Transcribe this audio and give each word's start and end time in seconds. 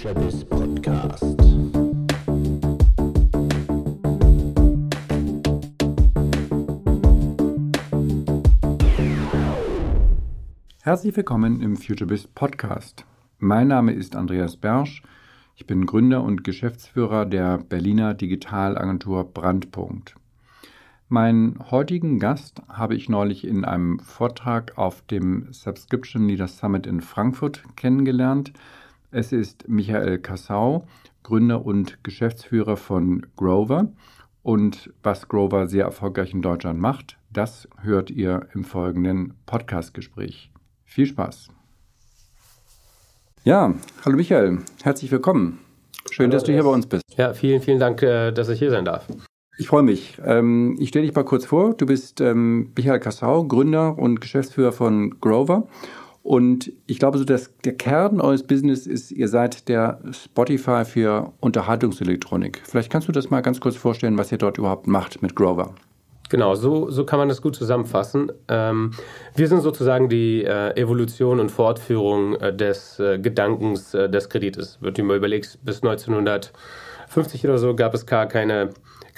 FutureBiz 0.00 0.44
Podcast. 0.46 1.36
Herzlich 10.80 11.14
willkommen 11.14 11.60
im 11.60 11.76
FutureBiz 11.76 12.28
Podcast. 12.28 13.04
Mein 13.38 13.68
Name 13.68 13.92
ist 13.92 14.16
Andreas 14.16 14.56
Bersch. 14.56 15.02
Ich 15.56 15.66
bin 15.66 15.84
Gründer 15.84 16.22
und 16.22 16.44
Geschäftsführer 16.44 17.26
der 17.26 17.58
Berliner 17.58 18.14
Digitalagentur 18.14 19.24
Brandpunkt. 19.24 20.14
Meinen 21.10 21.58
heutigen 21.70 22.18
Gast 22.18 22.62
habe 22.68 22.94
ich 22.94 23.10
neulich 23.10 23.46
in 23.46 23.66
einem 23.66 23.98
Vortrag 23.98 24.78
auf 24.78 25.02
dem 25.02 25.52
Subscription 25.52 26.26
Leaders 26.26 26.56
Summit 26.56 26.86
in 26.86 27.02
Frankfurt 27.02 27.64
kennengelernt. 27.76 28.54
Es 29.12 29.32
ist 29.32 29.68
Michael 29.68 30.18
Kassau, 30.18 30.84
Gründer 31.24 31.66
und 31.66 32.04
Geschäftsführer 32.04 32.76
von 32.76 33.26
Grover. 33.34 33.92
Und 34.42 34.92
was 35.02 35.26
Grover 35.26 35.66
sehr 35.66 35.84
erfolgreich 35.84 36.32
in 36.32 36.42
Deutschland 36.42 36.78
macht, 36.78 37.18
das 37.32 37.68
hört 37.82 38.12
ihr 38.12 38.46
im 38.54 38.62
folgenden 38.62 39.34
Podcastgespräch. 39.46 40.52
Viel 40.84 41.06
Spaß. 41.06 41.48
Ja, 43.42 43.74
hallo 44.04 44.16
Michael, 44.16 44.58
herzlich 44.84 45.10
willkommen. 45.10 45.58
Schön, 46.12 46.26
hallo, 46.26 46.32
dass 46.34 46.44
du 46.44 46.52
hier 46.52 46.62
bei 46.62 46.70
uns 46.70 46.86
bist. 46.86 47.02
Ja, 47.16 47.34
vielen, 47.34 47.60
vielen 47.60 47.80
Dank, 47.80 48.02
äh, 48.02 48.30
dass 48.30 48.48
ich 48.48 48.60
hier 48.60 48.70
sein 48.70 48.84
darf. 48.84 49.08
Ich 49.58 49.66
freue 49.66 49.82
mich. 49.82 50.18
Ähm, 50.24 50.76
ich 50.78 50.90
stelle 50.90 51.06
dich 51.06 51.16
mal 51.16 51.24
kurz 51.24 51.46
vor. 51.46 51.74
Du 51.74 51.84
bist 51.84 52.20
ähm, 52.20 52.70
Michael 52.76 53.00
Kassau, 53.00 53.44
Gründer 53.44 53.98
und 53.98 54.20
Geschäftsführer 54.20 54.72
von 54.72 55.18
Grover. 55.20 55.66
Und 56.22 56.72
ich 56.86 56.98
glaube, 56.98 57.18
so 57.18 57.24
dass 57.24 57.56
der 57.64 57.74
Kern 57.74 58.20
eures 58.20 58.42
Business 58.42 58.86
ist, 58.86 59.10
ihr 59.10 59.28
seid 59.28 59.68
der 59.68 60.00
Spotify 60.12 60.84
für 60.84 61.32
Unterhaltungselektronik. 61.40 62.60
Vielleicht 62.64 62.90
kannst 62.90 63.08
du 63.08 63.12
das 63.12 63.30
mal 63.30 63.40
ganz 63.40 63.60
kurz 63.60 63.76
vorstellen, 63.76 64.18
was 64.18 64.30
ihr 64.30 64.38
dort 64.38 64.58
überhaupt 64.58 64.86
macht 64.86 65.22
mit 65.22 65.34
Grover. 65.34 65.74
Genau, 66.28 66.54
so, 66.54 66.90
so 66.90 67.04
kann 67.04 67.18
man 67.18 67.28
das 67.28 67.42
gut 67.42 67.56
zusammenfassen. 67.56 68.30
Ähm, 68.46 68.92
wir 69.34 69.48
sind 69.48 69.62
sozusagen 69.62 70.08
die 70.08 70.44
äh, 70.44 70.80
Evolution 70.80 71.40
und 71.40 71.50
Fortführung 71.50 72.36
äh, 72.36 72.54
des 72.54 73.00
äh, 73.00 73.18
Gedankens 73.18 73.94
äh, 73.94 74.08
des 74.08 74.28
Kredites. 74.28 74.78
Wird 74.80 74.98
mal 74.98 75.16
überlegt, 75.16 75.58
bis 75.64 75.82
1950 75.82 77.44
oder 77.44 77.58
so 77.58 77.74
gab 77.74 77.94
es 77.94 78.06
gar 78.06 78.26
keine 78.26 78.70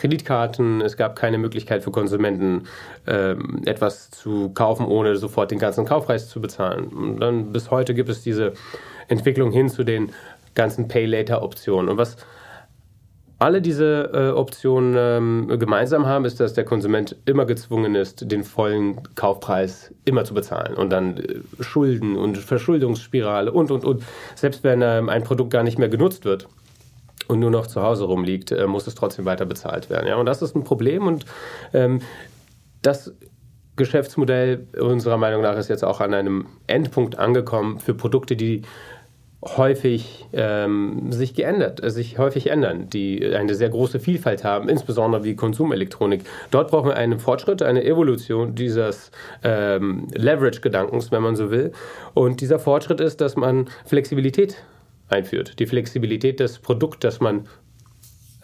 Kreditkarten, 0.02 0.80
es 0.80 0.96
gab 0.96 1.14
keine 1.14 1.38
Möglichkeit 1.38 1.84
für 1.84 1.92
Konsumenten, 1.92 2.64
ähm, 3.06 3.62
etwas 3.66 4.10
zu 4.10 4.48
kaufen, 4.48 4.84
ohne 4.84 5.14
sofort 5.14 5.52
den 5.52 5.60
ganzen 5.60 5.84
Kaufpreis 5.84 6.28
zu 6.28 6.40
bezahlen. 6.40 6.88
Und 6.88 7.20
dann 7.20 7.52
bis 7.52 7.70
heute 7.70 7.94
gibt 7.94 8.08
es 8.08 8.20
diese 8.20 8.54
Entwicklung 9.06 9.52
hin 9.52 9.68
zu 9.68 9.84
den 9.84 10.10
ganzen 10.56 10.88
Pay-Later-Optionen. 10.88 11.88
Und 11.88 11.98
was 11.98 12.16
alle 13.38 13.62
diese 13.62 14.10
äh, 14.12 14.30
Optionen 14.36 14.96
ähm, 14.98 15.58
gemeinsam 15.60 16.06
haben, 16.06 16.24
ist, 16.24 16.40
dass 16.40 16.54
der 16.54 16.64
Konsument 16.64 17.14
immer 17.24 17.46
gezwungen 17.46 17.94
ist, 17.94 18.28
den 18.28 18.42
vollen 18.42 19.14
Kaufpreis 19.14 19.94
immer 20.04 20.24
zu 20.24 20.34
bezahlen 20.34 20.74
und 20.74 20.90
dann 20.90 21.16
äh, 21.16 21.62
Schulden 21.62 22.16
und 22.16 22.38
Verschuldungsspirale 22.38 23.52
und, 23.52 23.70
und, 23.70 23.84
und. 23.84 24.02
Selbst 24.34 24.64
wenn 24.64 24.82
ähm, 24.82 25.08
ein 25.08 25.22
Produkt 25.22 25.50
gar 25.50 25.62
nicht 25.62 25.78
mehr 25.78 25.88
genutzt 25.88 26.24
wird, 26.24 26.48
und 27.32 27.40
nur 27.40 27.50
noch 27.50 27.66
zu 27.66 27.82
Hause 27.82 28.04
rumliegt, 28.04 28.52
äh, 28.52 28.66
muss 28.66 28.86
es 28.86 28.94
trotzdem 28.94 29.24
weiter 29.24 29.44
bezahlt 29.44 29.90
werden. 29.90 30.06
Ja? 30.06 30.16
Und 30.16 30.26
das 30.26 30.42
ist 30.42 30.54
ein 30.54 30.64
Problem 30.64 31.06
und 31.06 31.24
ähm, 31.72 32.00
das 32.82 33.12
Geschäftsmodell 33.76 34.66
unserer 34.78 35.16
Meinung 35.16 35.42
nach 35.42 35.56
ist 35.56 35.68
jetzt 35.68 35.84
auch 35.84 36.00
an 36.00 36.12
einem 36.12 36.46
Endpunkt 36.66 37.18
angekommen 37.18 37.80
für 37.80 37.94
Produkte, 37.94 38.36
die 38.36 38.62
häufig 39.44 40.26
ähm, 40.32 41.10
sich 41.10 41.34
geändert, 41.34 41.82
äh, 41.82 41.90
sich 41.90 42.18
häufig 42.18 42.48
ändern, 42.48 42.88
die 42.90 43.34
eine 43.34 43.54
sehr 43.54 43.70
große 43.70 43.98
Vielfalt 43.98 44.44
haben, 44.44 44.68
insbesondere 44.68 45.24
wie 45.24 45.34
Konsumelektronik. 45.34 46.22
Dort 46.50 46.70
brauchen 46.70 46.90
wir 46.90 46.96
einen 46.96 47.18
Fortschritt, 47.18 47.62
eine 47.62 47.84
Evolution 47.84 48.54
dieses 48.54 49.10
ähm, 49.42 50.06
Leverage-Gedankens, 50.14 51.10
wenn 51.10 51.22
man 51.22 51.34
so 51.34 51.50
will. 51.50 51.72
Und 52.14 52.40
dieser 52.40 52.58
Fortschritt 52.58 53.00
ist, 53.00 53.20
dass 53.20 53.34
man 53.34 53.68
Flexibilität 53.84 54.62
einführt. 55.12 55.58
Die 55.58 55.66
Flexibilität 55.66 56.40
des 56.40 56.58
Produkts, 56.58 57.00
das 57.00 57.20
man 57.20 57.46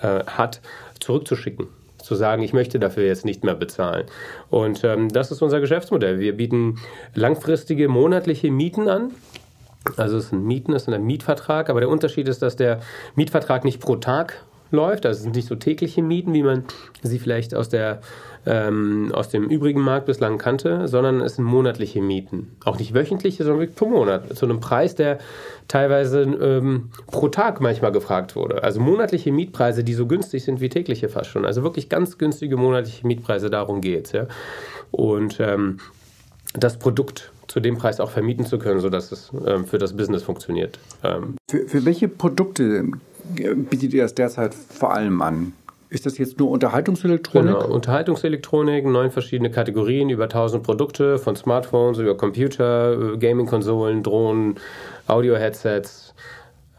äh, 0.00 0.24
hat, 0.24 0.60
zurückzuschicken. 1.00 1.68
Zu 2.02 2.14
sagen, 2.14 2.42
ich 2.42 2.52
möchte 2.52 2.78
dafür 2.78 3.04
jetzt 3.04 3.24
nicht 3.24 3.44
mehr 3.44 3.54
bezahlen. 3.54 4.06
Und 4.50 4.84
ähm, 4.84 5.08
das 5.08 5.32
ist 5.32 5.42
unser 5.42 5.60
Geschäftsmodell. 5.60 6.20
Wir 6.20 6.36
bieten 6.36 6.78
langfristige 7.14 7.88
monatliche 7.88 8.50
Mieten 8.50 8.88
an. 8.88 9.10
Also 9.96 10.18
es 10.18 10.28
sind 10.28 10.44
Mieten, 10.44 10.72
es 10.74 10.82
ist 10.82 10.94
ein 10.94 11.04
Mietvertrag, 11.04 11.70
aber 11.70 11.80
der 11.80 11.88
Unterschied 11.88 12.28
ist, 12.28 12.42
dass 12.42 12.56
der 12.56 12.80
Mietvertrag 13.16 13.64
nicht 13.64 13.80
pro 13.80 13.96
Tag 13.96 14.44
läuft. 14.70 15.06
Also 15.06 15.18
es 15.18 15.22
sind 15.24 15.36
nicht 15.36 15.48
so 15.48 15.54
tägliche 15.54 16.02
Mieten, 16.02 16.32
wie 16.34 16.42
man 16.42 16.64
sie 17.02 17.18
vielleicht 17.18 17.54
aus, 17.54 17.68
der, 17.68 18.00
ähm, 18.46 19.10
aus 19.12 19.28
dem 19.28 19.48
übrigen 19.48 19.80
Markt 19.80 20.06
bislang 20.06 20.38
kannte, 20.38 20.88
sondern 20.88 21.20
es 21.20 21.36
sind 21.36 21.44
monatliche 21.44 22.00
Mieten. 22.00 22.56
Auch 22.64 22.78
nicht 22.78 22.94
wöchentliche, 22.94 23.44
sondern 23.44 23.72
pro 23.72 23.86
Monat. 23.86 24.36
Zu 24.36 24.46
einem 24.46 24.60
Preis, 24.60 24.94
der 24.94 25.18
teilweise 25.68 26.22
ähm, 26.22 26.90
pro 27.06 27.28
Tag 27.28 27.60
manchmal 27.60 27.92
gefragt 27.92 28.36
wurde. 28.36 28.62
Also 28.62 28.80
monatliche 28.80 29.32
Mietpreise, 29.32 29.84
die 29.84 29.94
so 29.94 30.06
günstig 30.06 30.44
sind 30.44 30.60
wie 30.60 30.68
tägliche 30.68 31.08
fast 31.08 31.30
schon. 31.30 31.44
Also 31.44 31.62
wirklich 31.62 31.88
ganz 31.88 32.18
günstige 32.18 32.56
monatliche 32.56 33.06
Mietpreise, 33.06 33.50
darum 33.50 33.80
geht 33.80 34.06
es. 34.06 34.12
Ja? 34.12 34.26
Und 34.90 35.38
ähm, 35.40 35.78
das 36.54 36.78
Produkt 36.78 37.32
zu 37.46 37.60
dem 37.60 37.78
Preis 37.78 37.98
auch 37.98 38.10
vermieten 38.10 38.44
zu 38.44 38.58
können, 38.58 38.80
sodass 38.80 39.10
es 39.10 39.30
ähm, 39.46 39.64
für 39.64 39.78
das 39.78 39.96
Business 39.96 40.22
funktioniert. 40.22 40.78
Ähm. 41.02 41.36
Für, 41.50 41.66
für 41.66 41.84
welche 41.84 42.08
Produkte 42.08 42.84
bietet 43.34 43.94
ihr 43.94 44.02
das 44.02 44.14
derzeit 44.14 44.54
vor 44.54 44.94
allem 44.94 45.20
an? 45.22 45.52
Ist 45.90 46.04
das 46.04 46.18
jetzt 46.18 46.38
nur 46.38 46.50
Unterhaltungselektronik? 46.50 47.54
Genau, 47.54 47.66
Unterhaltungselektronik, 47.66 48.84
neun 48.84 49.10
verschiedene 49.10 49.50
Kategorien, 49.50 50.10
über 50.10 50.24
1000 50.24 50.62
Produkte, 50.62 51.18
von 51.18 51.34
Smartphones 51.34 51.98
über 51.98 52.14
Computer, 52.14 53.16
Gaming-Konsolen, 53.16 54.02
Drohnen, 54.02 54.56
Audio-Headsets, 55.06 56.14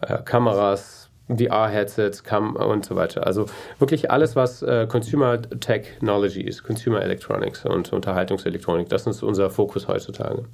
äh, 0.02 0.20
Kameras, 0.24 1.10
VR-Headsets 1.28 2.24
und 2.56 2.86
so 2.86 2.96
weiter. 2.96 3.26
Also 3.26 3.46
wirklich 3.80 4.12
alles, 4.12 4.36
was 4.36 4.62
äh, 4.62 4.88
Consumer 4.88 5.42
Technology 5.42 6.42
ist, 6.42 6.64
Consumer 6.64 7.02
Electronics 7.02 7.66
und 7.66 7.92
Unterhaltungselektronik. 7.94 8.90
Das 8.90 9.08
ist 9.08 9.24
unser 9.24 9.50
Fokus 9.50 9.88
heutzutage. 9.88 10.46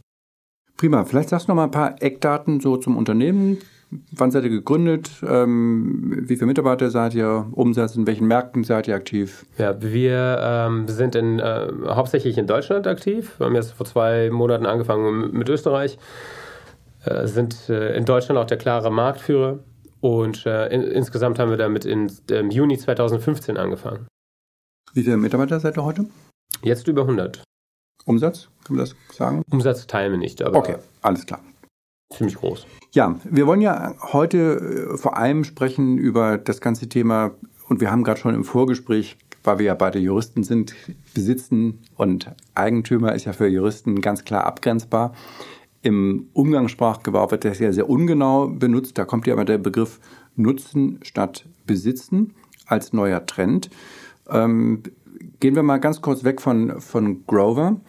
Prima. 0.77 1.05
Vielleicht 1.05 1.29
sagst 1.29 1.47
du 1.47 1.51
noch 1.51 1.55
mal 1.55 1.65
ein 1.65 1.71
paar 1.71 2.01
Eckdaten 2.01 2.59
so 2.59 2.77
zum 2.77 2.97
Unternehmen. 2.97 3.59
Wann 4.11 4.31
seid 4.31 4.43
ihr 4.43 4.49
gegründet? 4.49 5.11
Ähm, 5.27 6.23
wie 6.27 6.35
viele 6.35 6.47
Mitarbeiter 6.47 6.89
seid 6.89 7.13
ihr? 7.13 7.47
Umsatz? 7.51 7.95
In 7.95 8.07
welchen 8.07 8.27
Märkten 8.27 8.63
seid 8.63 8.87
ihr 8.87 8.95
aktiv? 8.95 9.45
Ja, 9.57 9.81
wir 9.81 10.39
ähm, 10.41 10.87
sind 10.87 11.15
in, 11.15 11.39
äh, 11.39 11.67
hauptsächlich 11.87 12.37
in 12.37 12.47
Deutschland 12.47 12.87
aktiv. 12.87 13.33
Wir 13.37 13.47
haben 13.47 13.55
jetzt 13.55 13.73
vor 13.73 13.85
zwei 13.85 14.29
Monaten 14.29 14.65
angefangen 14.65 15.31
mit 15.31 15.49
Österreich. 15.49 15.97
Äh, 17.03 17.27
sind 17.27 17.69
äh, 17.69 17.95
in 17.95 18.05
Deutschland 18.05 18.39
auch 18.39 18.45
der 18.45 18.57
klare 18.57 18.91
Marktführer. 18.91 19.59
Und 20.01 20.45
äh, 20.45 20.67
in, 20.67 20.83
insgesamt 20.83 21.39
haben 21.39 21.49
wir 21.49 21.57
damit 21.57 21.85
in, 21.85 22.11
im 22.29 22.51
Juni 22.51 22.77
2015 22.77 23.57
angefangen. 23.57 24.07
Wie 24.93 25.03
viele 25.03 25.17
Mitarbeiter 25.17 25.59
seid 25.59 25.77
ihr 25.77 25.83
heute? 25.83 26.05
Jetzt 26.63 26.87
über 26.87 27.01
100. 27.01 27.43
Umsatz, 28.05 28.49
kann 28.63 28.75
man 28.75 28.85
das 28.85 28.95
sagen? 29.15 29.41
Umsatz 29.51 29.87
teilen 29.87 30.11
wir 30.11 30.19
nicht, 30.19 30.41
aber. 30.43 30.57
Okay, 30.57 30.75
alles 31.01 31.25
klar 31.25 31.41
ziemlich 32.11 32.35
groß. 32.35 32.65
Ja, 32.91 33.19
wir 33.23 33.47
wollen 33.47 33.61
ja 33.61 33.95
heute 34.13 34.91
äh, 34.93 34.97
vor 34.97 35.17
allem 35.17 35.43
sprechen 35.43 35.97
über 35.97 36.37
das 36.37 36.61
ganze 36.61 36.87
Thema 36.87 37.31
und 37.67 37.81
wir 37.81 37.91
haben 37.91 38.03
gerade 38.03 38.19
schon 38.19 38.35
im 38.35 38.43
Vorgespräch, 38.43 39.17
weil 39.43 39.59
wir 39.59 39.65
ja 39.65 39.73
beide 39.73 39.99
Juristen 39.99 40.43
sind, 40.43 40.75
Besitzen 41.13 41.79
und 41.95 42.31
Eigentümer 42.53 43.13
ist 43.13 43.25
ja 43.25 43.33
für 43.33 43.47
Juristen 43.47 44.01
ganz 44.01 44.23
klar 44.23 44.45
abgrenzbar. 44.45 45.13
Im 45.81 46.29
Umgangssprachgebrauch 46.33 47.31
wird 47.31 47.45
das 47.45 47.59
ja 47.59 47.71
sehr 47.71 47.89
ungenau 47.89 48.47
benutzt. 48.47 48.97
Da 48.97 49.05
kommt 49.05 49.27
ja 49.27 49.33
immer 49.33 49.45
der 49.45 49.59
Begriff 49.59 49.99
Nutzen 50.35 50.99
statt 51.03 51.45
Besitzen 51.67 52.33
als 52.65 52.91
neuer 52.91 53.25
Trend. 53.25 53.69
Ähm, 54.27 54.81
gehen 55.39 55.55
wir 55.55 55.63
mal 55.63 55.77
ganz 55.77 56.01
kurz 56.01 56.23
weg 56.23 56.41
von, 56.41 56.81
von 56.81 57.25
Grover. 57.27 57.79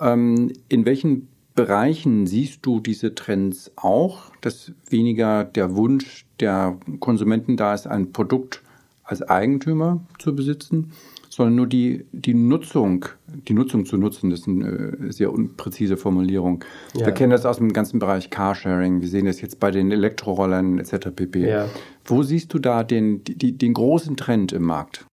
Ähm, 0.00 0.52
in 0.68 0.86
welchen 0.86 1.28
Bereichen 1.60 2.26
siehst 2.26 2.64
du 2.64 2.80
diese 2.80 3.14
Trends 3.14 3.70
auch, 3.76 4.32
dass 4.40 4.72
weniger 4.88 5.44
der 5.44 5.76
Wunsch 5.76 6.24
der 6.40 6.78
Konsumenten 7.00 7.58
da 7.58 7.74
ist, 7.74 7.86
ein 7.86 8.12
Produkt 8.12 8.62
als 9.04 9.20
Eigentümer 9.20 10.00
zu 10.18 10.34
besitzen, 10.34 10.92
sondern 11.28 11.56
nur 11.56 11.66
die, 11.66 12.06
die 12.12 12.32
Nutzung, 12.32 13.04
die 13.46 13.52
Nutzung 13.52 13.84
zu 13.84 13.98
nutzen, 13.98 14.30
das 14.30 14.40
ist 14.40 14.48
eine 14.48 14.68
äh, 14.68 15.12
sehr 15.12 15.34
unpräzise 15.34 15.98
Formulierung. 15.98 16.64
Ja. 16.94 17.04
Wir 17.04 17.12
kennen 17.12 17.32
das 17.32 17.44
aus 17.44 17.58
dem 17.58 17.74
ganzen 17.74 17.98
Bereich 17.98 18.30
Carsharing, 18.30 19.02
wir 19.02 19.08
sehen 19.08 19.26
das 19.26 19.42
jetzt 19.42 19.60
bei 19.60 19.70
den 19.70 19.92
Elektrorollern 19.92 20.78
etc. 20.78 21.10
pp. 21.14 21.46
Ja. 21.46 21.68
Wo 22.06 22.22
siehst 22.22 22.54
du 22.54 22.58
da 22.58 22.84
den, 22.84 23.22
die, 23.22 23.52
den 23.52 23.74
großen 23.74 24.16
Trend 24.16 24.52
im 24.52 24.62
Markt? 24.62 25.04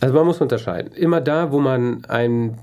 Also 0.00 0.14
man 0.14 0.26
muss 0.26 0.42
unterscheiden. 0.42 0.92
Immer 0.92 1.22
da, 1.22 1.50
wo 1.50 1.60
man 1.60 2.04
ein 2.04 2.58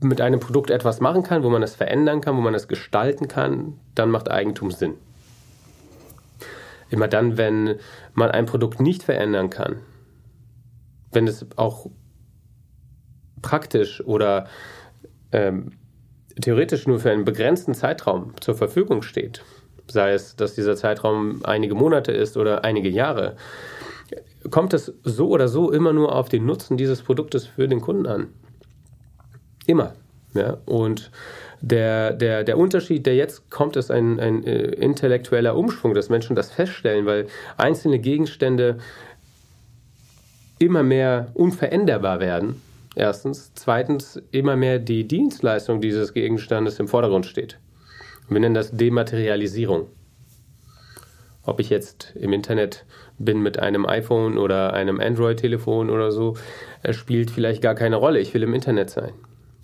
mit 0.00 0.20
einem 0.20 0.40
Produkt 0.40 0.70
etwas 0.70 1.00
machen 1.00 1.22
kann, 1.22 1.42
wo 1.42 1.50
man 1.50 1.62
es 1.62 1.74
verändern 1.74 2.20
kann, 2.20 2.36
wo 2.36 2.40
man 2.40 2.54
es 2.54 2.68
gestalten 2.68 3.28
kann, 3.28 3.78
dann 3.94 4.10
macht 4.10 4.30
Eigentum 4.30 4.70
Sinn. 4.70 4.94
Immer 6.88 7.06
dann, 7.06 7.36
wenn 7.36 7.76
man 8.14 8.30
ein 8.30 8.46
Produkt 8.46 8.80
nicht 8.80 9.02
verändern 9.02 9.50
kann, 9.50 9.76
wenn 11.12 11.26
es 11.26 11.46
auch 11.56 11.86
praktisch 13.42 14.02
oder 14.04 14.46
ähm, 15.32 15.72
theoretisch 16.40 16.86
nur 16.86 16.98
für 16.98 17.10
einen 17.10 17.24
begrenzten 17.24 17.74
Zeitraum 17.74 18.34
zur 18.40 18.54
Verfügung 18.54 19.02
steht, 19.02 19.44
sei 19.86 20.12
es, 20.12 20.36
dass 20.36 20.54
dieser 20.54 20.76
Zeitraum 20.76 21.40
einige 21.44 21.74
Monate 21.74 22.12
ist 22.12 22.36
oder 22.36 22.64
einige 22.64 22.88
Jahre, 22.88 23.36
kommt 24.50 24.72
es 24.72 24.92
so 25.02 25.28
oder 25.28 25.48
so 25.48 25.70
immer 25.70 25.92
nur 25.92 26.14
auf 26.14 26.28
den 26.28 26.46
Nutzen 26.46 26.76
dieses 26.76 27.02
Produktes 27.02 27.46
für 27.46 27.68
den 27.68 27.80
Kunden 27.80 28.06
an. 28.06 28.28
Immer. 29.70 29.92
Ja? 30.34 30.56
Und 30.66 31.12
der, 31.60 32.12
der, 32.12 32.42
der 32.42 32.58
Unterschied, 32.58 33.06
der 33.06 33.14
jetzt 33.14 33.50
kommt, 33.50 33.76
ist 33.76 33.92
ein, 33.92 34.18
ein 34.18 34.42
äh, 34.42 34.62
intellektueller 34.62 35.54
Umschwung, 35.54 35.94
dass 35.94 36.08
Menschen 36.08 36.34
das 36.34 36.50
feststellen, 36.50 37.06
weil 37.06 37.28
einzelne 37.56 38.00
Gegenstände 38.00 38.78
immer 40.58 40.82
mehr 40.82 41.28
unveränderbar 41.34 42.18
werden. 42.18 42.60
Erstens. 42.96 43.52
Zweitens, 43.54 44.20
immer 44.32 44.56
mehr 44.56 44.80
die 44.80 45.06
Dienstleistung 45.06 45.80
dieses 45.80 46.14
Gegenstandes 46.14 46.80
im 46.80 46.88
Vordergrund 46.88 47.26
steht. 47.26 47.60
Wir 48.28 48.40
nennen 48.40 48.56
das 48.56 48.72
Dematerialisierung. 48.72 49.86
Ob 51.44 51.60
ich 51.60 51.70
jetzt 51.70 52.12
im 52.16 52.32
Internet 52.32 52.84
bin 53.18 53.40
mit 53.40 53.60
einem 53.60 53.86
iPhone 53.86 54.36
oder 54.36 54.72
einem 54.72 54.98
Android-Telefon 54.98 55.90
oder 55.90 56.10
so, 56.10 56.36
spielt 56.90 57.30
vielleicht 57.30 57.62
gar 57.62 57.76
keine 57.76 57.94
Rolle. 57.94 58.18
Ich 58.18 58.34
will 58.34 58.42
im 58.42 58.52
Internet 58.52 58.90
sein. 58.90 59.12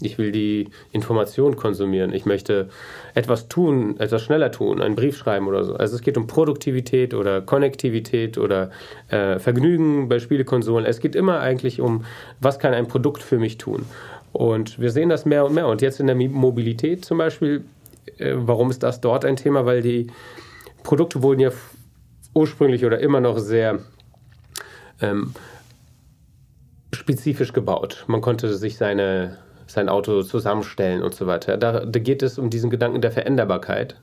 Ich 0.02 0.18
will 0.18 0.30
die 0.30 0.68
Information 0.92 1.56
konsumieren. 1.56 2.12
Ich 2.12 2.26
möchte 2.26 2.68
etwas 3.14 3.48
tun, 3.48 3.98
etwas 3.98 4.22
schneller 4.22 4.52
tun, 4.52 4.82
einen 4.82 4.94
Brief 4.94 5.16
schreiben 5.16 5.48
oder 5.48 5.64
so. 5.64 5.74
Also 5.74 5.96
es 5.96 6.02
geht 6.02 6.18
um 6.18 6.26
Produktivität 6.26 7.14
oder 7.14 7.40
Konnektivität 7.40 8.36
oder 8.36 8.70
äh, 9.08 9.38
Vergnügen 9.38 10.08
bei 10.08 10.18
Spielekonsolen. 10.18 10.84
Es 10.84 11.00
geht 11.00 11.16
immer 11.16 11.40
eigentlich 11.40 11.80
um, 11.80 12.04
was 12.40 12.58
kann 12.58 12.74
ein 12.74 12.88
Produkt 12.88 13.22
für 13.22 13.38
mich 13.38 13.56
tun. 13.56 13.86
Und 14.32 14.78
wir 14.78 14.90
sehen 14.90 15.08
das 15.08 15.24
mehr 15.24 15.46
und 15.46 15.54
mehr. 15.54 15.66
Und 15.66 15.80
jetzt 15.80 15.98
in 15.98 16.08
der 16.08 16.16
Mobilität 16.16 17.06
zum 17.06 17.16
Beispiel, 17.16 17.64
äh, 18.18 18.34
warum 18.36 18.70
ist 18.70 18.82
das 18.82 19.00
dort 19.00 19.24
ein 19.24 19.36
Thema? 19.36 19.64
Weil 19.64 19.80
die 19.80 20.08
Produkte 20.82 21.22
wurden 21.22 21.40
ja 21.40 21.50
ursprünglich 22.34 22.84
oder 22.84 22.98
immer 23.00 23.20
noch 23.20 23.38
sehr 23.38 23.78
ähm, 25.00 25.32
spezifisch 26.92 27.54
gebaut. 27.54 28.04
Man 28.08 28.20
konnte 28.20 28.54
sich 28.54 28.76
seine 28.76 29.38
sein 29.66 29.88
Auto 29.88 30.22
zusammenstellen 30.22 31.02
und 31.02 31.14
so 31.14 31.26
weiter. 31.26 31.56
Da, 31.56 31.84
da 31.84 31.98
geht 31.98 32.22
es 32.22 32.38
um 32.38 32.50
diesen 32.50 32.70
Gedanken 32.70 33.00
der 33.00 33.10
Veränderbarkeit. 33.10 33.96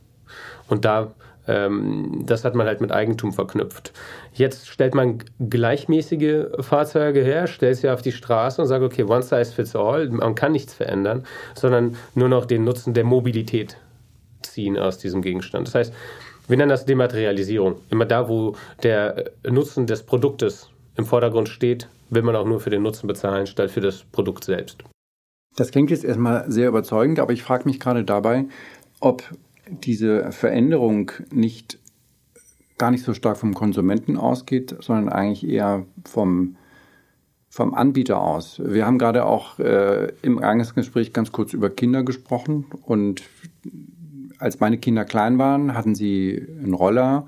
Und 0.68 0.86
da, 0.86 1.12
ähm, 1.48 2.24
das 2.26 2.46
hat 2.46 2.56
man 2.56 2.68
halt 2.68 2.82
mit 2.82 2.92
Eigentum 2.92 3.34
verknüpft. 3.34 3.94
Jetzt 4.34 4.68
stellt 4.68 4.96
man 4.96 5.20
gleichmäßige 5.50 6.46
Fahrzeuge 6.60 7.22
her, 7.22 7.48
stellt 7.48 7.78
sie 7.78 7.90
auf 7.90 8.02
die 8.02 8.12
Straße 8.12 8.62
und 8.62 8.68
sagt, 8.68 8.84
okay, 8.84 9.04
one 9.04 9.24
size 9.24 9.52
fits 9.52 9.76
all, 9.76 10.10
man 10.10 10.36
kann 10.36 10.52
nichts 10.52 10.74
verändern, 10.74 11.26
sondern 11.56 11.98
nur 12.16 12.30
noch 12.30 12.46
den 12.46 12.64
Nutzen 12.64 12.94
der 12.94 13.04
Mobilität 13.04 13.78
ziehen 14.42 14.78
aus 14.78 14.98
diesem 14.98 15.22
Gegenstand. 15.22 15.68
Das 15.68 15.76
heißt, 15.76 15.94
wir 16.48 16.58
nennen 16.58 16.70
das 16.70 16.86
Dematerialisierung. 16.86 17.76
Immer 17.90 18.06
da, 18.06 18.28
wo 18.28 18.56
der 18.84 19.32
Nutzen 19.50 19.88
des 19.88 20.04
Produktes 20.04 20.70
im 20.98 21.06
Vordergrund 21.06 21.50
steht, 21.50 21.88
will 22.10 22.22
man 22.22 22.36
auch 22.36 22.46
nur 22.46 22.60
für 22.60 22.70
den 22.70 22.84
Nutzen 22.84 23.08
bezahlen, 23.08 23.48
statt 23.48 23.72
für 23.72 23.82
das 23.82 24.04
Produkt 24.12 24.44
selbst. 24.44 24.84
Das 25.56 25.72
klingt 25.72 25.92
jetzt 25.92 26.04
erstmal 26.04 26.50
sehr 26.52 26.68
überzeugend, 26.68 27.20
aber 27.20 27.34
ich 27.34 27.44
frage 27.44 27.66
mich 27.66 27.80
gerade 27.80 28.04
dabei, 28.04 28.46
ob 29.00 29.24
diese 29.68 30.32
Veränderung 30.32 31.12
nicht 31.32 31.80
gar 32.78 32.92
nicht 32.92 33.04
so 33.04 33.14
stark 33.14 33.38
vom 33.38 33.54
Konsumenten 33.54 34.18
ausgeht, 34.18 34.76
sondern 34.82 35.10
eigentlich 35.10 35.48
eher 35.48 35.86
vom, 36.06 36.56
vom 37.50 37.74
Anbieter 37.74 38.20
aus. 38.20 38.62
Wir 38.64 38.86
haben 38.86 38.98
gerade 38.98 39.26
auch 39.26 39.60
äh, 39.60 40.12
im 40.22 40.40
Eingangsgespräch 40.40 41.14
ganz 41.14 41.32
kurz 41.32 41.54
über 41.54 41.70
Kinder 41.70 42.04
gesprochen 42.04 42.66
und 42.82 43.24
als 44.40 44.60
meine 44.60 44.78
Kinder 44.80 45.06
klein 45.06 45.38
waren, 45.38 45.76
hatten 45.76 45.96
sie 45.96 46.46
einen 46.62 46.74
Roller, 46.74 47.28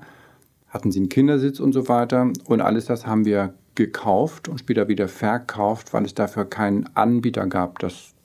hatten 0.68 0.90
sie 0.90 0.98
einen 0.98 1.08
Kindersitz 1.08 1.60
und 1.60 1.72
so 1.72 1.88
weiter 1.88 2.30
und 2.44 2.60
alles 2.60 2.86
das 2.86 3.06
haben 3.06 3.24
wir 3.24 3.54
gekauft 3.76 4.48
und 4.48 4.58
später 4.58 4.88
wieder 4.88 5.06
verkauft, 5.06 5.92
weil 5.94 6.04
es 6.04 6.14
dafür 6.14 6.44
keinen 6.44 6.88
Anbieter 6.94 7.46
gab, 7.46 7.78
das 7.78 8.15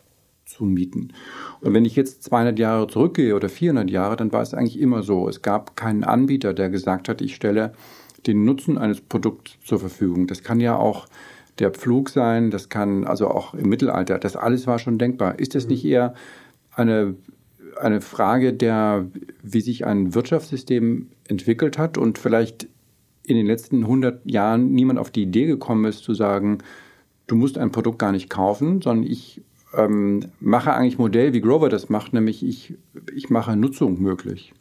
zu 0.52 0.66
mieten. 0.66 1.14
Und 1.62 1.74
wenn 1.74 1.86
ich 1.86 1.96
jetzt 1.96 2.24
200 2.24 2.60
Jahre 2.60 2.88
zurückgehe 2.88 3.36
oder 3.36 3.50
400 3.50 3.90
Jahre, 3.90 4.16
dann 4.16 4.32
war 4.32 4.42
es 4.42 4.54
eigentlich 4.54 4.80
immer 4.80 5.04
so. 5.04 5.28
Es 5.28 5.42
gab 5.42 5.76
keinen 5.76 6.04
Anbieter, 6.04 6.54
der 6.54 6.70
gesagt 6.70 7.10
hat, 7.10 7.22
ich 7.22 7.36
stelle 7.36 7.74
den 8.28 8.46
Nutzen 8.46 8.78
eines 8.78 9.02
Produkts 9.02 9.58
zur 9.64 9.80
Verfügung. 9.80 10.28
Das 10.28 10.44
kann 10.44 10.60
ja 10.60 10.76
auch 10.76 11.08
der 11.60 11.72
Pflug 11.72 12.10
sein, 12.10 12.52
das 12.52 12.70
kann 12.70 13.06
also 13.06 13.28
auch 13.28 13.54
im 13.54 13.70
Mittelalter, 13.70 14.20
das 14.20 14.36
alles 14.36 14.68
war 14.68 14.80
schon 14.80 14.98
denkbar. 14.98 15.40
Ist 15.40 15.56
das 15.56 15.68
nicht 15.68 15.86
eher 15.86 16.14
eine, 16.74 17.16
eine 17.80 18.02
Frage 18.02 18.54
der, 18.54 19.08
wie 19.44 19.62
sich 19.62 19.86
ein 19.86 20.14
Wirtschaftssystem 20.14 21.10
entwickelt 21.28 21.78
hat 21.78 21.98
und 21.98 22.18
vielleicht 22.18 22.68
in 23.24 23.36
den 23.36 23.46
letzten 23.46 23.84
100 23.84 24.30
Jahren 24.30 24.72
niemand 24.72 25.00
auf 25.00 25.12
die 25.12 25.24
Idee 25.24 25.46
gekommen 25.46 25.86
ist 25.86 26.04
zu 26.04 26.14
sagen, 26.14 26.60
du 27.28 27.36
musst 27.36 27.58
ein 27.58 27.72
Produkt 27.72 28.00
gar 28.00 28.12
nicht 28.12 28.30
kaufen, 28.30 28.82
sondern 28.82 29.10
ich 29.10 29.42
ähm, 29.74 30.32
mache 30.40 30.74
eigentlich 30.74 30.98
Modell, 30.98 31.34
wie 31.34 31.42
Grover 31.42 31.70
das 31.70 31.90
macht, 31.90 32.14
nämlich 32.14 32.46
ich, 32.46 32.76
ich 33.16 33.30
mache 33.30 33.56
Nutzung 33.56 34.02
möglich. 34.02 34.54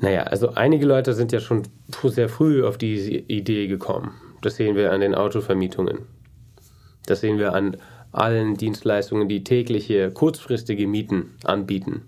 Naja, 0.00 0.24
also 0.24 0.50
einige 0.54 0.86
Leute 0.86 1.12
sind 1.12 1.32
ja 1.32 1.40
schon 1.40 1.62
sehr 2.04 2.28
früh 2.28 2.64
auf 2.64 2.78
diese 2.78 3.10
Idee 3.10 3.66
gekommen. 3.66 4.12
Das 4.42 4.56
sehen 4.56 4.76
wir 4.76 4.92
an 4.92 5.00
den 5.00 5.14
Autovermietungen. 5.14 6.00
Das 7.06 7.20
sehen 7.20 7.38
wir 7.38 7.54
an 7.54 7.76
allen 8.12 8.54
Dienstleistungen, 8.56 9.28
die 9.28 9.42
tägliche, 9.42 10.10
kurzfristige 10.10 10.86
Mieten 10.86 11.34
anbieten. 11.44 12.02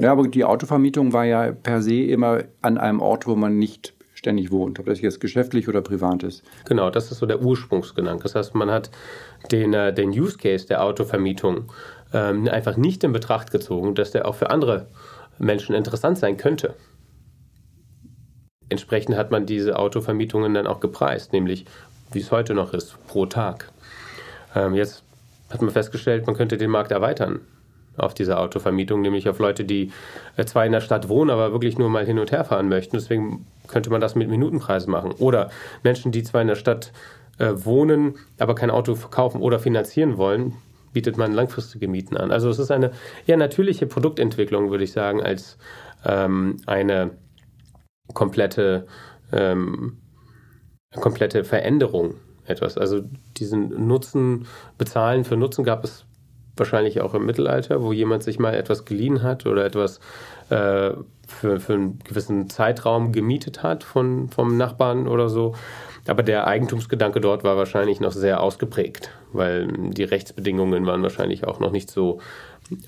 Ja, 0.00 0.12
aber 0.12 0.28
die 0.28 0.44
Autovermietung 0.44 1.12
war 1.12 1.24
ja 1.24 1.52
per 1.52 1.82
se 1.82 2.02
immer 2.02 2.44
an 2.62 2.78
einem 2.78 3.00
Ort, 3.00 3.26
wo 3.26 3.36
man 3.36 3.58
nicht 3.58 3.94
ständig 4.20 4.50
wohnt, 4.50 4.78
ob 4.78 4.86
das 4.86 5.00
jetzt 5.00 5.18
geschäftlich 5.18 5.66
oder 5.68 5.80
privat 5.80 6.22
ist. 6.22 6.44
Genau, 6.66 6.90
das 6.90 7.10
ist 7.10 7.18
so 7.18 7.26
der 7.26 7.40
Ursprungsgedanke. 7.42 8.22
Das 8.22 8.34
heißt, 8.34 8.54
man 8.54 8.70
hat 8.70 8.90
den, 9.50 9.72
äh, 9.72 9.92
den 9.92 10.10
Use 10.10 10.36
Case 10.36 10.66
der 10.66 10.84
Autovermietung 10.84 11.72
ähm, 12.12 12.46
einfach 12.48 12.76
nicht 12.76 13.02
in 13.02 13.12
Betracht 13.12 13.50
gezogen, 13.50 13.94
dass 13.94 14.10
der 14.10 14.28
auch 14.28 14.34
für 14.34 14.50
andere 14.50 14.86
Menschen 15.38 15.74
interessant 15.74 16.18
sein 16.18 16.36
könnte. 16.36 16.74
Entsprechend 18.68 19.16
hat 19.16 19.30
man 19.30 19.46
diese 19.46 19.78
Autovermietungen 19.78 20.52
dann 20.54 20.66
auch 20.66 20.80
gepreist, 20.80 21.32
nämlich 21.32 21.64
wie 22.12 22.20
es 22.20 22.30
heute 22.30 22.54
noch 22.54 22.74
ist, 22.74 22.96
pro 23.06 23.24
Tag. 23.24 23.72
Ähm, 24.54 24.74
jetzt 24.74 25.02
hat 25.48 25.62
man 25.62 25.70
festgestellt, 25.70 26.26
man 26.26 26.36
könnte 26.36 26.58
den 26.58 26.70
Markt 26.70 26.92
erweitern 26.92 27.40
auf 27.96 28.12
diese 28.14 28.38
Autovermietung, 28.38 29.00
nämlich 29.00 29.28
auf 29.28 29.38
Leute, 29.38 29.64
die 29.64 29.92
äh, 30.36 30.44
zwar 30.44 30.66
in 30.66 30.72
der 30.72 30.80
Stadt 30.82 31.08
wohnen, 31.08 31.30
aber 31.30 31.52
wirklich 31.52 31.78
nur 31.78 31.88
mal 31.88 32.04
hin 32.04 32.18
und 32.18 32.32
her 32.32 32.44
fahren 32.44 32.68
möchten. 32.68 32.96
Deswegen 32.96 33.46
könnte 33.70 33.90
man 33.90 34.00
das 34.00 34.14
mit 34.14 34.28
Minutenpreisen 34.28 34.90
machen. 34.90 35.12
Oder 35.18 35.50
Menschen, 35.82 36.12
die 36.12 36.22
zwar 36.22 36.42
in 36.42 36.48
der 36.48 36.56
Stadt 36.56 36.92
äh, 37.38 37.52
wohnen, 37.54 38.14
aber 38.38 38.54
kein 38.54 38.70
Auto 38.70 38.94
verkaufen 38.94 39.40
oder 39.40 39.58
finanzieren 39.58 40.16
wollen, 40.16 40.54
bietet 40.92 41.16
man 41.16 41.32
langfristige 41.32 41.88
Mieten 41.88 42.16
an. 42.16 42.30
Also 42.30 42.50
es 42.50 42.58
ist 42.58 42.70
eine 42.70 42.92
eher 43.26 43.36
natürliche 43.36 43.86
Produktentwicklung, 43.86 44.70
würde 44.70 44.84
ich 44.84 44.92
sagen, 44.92 45.22
als 45.22 45.56
ähm, 46.04 46.56
eine 46.66 47.12
komplette, 48.12 48.86
ähm, 49.32 49.98
komplette 50.96 51.44
Veränderung 51.44 52.14
etwas. 52.44 52.76
Also 52.76 53.02
diesen 53.36 53.86
Nutzen, 53.86 54.46
bezahlen 54.78 55.24
für 55.24 55.36
Nutzen 55.36 55.64
gab 55.64 55.84
es 55.84 56.04
wahrscheinlich 56.56 57.00
auch 57.00 57.14
im 57.14 57.24
Mittelalter, 57.24 57.82
wo 57.82 57.92
jemand 57.92 58.22
sich 58.22 58.38
mal 58.38 58.54
etwas 58.54 58.84
geliehen 58.84 59.22
hat 59.22 59.46
oder 59.46 59.64
etwas 59.64 60.00
äh, 60.50 60.92
für, 61.30 61.60
für 61.60 61.74
einen 61.74 61.98
gewissen 62.00 62.50
Zeitraum 62.50 63.12
gemietet 63.12 63.62
hat 63.62 63.84
von, 63.84 64.28
vom 64.28 64.56
Nachbarn 64.56 65.08
oder 65.08 65.28
so. 65.28 65.54
Aber 66.06 66.22
der 66.22 66.46
Eigentumsgedanke 66.46 67.20
dort 67.20 67.44
war 67.44 67.56
wahrscheinlich 67.56 68.00
noch 68.00 68.12
sehr 68.12 68.42
ausgeprägt, 68.42 69.10
weil 69.32 69.68
die 69.90 70.04
Rechtsbedingungen 70.04 70.86
waren 70.86 71.02
wahrscheinlich 71.02 71.46
auch 71.46 71.60
noch 71.60 71.72
nicht 71.72 71.90
so 71.90 72.20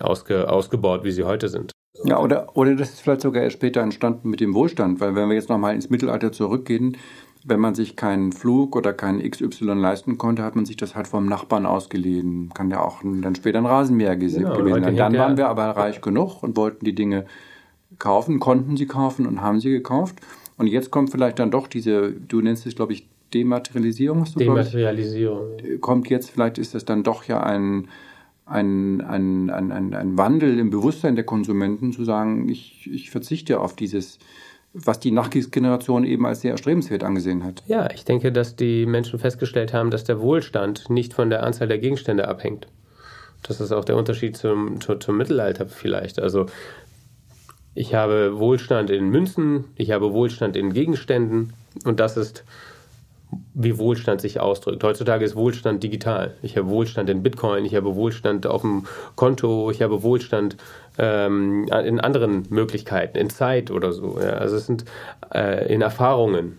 ausge, 0.01 0.51
ausgebaut, 0.51 1.05
wie 1.05 1.13
sie 1.13 1.25
heute 1.25 1.49
sind. 1.49 1.73
Ja, 2.05 2.19
oder, 2.19 2.57
oder 2.57 2.75
das 2.75 2.91
ist 2.91 3.01
vielleicht 3.01 3.21
sogar 3.21 3.43
erst 3.43 3.57
später 3.57 3.81
entstanden 3.81 4.31
mit 4.31 4.41
dem 4.41 4.55
Wohlstand, 4.55 5.01
weil 5.01 5.15
wenn 5.15 5.29
wir 5.29 5.35
jetzt 5.35 5.51
nochmal 5.51 5.75
ins 5.75 5.91
Mittelalter 5.91 6.33
zurückgehen, 6.33 6.97
wenn 7.45 7.61
man 7.61 7.75
sich 7.75 7.97
keinen 7.97 8.33
Flug 8.33 8.77
oder 8.77 8.93
keinen 8.93 9.19
XY 9.29 9.75
leisten 9.75 10.17
konnte, 10.17 10.43
hat 10.43 10.55
man 10.57 10.65
sich 10.65 10.77
das 10.77 10.95
halt 10.95 11.09
vom 11.09 11.27
Nachbarn 11.27 11.67
ausgeliehen. 11.67 12.51
Kann 12.55 12.71
ja 12.71 12.81
auch 12.81 13.03
dann 13.03 13.35
später 13.35 13.59
ein 13.59 13.67
Rasenmäher 13.67 14.17
genau, 14.17 14.55
gewesen 14.55 14.83
sein. 14.85 14.97
Dann 14.97 15.17
waren 15.17 15.37
wir 15.37 15.49
aber 15.49 15.65
reich 15.65 16.01
genug 16.01 16.43
und 16.43 16.57
wollten 16.57 16.85
die 16.85 16.95
Dinge 16.95 17.27
kaufen, 18.03 18.41
konnten 18.41 18.77
sie 18.77 18.87
kaufen 18.87 19.27
und 19.27 19.41
haben 19.41 19.61
sie 19.61 19.71
gekauft. 19.71 20.17
Und 20.59 20.67
jetzt 20.67 20.91
kommt 20.91 21.11
vielleicht 21.11 21.39
dann 21.39 21.51
doch 21.51 21.69
diese, 21.69 22.13
du 22.13 22.41
nennst 22.41 22.67
es, 22.67 22.75
glaube 22.75 22.93
ich, 22.93 23.07
Dematerialisierung. 23.33 24.27
Dematerialisierung. 24.37 25.47
Ich, 25.63 25.81
kommt 25.81 26.11
jetzt, 26.11 26.31
vielleicht 26.31 26.59
ist 26.59 26.75
das 26.75 26.85
dann 26.85 27.05
doch 27.05 27.25
ja 27.25 27.43
ein, 27.43 27.89
ein, 28.45 29.01
ein, 29.01 29.51
ein, 29.51 29.73
ein, 29.73 29.95
ein 29.95 30.19
Wandel 30.19 30.59
im 30.59 30.69
Bewusstsein 30.71 31.15
der 31.15 31.25
Konsumenten 31.25 31.93
zu 31.93 32.05
sagen, 32.05 32.49
ich, 32.49 32.91
ich 32.93 33.11
verzichte 33.11 33.61
auf 33.61 33.75
dieses, 33.75 34.19
was 34.75 34.99
die 34.99 35.13
Nachkriegsgeneration 35.13 36.05
eben 36.05 36.27
als 36.27 36.41
sehr 36.41 36.51
erstrebenswert 36.51 37.05
angesehen 37.05 37.45
hat. 37.45 37.63
Ja, 37.69 37.89
ich 37.93 38.05
denke, 38.05 38.33
dass 38.33 38.57
die 38.57 38.85
Menschen 38.85 39.21
festgestellt 39.21 39.73
haben, 39.73 39.91
dass 39.91 40.03
der 40.05 40.21
Wohlstand 40.21 40.91
nicht 40.91 41.15
von 41.15 41.31
der 41.31 41.45
Anzahl 41.45 41.69
der 41.69 41.79
Gegenstände 41.79 42.27
abhängt. 42.27 42.67
Das 43.43 43.61
ist 43.61 43.73
auch 43.73 43.85
der 43.85 43.97
Unterschied 43.97 44.37
zum, 44.37 44.81
zum, 44.81 45.01
zum 45.01 45.17
Mittelalter 45.17 45.67
vielleicht. 45.67 46.21
Also 46.21 46.47
ich 47.75 47.95
habe 47.95 48.39
Wohlstand 48.39 48.91
in 48.91 49.09
Münzen, 49.09 49.65
ich 49.77 49.91
habe 49.91 50.13
Wohlstand 50.13 50.57
in 50.57 50.73
Gegenständen 50.73 51.53
und 51.85 52.01
das 52.01 52.17
ist, 52.17 52.45
wie 53.55 53.79
Wohlstand 53.79 54.21
sich 54.21 54.41
ausdrückt. 54.41 54.85
Heutzutage 54.85 55.25
ist 55.25 55.37
Wohlstand 55.37 55.83
digital. 55.83 56.35
Ich 56.43 56.57
habe 56.59 56.69
Wohlstand 56.69 57.09
in 57.09 57.23
Bitcoin, 57.23 57.65
ich 57.65 57.75
habe 57.75 57.95
Wohlstand 57.95 58.47
auf 58.47 58.61
dem 58.61 58.87
Konto, 59.17 59.71
ich 59.71 59.81
habe 59.81 60.03
Wohlstand 60.03 60.59
ähm, 60.99 61.67
in 61.69 61.99
anderen 61.99 62.47
Möglichkeiten, 62.51 63.17
in 63.17 63.31
Zeit 63.31 63.71
oder 63.71 63.93
so. 63.93 64.19
Ja. 64.21 64.35
Also 64.35 64.57
es 64.57 64.67
sind 64.67 64.85
äh, 65.33 65.73
in 65.73 65.81
Erfahrungen. 65.81 66.59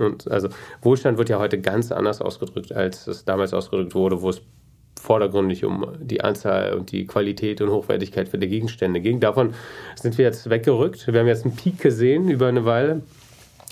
Und 0.00 0.30
also 0.30 0.48
Wohlstand 0.80 1.18
wird 1.18 1.28
ja 1.28 1.38
heute 1.38 1.60
ganz 1.60 1.92
anders 1.92 2.22
ausgedrückt, 2.22 2.72
als 2.72 3.06
es 3.06 3.24
damals 3.26 3.52
ausgedrückt 3.52 3.94
wurde, 3.94 4.22
wo 4.22 4.30
es 4.30 4.40
vordergründig 5.04 5.64
um 5.64 5.86
die 6.00 6.22
Anzahl 6.22 6.72
und 6.72 6.90
die 6.90 7.06
Qualität 7.06 7.60
und 7.60 7.70
Hochwertigkeit 7.70 8.28
für 8.28 8.38
die 8.38 8.48
Gegenstände 8.48 9.00
ging. 9.00 9.20
Davon 9.20 9.52
sind 9.96 10.16
wir 10.16 10.24
jetzt 10.24 10.48
weggerückt. 10.48 11.06
Wir 11.06 11.20
haben 11.20 11.26
jetzt 11.26 11.44
einen 11.44 11.54
Peak 11.54 11.78
gesehen 11.78 12.30
über 12.30 12.48
eine 12.48 12.64
Weile. 12.64 13.02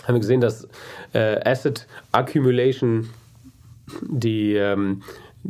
Haben 0.05 0.15
wir 0.15 0.21
gesehen, 0.21 0.43
dass 0.43 0.69
äh, 1.15 1.41
Asset 1.49 1.87
Accumulation, 2.13 3.09
die 4.03 4.55
ähm, 4.57 5.03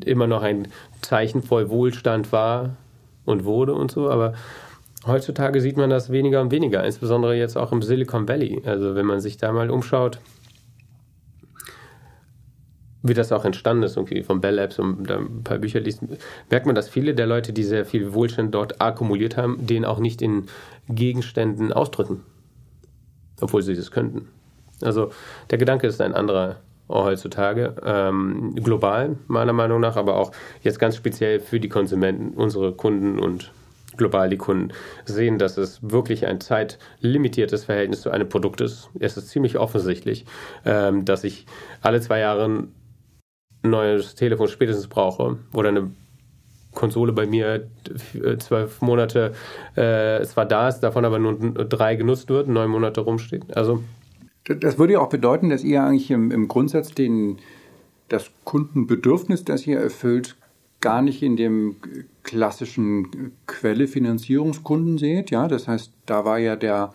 immer 0.04 0.28
noch 0.28 0.42
ein 0.42 0.68
Zeichen 1.00 1.42
voll 1.42 1.68
Wohlstand 1.68 2.30
war 2.30 2.76
und 3.24 3.44
wurde 3.44 3.74
und 3.74 3.90
so, 3.90 4.08
aber 4.08 4.34
heutzutage 5.04 5.60
sieht 5.60 5.76
man 5.76 5.90
das 5.90 6.12
weniger 6.12 6.40
und 6.40 6.52
weniger, 6.52 6.84
insbesondere 6.84 7.34
jetzt 7.34 7.56
auch 7.56 7.72
im 7.72 7.82
Silicon 7.82 8.28
Valley. 8.28 8.62
Also 8.64 8.94
wenn 8.94 9.06
man 9.06 9.20
sich 9.20 9.36
da 9.36 9.50
mal 9.50 9.70
umschaut, 9.70 10.20
wie 13.02 13.14
das 13.14 13.32
auch 13.32 13.44
entstanden 13.44 13.82
ist, 13.82 13.96
irgendwie 13.96 14.22
von 14.22 14.40
Bell 14.40 14.54
Labs 14.54 14.78
und 14.78 15.10
ein 15.10 15.42
paar 15.42 15.58
Bücher 15.58 15.80
liest, 15.80 16.02
merkt 16.50 16.66
man, 16.66 16.74
dass 16.74 16.88
viele 16.88 17.14
der 17.14 17.26
Leute, 17.26 17.52
die 17.52 17.64
sehr 17.64 17.84
viel 17.84 18.14
Wohlstand 18.14 18.54
dort 18.54 18.80
akkumuliert 18.80 19.36
haben, 19.36 19.66
den 19.66 19.84
auch 19.84 19.98
nicht 19.98 20.22
in 20.22 20.46
Gegenständen 20.88 21.72
ausdrücken. 21.72 22.20
Obwohl 23.40 23.62
sie 23.62 23.74
das 23.74 23.90
könnten. 23.90 24.28
Also 24.80 25.10
der 25.50 25.58
Gedanke 25.58 25.86
ist 25.86 26.00
ein 26.00 26.14
anderer 26.14 26.56
heutzutage, 26.88 27.74
ähm, 27.84 28.54
global 28.56 29.16
meiner 29.26 29.52
Meinung 29.52 29.80
nach, 29.80 29.96
aber 29.96 30.16
auch 30.16 30.32
jetzt 30.62 30.78
ganz 30.78 30.96
speziell 30.96 31.40
für 31.40 31.58
die 31.58 31.68
Konsumenten, 31.68 32.34
unsere 32.34 32.72
Kunden 32.72 33.18
und 33.18 33.50
global 33.96 34.28
die 34.28 34.36
Kunden 34.36 34.72
sehen, 35.04 35.38
dass 35.38 35.58
es 35.58 35.78
wirklich 35.82 36.26
ein 36.26 36.40
zeitlimitiertes 36.40 37.64
Verhältnis 37.64 38.02
zu 38.02 38.10
einem 38.10 38.28
Produkt 38.28 38.60
ist. 38.60 38.90
Es 38.98 39.16
ist 39.16 39.28
ziemlich 39.28 39.58
offensichtlich, 39.58 40.24
ähm, 40.64 41.04
dass 41.04 41.24
ich 41.24 41.46
alle 41.82 42.00
zwei 42.00 42.20
Jahre 42.20 42.68
neues 43.62 44.14
Telefon 44.14 44.48
spätestens 44.48 44.88
brauche 44.88 45.38
oder 45.52 45.68
eine 45.68 45.90
Konsole 46.74 47.12
bei 47.12 47.26
mir 47.26 47.68
zwölf 48.38 48.80
Monate 48.80 49.34
äh, 49.76 50.24
zwar 50.24 50.46
da 50.46 50.68
ist, 50.68 50.80
davon 50.80 51.04
aber 51.04 51.18
nur 51.18 51.34
drei 51.34 51.96
genutzt 51.96 52.30
wird, 52.30 52.48
neun 52.48 52.70
Monate 52.70 53.02
rumsteht. 53.02 53.56
Also 53.56 53.82
das 54.44 54.78
würde 54.78 54.94
ja 54.94 55.00
auch 55.00 55.10
bedeuten, 55.10 55.50
dass 55.50 55.64
ihr 55.64 55.82
eigentlich 55.82 56.10
im, 56.10 56.30
im 56.30 56.48
Grundsatz 56.48 56.92
den, 56.92 57.38
das 58.08 58.30
Kundenbedürfnis, 58.44 59.44
das 59.44 59.66
ihr 59.66 59.78
erfüllt, 59.78 60.36
gar 60.80 61.02
nicht 61.02 61.22
in 61.22 61.36
dem 61.36 61.76
klassischen 62.24 63.32
Quelle-Finanzierungskunden 63.46 64.98
seht. 64.98 65.30
Ja, 65.30 65.46
das 65.46 65.68
heißt, 65.68 65.92
da 66.06 66.24
war 66.24 66.38
ja 66.38 66.56
der 66.56 66.92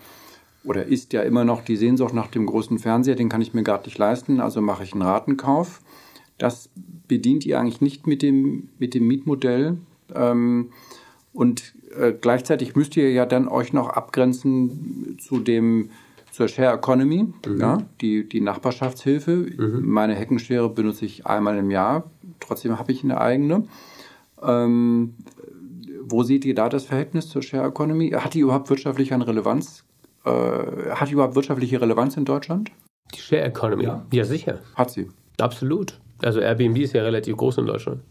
oder 0.65 0.86
ist 0.86 1.13
ja 1.13 1.21
immer 1.21 1.45
noch 1.45 1.63
die 1.63 1.77
Sehnsucht 1.77 2.13
nach 2.13 2.27
dem 2.27 2.45
großen 2.45 2.77
Fernseher, 2.77 3.15
den 3.15 3.29
kann 3.29 3.41
ich 3.41 3.53
mir 3.53 3.63
gerade 3.63 3.86
nicht 3.86 3.97
leisten, 3.97 4.41
also 4.41 4.62
mache 4.62 4.83
ich 4.83 4.91
einen 4.91 5.01
Ratenkauf. 5.01 5.79
Das 6.38 6.70
bedient 7.08 7.46
ihr 7.46 7.60
eigentlich 7.60 7.82
nicht 7.82 8.08
mit 8.08 8.22
dem, 8.22 8.70
mit 8.79 8.94
dem 8.94 9.08
Mietmodell. 9.08 9.77
Ähm, 10.13 10.72
und 11.34 11.74
äh, 11.98 12.13
gleichzeitig 12.13 12.75
müsst 12.75 12.98
ihr 12.98 13.12
ja 13.12 13.25
dann 13.25 13.48
euch 13.48 13.74
noch 13.74 13.89
abgrenzen 13.89 15.17
zu 15.20 15.39
dem 15.39 15.89
zur 16.32 16.48
Share 16.48 16.75
Economy, 16.75 17.34
mhm. 17.48 17.60
ja, 17.60 17.77
die, 18.00 18.29
die 18.29 18.41
Nachbarschaftshilfe. 18.41 19.32
Mhm. 19.58 19.82
Meine 19.89 20.13
Heckenschere 20.13 20.70
benutze 20.70 21.06
ich 21.06 21.25
einmal 21.25 21.58
im 21.58 21.72
Jahr, 21.72 22.12
trotzdem 22.39 22.77
habe 22.77 22.91
ich 22.91 23.03
eine 23.03 23.20
eigene. 23.20 23.63
Ähm, 24.44 25.15
wo 26.03 26.22
seht 26.24 26.46
ihr 26.46 26.53
da 26.53 26.70
das 26.70 26.86
Verhältnis 26.86 27.27
zur 27.29 27.41
Share 27.41 27.67
Economy? 27.67 28.12
Hat 28.12 28.36
die 28.36 28.41
überhaupt 28.41 28.70
wirtschaftlich 28.70 29.13
eine 29.13 29.27
Relevanz? 29.27 29.84
Äh, 30.25 30.29
hat 30.29 31.10
die 31.10 31.13
überhaupt 31.13 31.36
wirtschaftliche 31.36 31.82
Relevanz 31.82 32.17
in 32.17 32.25
Deutschland? 32.25 32.72
Die 33.15 33.20
Share 33.20 33.41
Economy? 33.44 33.86
Ja, 33.86 34.06
ja 34.13 34.24
sicher. 34.24 34.60
Hat 34.75 34.91
sie. 34.91 35.08
Absolut. 35.39 36.00
Also 36.24 36.39
Airbnb 36.39 36.77
ist 36.77 36.93
ja 36.93 37.03
relativ 37.03 37.38
groß 37.38 37.59
in 37.59 37.65
Deutschland. 37.65 38.01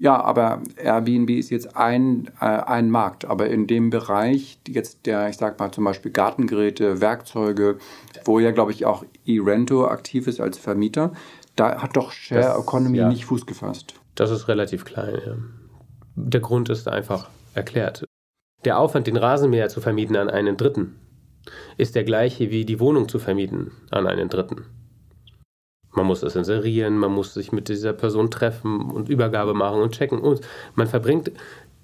Ja, 0.00 0.22
aber 0.22 0.62
Airbnb 0.76 1.30
ist 1.30 1.50
jetzt 1.50 1.76
ein, 1.76 2.30
äh, 2.40 2.44
ein 2.44 2.88
Markt. 2.88 3.24
Aber 3.24 3.48
in 3.48 3.66
dem 3.66 3.90
Bereich, 3.90 4.60
jetzt 4.68 5.06
der, 5.06 5.28
ich 5.28 5.36
sag 5.36 5.58
mal 5.58 5.72
zum 5.72 5.84
Beispiel 5.84 6.12
Gartengeräte, 6.12 7.00
Werkzeuge, 7.00 7.78
wo 8.24 8.38
ja, 8.38 8.52
glaube 8.52 8.70
ich, 8.70 8.86
auch 8.86 9.04
eRento 9.26 9.88
aktiv 9.88 10.28
ist 10.28 10.40
als 10.40 10.56
Vermieter, 10.56 11.12
da 11.56 11.82
hat 11.82 11.96
doch 11.96 12.12
Share 12.12 12.42
das, 12.42 12.60
Economy 12.60 12.98
ja. 12.98 13.08
nicht 13.08 13.24
Fuß 13.24 13.44
gefasst. 13.46 13.94
Das 14.14 14.30
ist 14.30 14.46
relativ 14.46 14.84
klein, 14.84 15.18
ja. 15.26 15.34
Der 16.14 16.40
Grund 16.40 16.68
ist 16.68 16.86
einfach 16.86 17.28
erklärt. 17.54 18.04
Der 18.64 18.78
Aufwand, 18.78 19.06
den 19.08 19.16
Rasenmäher 19.16 19.68
zu 19.68 19.80
vermieten 19.80 20.16
an 20.16 20.30
einen 20.30 20.56
Dritten, 20.56 20.96
ist 21.76 21.94
der 21.94 22.04
gleiche 22.04 22.50
wie 22.50 22.64
die 22.64 22.80
Wohnung 22.80 23.08
zu 23.08 23.18
vermieten 23.18 23.72
an 23.90 24.06
einen 24.06 24.28
Dritten. 24.28 24.66
Man 25.98 26.06
muss 26.06 26.20
das 26.20 26.36
inserieren, 26.36 26.96
man 26.96 27.10
muss 27.10 27.34
sich 27.34 27.50
mit 27.50 27.68
dieser 27.68 27.92
Person 27.92 28.30
treffen 28.30 28.88
und 28.88 29.08
Übergabe 29.08 29.52
machen 29.52 29.80
und 29.80 29.96
checken. 29.96 30.20
Und 30.20 30.42
man 30.76 30.86
verbringt 30.86 31.32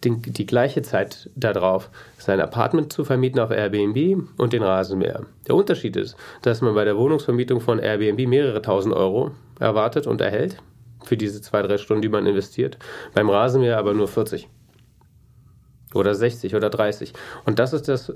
den, 0.05 0.23
die 0.23 0.47
gleiche 0.47 0.83
Zeit 0.83 1.31
darauf, 1.35 1.91
sein 2.17 2.41
Apartment 2.41 2.93
zu 2.93 3.03
vermieten 3.03 3.41
auf 3.41 3.51
Airbnb 3.51 4.23
und 4.37 4.53
den 4.53 4.63
Rasenmäher. 4.63 5.23
Der 5.49 5.57
Unterschied 5.57 5.97
ist, 5.97 6.15
dass 6.43 6.61
man 6.61 6.77
bei 6.77 6.85
der 6.85 6.97
Wohnungsvermietung 6.97 7.61
von 7.61 7.81
Airbnb 7.81 8.29
mehrere 8.29 8.63
tausend 8.63 8.95
Euro 8.95 9.33
erwartet 9.59 10.07
und 10.07 10.21
erhält 10.21 10.59
für 11.03 11.17
diese 11.17 11.41
zwei, 11.41 11.63
drei 11.63 11.77
Stunden, 11.77 12.03
die 12.03 12.09
man 12.09 12.25
investiert. 12.25 12.79
Beim 13.15 13.29
Rasenmäher 13.29 13.79
aber 13.79 13.95
nur 13.95 14.07
40 14.07 14.49
oder 15.93 16.15
60 16.15 16.55
oder 16.55 16.71
30. 16.71 17.15
Und 17.47 17.59
das 17.59 17.73
ist 17.73 17.89
das 17.89 18.13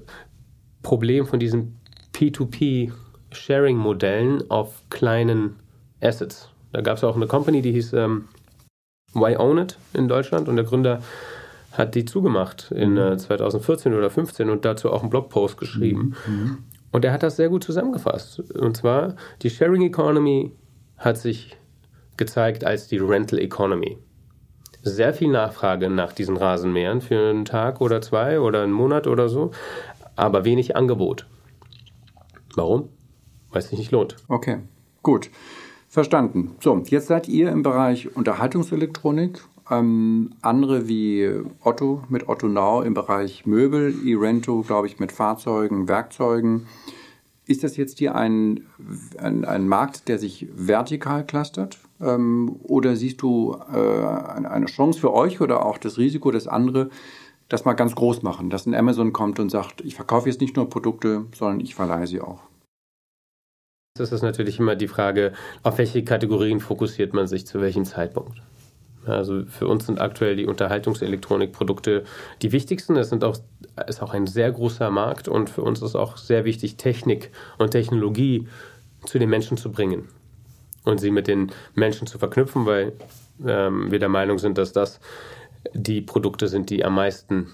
Problem 0.84 1.26
von 1.26 1.40
diesen 1.40 1.76
P2P-Sharing-Modellen 2.14 4.48
auf 4.48 4.84
kleinen 4.90 5.56
Assets. 6.00 6.50
Da 6.72 6.80
gab 6.80 6.96
es 6.96 7.04
auch 7.04 7.16
eine 7.16 7.26
Company, 7.26 7.62
die 7.62 7.72
hieß 7.72 7.92
ähm, 7.94 8.28
Why 9.14 9.36
Own 9.36 9.58
It 9.58 9.78
in 9.94 10.08
Deutschland 10.08 10.48
und 10.48 10.56
der 10.56 10.64
Gründer 10.64 11.02
hat 11.72 11.94
die 11.94 12.04
zugemacht 12.04 12.70
in 12.72 12.96
äh, 12.96 13.16
2014 13.16 13.92
oder 13.92 14.10
2015 14.10 14.50
und 14.50 14.64
dazu 14.64 14.90
auch 14.90 15.02
einen 15.02 15.10
Blogpost 15.10 15.56
geschrieben. 15.56 16.14
Mhm. 16.26 16.58
Und 16.90 17.04
er 17.04 17.12
hat 17.12 17.22
das 17.22 17.36
sehr 17.36 17.48
gut 17.48 17.64
zusammengefasst. 17.64 18.40
Und 18.52 18.76
zwar, 18.76 19.14
die 19.42 19.50
Sharing 19.50 19.82
Economy 19.82 20.52
hat 20.96 21.18
sich 21.18 21.56
gezeigt 22.16 22.64
als 22.64 22.88
die 22.88 22.98
Rental 22.98 23.38
Economy. 23.38 23.98
Sehr 24.82 25.12
viel 25.12 25.28
Nachfrage 25.28 25.90
nach 25.90 26.12
diesen 26.12 26.36
Rasenmähern 26.36 27.00
für 27.00 27.30
einen 27.30 27.44
Tag 27.44 27.80
oder 27.80 28.00
zwei 28.00 28.40
oder 28.40 28.62
einen 28.62 28.72
Monat 28.72 29.06
oder 29.06 29.28
so, 29.28 29.50
aber 30.16 30.44
wenig 30.44 30.76
Angebot. 30.76 31.26
Warum? 32.54 32.88
Weil 33.50 33.60
es 33.60 33.68
sich 33.68 33.78
nicht 33.78 33.92
lohnt. 33.92 34.16
Okay, 34.28 34.58
gut. 35.02 35.30
Verstanden. 35.88 36.52
So, 36.60 36.82
jetzt 36.86 37.06
seid 37.06 37.28
ihr 37.28 37.50
im 37.50 37.62
Bereich 37.62 38.14
Unterhaltungselektronik. 38.14 39.40
Ähm, 39.70 40.30
andere 40.42 40.88
wie 40.88 41.30
Otto 41.62 42.02
mit 42.08 42.28
Otto 42.28 42.46
Now 42.46 42.82
im 42.82 42.94
Bereich 42.94 43.46
Möbel, 43.46 43.94
Irento, 44.04 44.62
glaube 44.62 44.86
ich, 44.86 44.98
mit 44.98 45.12
Fahrzeugen, 45.12 45.88
Werkzeugen. 45.88 46.66
Ist 47.46 47.64
das 47.64 47.78
jetzt 47.78 47.98
hier 47.98 48.14
ein, 48.14 48.66
ein, 49.16 49.46
ein 49.46 49.66
Markt, 49.66 50.08
der 50.08 50.18
sich 50.18 50.48
vertikal 50.54 51.24
clustert? 51.24 51.78
Ähm, 52.00 52.56
oder 52.62 52.94
siehst 52.94 53.22
du 53.22 53.56
äh, 53.72 54.46
eine 54.46 54.66
Chance 54.66 55.00
für 55.00 55.12
euch 55.14 55.40
oder 55.40 55.64
auch 55.64 55.78
das 55.78 55.96
Risiko, 55.96 56.30
dass 56.30 56.46
andere 56.46 56.90
das 57.48 57.64
mal 57.64 57.72
ganz 57.72 57.94
groß 57.94 58.22
machen, 58.22 58.50
dass 58.50 58.66
ein 58.66 58.74
Amazon 58.74 59.14
kommt 59.14 59.40
und 59.40 59.48
sagt, 59.48 59.80
ich 59.80 59.94
verkaufe 59.94 60.28
jetzt 60.28 60.42
nicht 60.42 60.56
nur 60.56 60.68
Produkte, 60.68 61.24
sondern 61.34 61.60
ich 61.60 61.74
verleihe 61.74 62.06
sie 62.06 62.20
auch? 62.20 62.40
Das 64.00 64.12
ist 64.12 64.22
natürlich 64.22 64.58
immer 64.58 64.76
die 64.76 64.88
Frage, 64.88 65.32
auf 65.62 65.78
welche 65.78 66.04
Kategorien 66.04 66.60
fokussiert 66.60 67.14
man 67.14 67.26
sich 67.26 67.46
zu 67.46 67.60
welchem 67.60 67.84
Zeitpunkt. 67.84 68.40
Also 69.06 69.44
für 69.46 69.66
uns 69.66 69.86
sind 69.86 70.00
aktuell 70.00 70.36
die 70.36 70.46
Unterhaltungselektronikprodukte 70.46 72.04
die 72.42 72.52
wichtigsten. 72.52 72.96
Es 72.96 73.08
sind 73.08 73.24
auch, 73.24 73.38
ist 73.86 74.02
auch 74.02 74.12
ein 74.12 74.26
sehr 74.26 74.52
großer 74.52 74.90
Markt 74.90 75.28
und 75.28 75.50
für 75.50 75.62
uns 75.62 75.82
ist 75.82 75.94
auch 75.94 76.16
sehr 76.16 76.44
wichtig, 76.44 76.76
Technik 76.76 77.30
und 77.58 77.70
Technologie 77.70 78.48
zu 79.06 79.18
den 79.18 79.30
Menschen 79.30 79.56
zu 79.56 79.70
bringen 79.72 80.08
und 80.84 80.98
sie 80.98 81.10
mit 81.10 81.26
den 81.26 81.52
Menschen 81.74 82.06
zu 82.06 82.18
verknüpfen, 82.18 82.66
weil 82.66 82.92
ähm, 83.46 83.90
wir 83.90 83.98
der 83.98 84.08
Meinung 84.08 84.38
sind, 84.38 84.58
dass 84.58 84.72
das 84.72 85.00
die 85.74 86.00
Produkte 86.00 86.48
sind, 86.48 86.70
die 86.70 86.84
am 86.84 86.94
meisten 86.94 87.48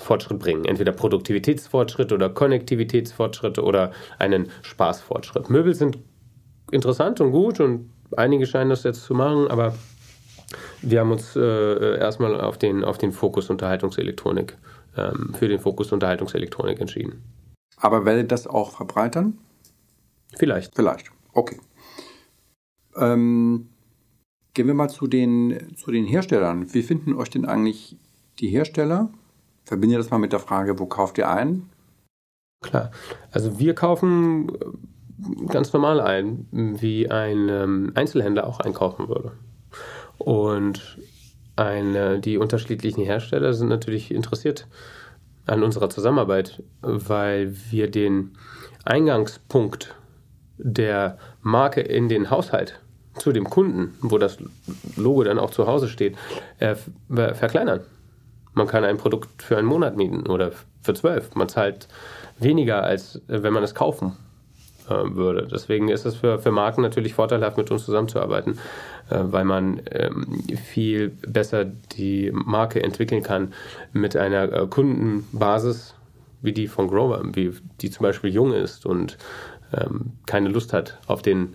Fortschritt 0.00 0.38
bringen. 0.38 0.64
Entweder 0.64 0.92
Produktivitätsfortschritt 0.92 2.12
oder 2.12 2.30
Konnektivitätsfortschritt 2.30 3.58
oder 3.58 3.92
einen 4.18 4.48
Spaßfortschritt. 4.62 5.50
Möbel 5.50 5.74
sind 5.74 5.98
interessant 6.70 7.20
und 7.20 7.32
gut 7.32 7.60
und 7.60 7.90
einige 8.16 8.46
scheinen 8.46 8.70
das 8.70 8.82
jetzt 8.82 9.04
zu 9.04 9.14
machen, 9.14 9.48
aber 9.48 9.74
wir 10.82 11.00
haben 11.00 11.12
uns 11.12 11.36
äh, 11.36 11.98
erstmal 11.98 12.40
auf 12.40 12.58
den, 12.58 12.84
auf 12.84 12.98
den 12.98 13.12
Fokus 13.12 13.50
Unterhaltungselektronik, 13.50 14.56
ähm, 14.96 15.34
für 15.38 15.48
den 15.48 15.58
Fokus 15.58 15.92
Unterhaltungselektronik 15.92 16.80
entschieden. 16.80 17.22
Aber 17.76 18.04
werdet 18.04 18.32
das 18.32 18.46
auch 18.46 18.72
verbreitern? 18.72 19.38
Vielleicht. 20.36 20.74
Vielleicht. 20.74 21.10
Okay. 21.32 21.58
Ähm, 22.96 23.68
gehen 24.54 24.66
wir 24.66 24.74
mal 24.74 24.88
zu 24.88 25.06
den, 25.06 25.76
zu 25.76 25.90
den 25.90 26.04
Herstellern. 26.04 26.72
Wie 26.72 26.82
finden 26.82 27.14
euch 27.14 27.30
denn 27.30 27.44
eigentlich 27.44 27.96
die 28.38 28.48
Hersteller? 28.48 29.10
Verbinde 29.64 29.96
das 29.96 30.10
mal 30.10 30.18
mit 30.18 30.32
der 30.32 30.40
Frage, 30.40 30.78
wo 30.78 30.86
kauft 30.86 31.18
ihr 31.18 31.28
ein? 31.28 31.68
Klar. 32.62 32.90
Also 33.30 33.58
wir 33.58 33.74
kaufen 33.74 34.48
äh, 34.48 35.46
ganz 35.46 35.72
normal 35.72 36.00
ein, 36.00 36.46
wie 36.50 37.10
ein 37.10 37.48
ähm, 37.48 37.92
Einzelhändler 37.94 38.46
auch 38.46 38.60
einkaufen 38.60 39.08
würde. 39.08 39.32
Und 40.18 40.98
eine, 41.56 42.20
die 42.20 42.38
unterschiedlichen 42.38 43.04
Hersteller 43.04 43.54
sind 43.54 43.68
natürlich 43.68 44.10
interessiert 44.12 44.66
an 45.46 45.62
unserer 45.62 45.90
Zusammenarbeit, 45.90 46.62
weil 46.82 47.54
wir 47.70 47.90
den 47.90 48.32
Eingangspunkt 48.84 49.94
der 50.58 51.18
Marke 51.42 51.80
in 51.80 52.08
den 52.08 52.30
Haushalt 52.30 52.80
zu 53.14 53.32
dem 53.32 53.48
Kunden, 53.48 53.94
wo 54.00 54.18
das 54.18 54.38
Logo 54.96 55.24
dann 55.24 55.38
auch 55.38 55.50
zu 55.50 55.66
Hause 55.66 55.88
steht, 55.88 56.16
äh, 56.58 56.76
verkleinern. 57.08 57.80
Man 58.54 58.66
kann 58.66 58.84
ein 58.84 58.96
Produkt 58.96 59.42
für 59.42 59.56
einen 59.56 59.68
Monat 59.68 59.96
mieten 59.96 60.26
oder 60.26 60.52
für 60.82 60.94
zwölf. 60.94 61.34
Man 61.34 61.48
zahlt 61.48 61.88
weniger, 62.38 62.82
als 62.82 63.20
wenn 63.26 63.52
man 63.52 63.62
es 63.62 63.74
kaufen 63.74 64.16
äh, 64.88 65.14
würde. 65.14 65.46
Deswegen 65.46 65.88
ist 65.88 66.04
es 66.04 66.16
für, 66.16 66.38
für 66.38 66.50
Marken 66.50 66.82
natürlich 66.82 67.14
vorteilhaft, 67.14 67.56
mit 67.56 67.70
uns 67.70 67.84
zusammenzuarbeiten, 67.84 68.58
äh, 69.08 69.18
weil 69.22 69.44
man 69.44 69.80
ähm, 69.90 70.42
viel 70.56 71.10
besser 71.10 71.64
die 71.64 72.32
Marke 72.32 72.82
entwickeln 72.82 73.22
kann 73.22 73.52
mit 73.92 74.16
einer 74.16 74.52
äh, 74.52 74.66
Kundenbasis 74.66 75.94
wie 76.42 76.52
die 76.52 76.66
von 76.68 76.88
Grover, 76.88 77.22
wie 77.34 77.52
die 77.80 77.90
zum 77.90 78.02
Beispiel 78.02 78.30
jung 78.30 78.52
ist 78.52 78.86
und 78.86 79.18
ähm, 79.76 80.12
keine 80.26 80.48
Lust 80.48 80.72
hat 80.72 80.98
auf 81.06 81.22
den 81.22 81.54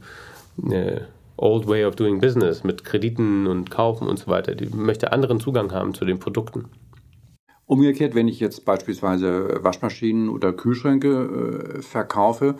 Old 1.38 1.68
Way 1.68 1.86
of 1.86 1.96
Doing 1.96 2.22
Business 2.22 2.64
mit 2.64 2.86
Krediten 2.86 3.48
und 3.48 3.70
Kaufen 3.70 4.08
und 4.08 4.18
so 4.18 4.28
weiter. 4.28 4.56
Die 4.56 4.68
möchte 4.68 5.12
anderen 5.12 5.42
Zugang 5.42 5.74
haben 5.74 5.94
zu 5.94 6.06
den 6.06 6.20
Produkten. 6.20 6.70
Umgekehrt, 7.68 8.14
wenn 8.14 8.28
ich 8.28 8.40
jetzt 8.40 8.64
beispielsweise 8.64 9.60
Waschmaschinen 9.64 10.30
oder 10.30 10.54
Kühlschränke 10.54 11.78
äh, 11.78 11.82
verkaufe, 11.82 12.56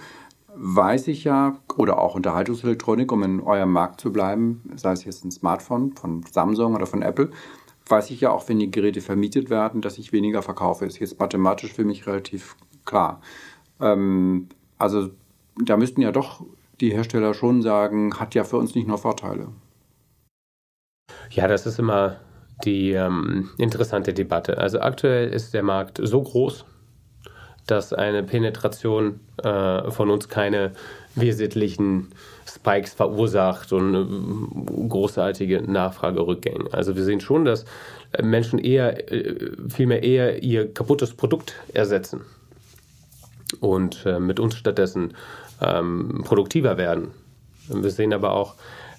weiß 0.56 1.10
ich 1.10 1.24
ja, 1.26 1.60
oder 1.78 2.00
auch 2.00 2.16
Unterhaltungselektronik, 2.16 3.12
um 3.12 3.22
in 3.24 3.42
eurem 3.42 3.72
Markt 3.72 4.02
zu 4.02 4.12
bleiben, 4.12 4.64
sei 4.76 4.94
es 4.94 5.06
jetzt 5.06 5.24
ein 5.24 5.32
Smartphone 5.32 5.92
von 5.92 6.24
Samsung 6.32 6.76
oder 6.76 6.88
von 6.88 7.02
Apple, 7.02 7.30
weiß 7.88 8.10
ich 8.10 8.22
ja 8.22 8.32
auch, 8.32 8.48
wenn 8.50 8.60
die 8.60 8.72
Geräte 8.72 9.02
vermietet 9.02 9.50
werden, 9.50 9.82
dass 9.82 9.98
ich 9.98 10.12
weniger 10.12 10.42
verkaufe. 10.42 10.86
Ist 10.86 11.00
jetzt 11.00 11.20
mathematisch 11.20 11.74
für 11.74 11.84
mich 11.84 12.08
relativ 12.08 12.56
klar. 12.86 13.22
Ähm, 13.80 14.48
also 14.80 15.10
da 15.58 15.78
müssten 15.78 16.02
ja 16.02 16.12
doch 16.12 16.44
die 16.82 16.92
Hersteller 16.92 17.34
schon 17.34 17.62
sagen, 17.62 18.20
hat 18.20 18.34
ja 18.34 18.44
für 18.44 18.58
uns 18.58 18.76
nicht 18.76 18.88
nur 18.88 18.98
Vorteile. 18.98 19.50
Ja, 21.30 21.48
das 21.48 21.66
ist 21.66 21.80
immer 21.80 22.20
die 22.64 22.92
ähm, 22.94 23.50
interessante 23.58 24.14
Debatte. 24.14 24.58
Also 24.58 24.80
aktuell 24.80 25.30
ist 25.30 25.54
der 25.54 25.64
Markt 25.64 26.00
so 26.02 26.22
groß, 26.22 26.66
dass 27.68 27.94
eine 27.94 28.24
Penetration 28.24 29.20
äh, 29.44 29.90
von 29.92 30.10
uns 30.10 30.30
keine 30.30 30.72
wesentlichen 31.16 32.12
Spikes 32.48 32.94
verursacht 32.94 33.74
und 33.74 33.96
äh, 33.96 34.88
großartige 34.88 35.64
Nachfragerückgänge. 35.70 36.72
Also 36.72 36.96
wir 36.96 37.04
sehen 37.04 37.20
schon, 37.20 37.46
dass 37.46 37.66
Menschen 38.22 38.60
eher, 38.60 39.12
äh, 39.12 39.52
vielmehr 39.70 40.04
eher 40.04 40.44
ihr 40.44 40.72
kaputtes 40.74 41.14
Produkt 41.14 41.54
ersetzen 41.74 42.22
und 43.60 44.06
äh, 44.06 44.20
mit 44.20 44.40
uns 44.40 44.56
stattdessen 44.56 45.14
ähm, 45.62 46.24
produktiver 46.24 46.78
werden. 46.78 47.10
Wir 47.68 47.90
sehen 47.90 48.14
aber 48.14 48.34
auch, 48.34 48.56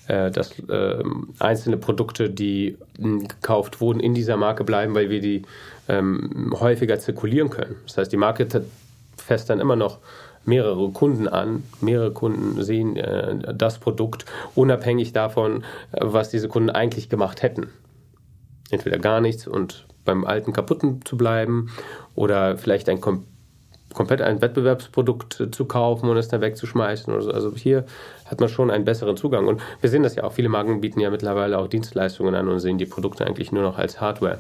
äh, 0.08 0.30
dass 0.30 0.58
äh, 0.68 1.02
einzelne 1.38 1.76
Produkte, 1.76 2.30
die 2.30 2.76
hm, 2.98 3.26
gekauft 3.26 3.80
wurden, 3.80 4.00
in 4.00 4.14
dieser 4.14 4.36
Marke 4.36 4.64
bleiben, 4.64 4.94
weil 4.94 5.10
wir 5.10 5.20
die 5.20 5.42
ähm, 5.88 6.54
häufiger 6.58 6.98
zirkulieren 6.98 7.50
können. 7.50 7.76
Das 7.86 7.98
heißt, 7.98 8.12
die 8.12 8.16
Marke 8.16 8.46
fest 9.16 9.50
dann 9.50 9.60
immer 9.60 9.76
noch 9.76 9.98
mehrere 10.44 10.90
Kunden 10.90 11.28
an. 11.28 11.64
Mehrere 11.80 12.12
Kunden 12.12 12.62
sehen 12.62 12.96
äh, 12.96 13.54
das 13.54 13.78
Produkt, 13.78 14.24
unabhängig 14.54 15.12
davon, 15.12 15.64
was 15.92 16.30
diese 16.30 16.48
Kunden 16.48 16.70
eigentlich 16.70 17.08
gemacht 17.08 17.42
hätten. 17.42 17.68
Entweder 18.70 18.98
gar 18.98 19.20
nichts 19.20 19.46
und 19.46 19.86
beim 20.04 20.24
alten 20.24 20.52
kaputten 20.52 21.04
zu 21.04 21.16
bleiben 21.16 21.70
oder 22.14 22.56
vielleicht 22.58 22.88
ein 22.88 23.00
komplett 23.00 23.35
komplett 23.94 24.20
ein 24.20 24.42
Wettbewerbsprodukt 24.42 25.48
zu 25.50 25.64
kaufen 25.64 26.08
und 26.08 26.16
es 26.16 26.28
dann 26.28 26.40
wegzuschmeißen 26.40 27.12
oder 27.12 27.22
so. 27.22 27.30
Also 27.30 27.54
hier 27.54 27.86
hat 28.26 28.40
man 28.40 28.48
schon 28.48 28.70
einen 28.70 28.84
besseren 28.84 29.16
Zugang. 29.16 29.46
Und 29.46 29.60
wir 29.80 29.90
sehen 29.90 30.02
das 30.02 30.16
ja 30.16 30.24
auch. 30.24 30.32
Viele 30.32 30.48
Marken 30.48 30.80
bieten 30.80 31.00
ja 31.00 31.10
mittlerweile 31.10 31.58
auch 31.58 31.68
Dienstleistungen 31.68 32.34
an 32.34 32.48
und 32.48 32.60
sehen 32.60 32.78
die 32.78 32.86
Produkte 32.86 33.26
eigentlich 33.26 33.52
nur 33.52 33.62
noch 33.62 33.78
als 33.78 34.00
Hardware. 34.00 34.38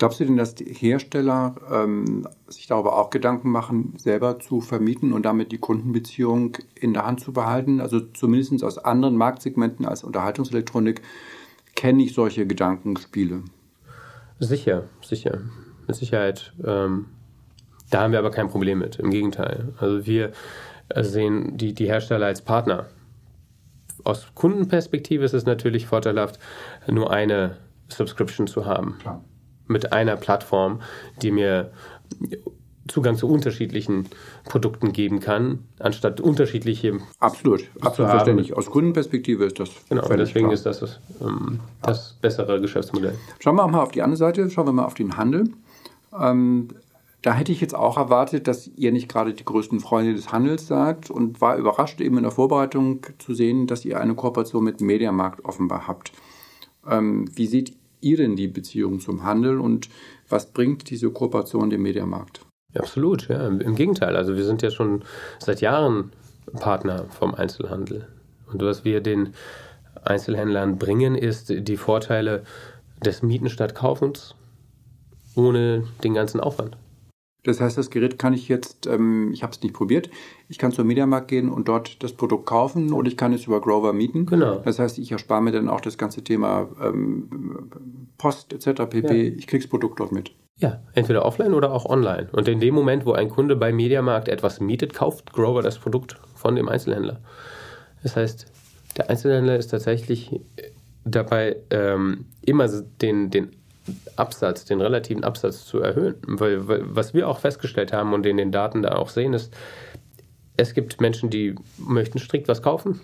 Glaubst 0.00 0.18
du 0.18 0.24
denn, 0.24 0.38
dass 0.38 0.54
die 0.54 0.64
Hersteller 0.64 1.56
ähm, 1.70 2.26
sich 2.48 2.66
darüber 2.66 2.96
auch 2.96 3.10
Gedanken 3.10 3.50
machen, 3.50 3.94
selber 3.98 4.38
zu 4.38 4.62
vermieten 4.62 5.12
und 5.12 5.24
damit 5.26 5.52
die 5.52 5.58
Kundenbeziehung 5.58 6.56
in 6.74 6.94
der 6.94 7.04
Hand 7.04 7.20
zu 7.20 7.34
behalten? 7.34 7.82
Also 7.82 8.00
zumindest 8.00 8.64
aus 8.64 8.78
anderen 8.78 9.16
Marktsegmenten 9.16 9.84
als 9.84 10.02
Unterhaltungselektronik 10.02 11.02
kenne 11.74 12.02
ich 12.02 12.14
solche 12.14 12.46
Gedankenspiele. 12.46 13.42
Sicher, 14.38 14.84
sicher. 15.02 15.40
Mit 15.86 15.96
Sicherheit 15.96 16.54
ähm, 16.64 17.06
da 17.90 18.02
haben 18.02 18.12
wir 18.12 18.18
aber 18.18 18.30
kein 18.30 18.48
Problem 18.48 18.78
mit. 18.78 18.96
Im 18.96 19.10
Gegenteil. 19.10 19.68
Also 19.78 20.06
wir 20.06 20.32
äh, 20.88 21.02
sehen 21.02 21.56
die, 21.56 21.74
die 21.74 21.86
Hersteller 21.86 22.26
als 22.26 22.42
Partner. 22.42 22.86
Aus 24.04 24.28
Kundenperspektive 24.34 25.24
ist 25.24 25.34
es 25.34 25.44
natürlich 25.44 25.86
vorteilhaft, 25.86 26.38
nur 26.86 27.10
eine 27.10 27.56
Subscription 27.88 28.46
zu 28.46 28.64
haben. 28.64 28.96
Klar. 29.00 29.24
Mit 29.66 29.92
einer 29.92 30.16
Plattform, 30.16 30.80
die 31.22 31.30
mir 31.30 31.70
Zugang 32.88 33.16
zu 33.16 33.28
unterschiedlichen 33.28 34.08
Produkten 34.44 34.92
geben 34.92 35.20
kann, 35.20 35.60
anstatt 35.78 36.20
unterschiedliche. 36.20 36.98
Absolut, 37.20 37.68
absolut 37.80 38.10
verständlich. 38.10 38.56
Aus 38.56 38.66
Kundenperspektive 38.66 39.44
ist 39.44 39.60
das. 39.60 39.70
Genau, 39.88 40.08
deswegen 40.08 40.46
klar. 40.46 40.54
ist 40.54 40.66
das 40.66 40.80
das, 40.80 41.00
ähm, 41.20 41.60
das 41.82 42.16
bessere 42.20 42.60
Geschäftsmodell. 42.60 43.14
Schauen 43.38 43.56
wir 43.56 43.64
auch 43.64 43.70
mal 43.70 43.82
auf 43.82 43.92
die 43.92 44.02
andere 44.02 44.16
Seite, 44.16 44.50
schauen 44.50 44.66
wir 44.66 44.72
mal 44.72 44.86
auf 44.86 44.94
den 44.94 45.16
Handel. 45.16 45.50
Ähm, 46.18 46.68
da 47.22 47.34
hätte 47.34 47.52
ich 47.52 47.60
jetzt 47.60 47.74
auch 47.74 47.98
erwartet, 47.98 48.48
dass 48.48 48.68
ihr 48.68 48.92
nicht 48.92 49.08
gerade 49.08 49.34
die 49.34 49.44
größten 49.44 49.80
Freunde 49.80 50.14
des 50.14 50.32
Handels 50.32 50.66
seid 50.66 51.10
und 51.10 51.40
war 51.40 51.56
überrascht 51.56 52.00
eben 52.00 52.16
in 52.16 52.22
der 52.22 52.32
Vorbereitung 52.32 53.06
zu 53.18 53.34
sehen, 53.34 53.66
dass 53.66 53.84
ihr 53.84 54.00
eine 54.00 54.14
Kooperation 54.14 54.64
mit 54.64 54.80
Mediamarkt 54.80 55.44
offenbar 55.44 55.86
habt. 55.86 56.12
Ähm, 56.88 57.26
wie 57.34 57.46
seht 57.46 57.76
ihr 58.00 58.16
denn 58.16 58.36
die 58.36 58.48
Beziehung 58.48 59.00
zum 59.00 59.22
Handel 59.22 59.60
und 59.60 59.90
was 60.28 60.52
bringt 60.52 60.88
diese 60.88 61.10
Kooperation 61.10 61.70
dem 61.70 61.82
Mediamarkt? 61.82 62.40
absolut, 62.78 63.28
ja. 63.28 63.48
Im 63.48 63.74
Gegenteil. 63.74 64.14
Also 64.14 64.36
wir 64.36 64.44
sind 64.44 64.62
ja 64.62 64.70
schon 64.70 65.02
seit 65.40 65.60
Jahren 65.60 66.12
Partner 66.60 67.06
vom 67.10 67.34
Einzelhandel. 67.34 68.06
Und 68.46 68.62
was 68.62 68.84
wir 68.84 69.00
den 69.00 69.34
Einzelhändlern 70.04 70.78
bringen, 70.78 71.16
ist 71.16 71.52
die 71.52 71.76
Vorteile 71.76 72.44
des 73.04 73.22
Mieten 73.22 73.48
statt 73.48 73.74
Kaufens 73.74 74.36
ohne 75.34 75.84
den 76.04 76.14
ganzen 76.14 76.40
Aufwand. 76.40 76.76
Das 77.44 77.60
heißt, 77.60 77.78
das 77.78 77.90
Gerät 77.90 78.18
kann 78.18 78.34
ich 78.34 78.48
jetzt, 78.48 78.86
ähm, 78.86 79.30
ich 79.32 79.42
habe 79.42 79.52
es 79.52 79.62
nicht 79.62 79.74
probiert, 79.74 80.10
ich 80.48 80.58
kann 80.58 80.72
zum 80.72 80.86
Mediamarkt 80.86 81.28
gehen 81.28 81.48
und 81.48 81.68
dort 81.68 82.02
das 82.02 82.12
Produkt 82.12 82.46
kaufen 82.46 82.92
und 82.92 83.06
ich 83.08 83.16
kann 83.16 83.32
es 83.32 83.46
über 83.46 83.60
Grover 83.60 83.92
mieten. 83.92 84.26
Genau. 84.26 84.56
Das 84.58 84.78
heißt, 84.78 84.98
ich 84.98 85.12
erspare 85.12 85.40
mir 85.40 85.52
dann 85.52 85.68
auch 85.68 85.80
das 85.80 85.96
ganze 85.96 86.22
Thema 86.22 86.68
ähm, 86.82 87.70
Post 88.18 88.52
etc. 88.52 88.82
pp. 88.90 89.28
Ja. 89.28 89.34
Ich 89.36 89.46
kriege 89.46 89.62
das 89.62 89.70
Produkt 89.70 90.00
dort 90.00 90.12
mit. 90.12 90.32
Ja, 90.58 90.82
entweder 90.92 91.24
offline 91.24 91.54
oder 91.54 91.72
auch 91.72 91.86
online. 91.86 92.28
Und 92.32 92.46
in 92.46 92.60
dem 92.60 92.74
Moment, 92.74 93.06
wo 93.06 93.12
ein 93.12 93.30
Kunde 93.30 93.56
bei 93.56 93.72
Mediamarkt 93.72 94.28
etwas 94.28 94.60
mietet, 94.60 94.92
kauft 94.92 95.32
Grover 95.32 95.62
das 95.62 95.78
Produkt 95.78 96.16
von 96.34 96.54
dem 96.54 96.68
Einzelhändler. 96.68 97.20
Das 98.02 98.16
heißt, 98.16 98.46
der 98.98 99.08
Einzelhändler 99.08 99.56
ist 99.56 99.68
tatsächlich 99.68 100.38
dabei, 101.04 101.56
ähm, 101.70 102.26
immer 102.42 102.68
den, 102.68 103.30
den 103.30 103.56
Absatz, 104.16 104.64
den 104.64 104.80
relativen 104.80 105.24
Absatz 105.24 105.64
zu 105.64 105.80
erhöhen. 105.80 106.16
Weil, 106.26 106.68
weil, 106.68 106.82
was 106.84 107.14
wir 107.14 107.28
auch 107.28 107.38
festgestellt 107.38 107.92
haben 107.92 108.12
und 108.12 108.26
in 108.26 108.36
den 108.36 108.52
Daten 108.52 108.82
da 108.82 108.96
auch 108.96 109.08
sehen, 109.08 109.34
ist, 109.34 109.52
es 110.56 110.74
gibt 110.74 111.00
Menschen, 111.00 111.30
die 111.30 111.54
möchten 111.78 112.18
strikt 112.18 112.48
was 112.48 112.62
kaufen. 112.62 113.00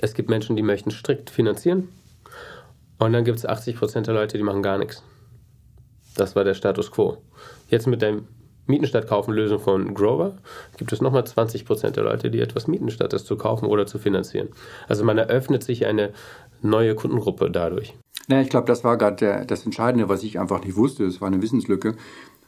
Es 0.00 0.14
gibt 0.14 0.28
Menschen, 0.28 0.56
die 0.56 0.62
möchten 0.62 0.90
strikt 0.90 1.30
finanzieren. 1.30 1.88
Und 2.98 3.12
dann 3.12 3.24
gibt 3.24 3.38
es 3.38 3.48
80% 3.48 4.02
der 4.02 4.14
Leute, 4.14 4.36
die 4.36 4.44
machen 4.44 4.62
gar 4.62 4.78
nichts. 4.78 5.02
Das 6.16 6.34
war 6.34 6.42
der 6.42 6.54
Status 6.54 6.90
quo. 6.90 7.18
Jetzt 7.68 7.86
mit 7.86 8.02
der 8.02 8.18
Mieten 8.66 8.86
statt 8.86 9.06
kaufen 9.06 9.32
Lösung 9.32 9.60
von 9.60 9.94
Grover 9.94 10.36
gibt 10.76 10.92
es 10.92 11.00
nochmal 11.00 11.22
20% 11.22 11.90
der 11.90 12.04
Leute, 12.04 12.30
die 12.30 12.40
etwas 12.40 12.66
mieten, 12.66 12.90
statt 12.90 13.12
es 13.14 13.24
zu 13.24 13.36
kaufen 13.36 13.66
oder 13.66 13.86
zu 13.86 13.98
finanzieren. 13.98 14.48
Also 14.88 15.04
man 15.04 15.16
eröffnet 15.16 15.62
sich 15.62 15.86
eine 15.86 16.12
neue 16.60 16.94
Kundengruppe 16.94 17.50
dadurch. 17.50 17.94
Ja, 18.26 18.40
ich 18.40 18.48
glaube, 18.48 18.66
das 18.66 18.84
war 18.84 18.96
gerade 18.96 19.44
das 19.46 19.64
Entscheidende, 19.64 20.08
was 20.08 20.22
ich 20.22 20.38
einfach 20.38 20.64
nicht 20.64 20.76
wusste. 20.76 21.04
Es 21.04 21.20
war 21.20 21.28
eine 21.28 21.40
Wissenslücke, 21.40 21.94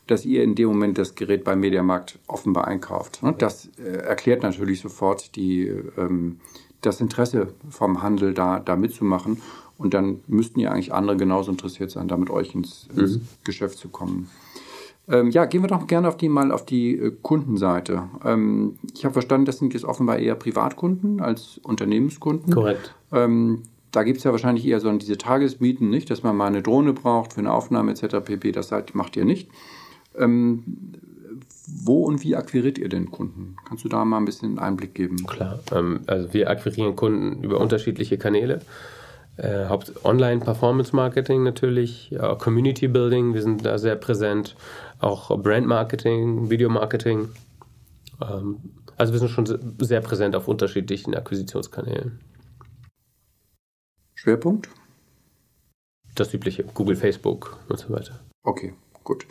dass 0.07 0.25
ihr 0.25 0.43
in 0.43 0.55
dem 0.55 0.69
Moment 0.69 0.99
das 0.99 1.15
Gerät 1.15 1.45
beim 1.45 1.61
Mediamarkt 1.61 2.19
offenbar 2.27 2.67
einkauft. 2.67 3.21
Das 3.39 3.71
äh, 3.79 3.99
erklärt 3.99 4.43
natürlich 4.43 4.81
sofort 4.81 5.37
die, 5.37 5.73
ähm, 5.97 6.41
das 6.81 7.01
Interesse 7.01 7.49
vom 7.69 8.03
Handel, 8.03 8.35
da, 8.35 8.59
da 8.61 8.77
mitzumachen. 8.77 9.41
Und 9.79 9.95
dann 9.95 10.21
müssten 10.27 10.61
ja 10.61 10.73
eigentlich 10.73 10.93
andere 10.93 11.17
genauso 11.17 11.51
interessiert 11.51 11.91
sein, 11.91 12.09
da 12.09 12.19
mit 12.19 12.29
euch 12.29 12.55
ins, 12.55 12.87
ins 12.95 13.17
mhm. 13.17 13.23
Geschäft 13.45 13.79
zu 13.79 13.89
kommen. 13.89 14.29
Ähm, 15.09 15.31
ja, 15.31 15.45
gehen 15.47 15.63
wir 15.63 15.69
doch 15.69 15.87
gerne 15.87 16.07
auf 16.09 16.17
die 16.17 16.29
mal 16.29 16.53
auf 16.53 16.65
die 16.67 16.97
äh, 16.97 17.13
Kundenseite. 17.23 18.05
Ähm, 18.25 18.79
ich 18.95 19.05
habe 19.05 19.15
verstanden, 19.15 19.47
das 19.47 19.59
sind 19.59 19.73
jetzt 19.73 19.85
offenbar 19.85 20.19
eher 20.19 20.35
Privatkunden 20.35 21.21
als 21.21 21.59
Unternehmenskunden. 21.63 22.53
Korrekt. 22.53 22.95
Ähm, 23.11 23.63
da 23.91 24.03
gibt 24.03 24.19
es 24.19 24.25
ja 24.25 24.33
wahrscheinlich 24.33 24.67
eher 24.67 24.81
so 24.81 24.91
diese 24.93 25.19
Tagesmieten, 25.19 25.91
nicht, 25.91 26.11
dass 26.11 26.23
man 26.23 26.37
mal 26.37 26.47
eine 26.47 26.63
Drohne 26.63 26.93
braucht 26.93 27.35
für 27.35 27.41
eine 27.41 27.53
Aufnahme 27.53 27.93
etc. 27.93 28.17
pp. 28.25 28.53
Das 28.53 28.71
macht 28.93 29.17
ihr 29.17 29.25
nicht. 29.25 29.51
Ähm, 30.17 30.65
wo 31.85 32.05
und 32.05 32.23
wie 32.25 32.37
akquiriert 32.37 32.79
ihr 32.79 32.89
denn 32.89 33.11
Kunden? 33.11 33.57
Kannst 33.69 33.85
du 33.85 33.89
da 33.89 34.05
mal 34.05 34.19
ein 34.19 34.25
bisschen 34.25 34.59
Einblick 34.59 34.95
geben? 34.95 35.27
Klar, 35.27 35.61
ähm, 35.73 36.01
also 36.07 36.33
wir 36.33 36.51
akquirieren 36.51 36.97
Kunden 36.97 37.43
über 37.43 37.61
unterschiedliche 37.61 38.19
Kanäle. 38.19 38.61
Äh, 39.37 39.69
Haupt 39.69 40.05
Online-Performance-Marketing 40.05 41.43
natürlich, 41.45 42.11
ja, 42.11 42.35
Community-Building, 42.35 43.35
wir 43.35 43.43
sind 43.43 43.65
da 43.65 43.79
sehr 43.79 43.97
präsent, 43.97 44.57
auch 44.99 45.37
Brand-Marketing, 45.41 46.51
Video-Marketing. 46.51 47.29
Ähm, 48.21 48.57
also 48.97 49.13
wir 49.13 49.21
sind 49.21 49.31
schon 49.31 49.47
sehr 49.79 50.01
präsent 50.01 50.37
auf 50.37 50.47
unterschiedlichen 50.47 51.15
Akquisitionskanälen. 51.15 52.21
Schwerpunkt? 54.21 54.69
Das 56.15 56.35
übliche, 56.35 56.65
Google, 56.75 56.95
Facebook 56.95 57.57
und 57.71 57.79
so 57.79 57.89
weiter. 57.89 58.21
Okay, 58.43 58.75
gut. 59.03 59.27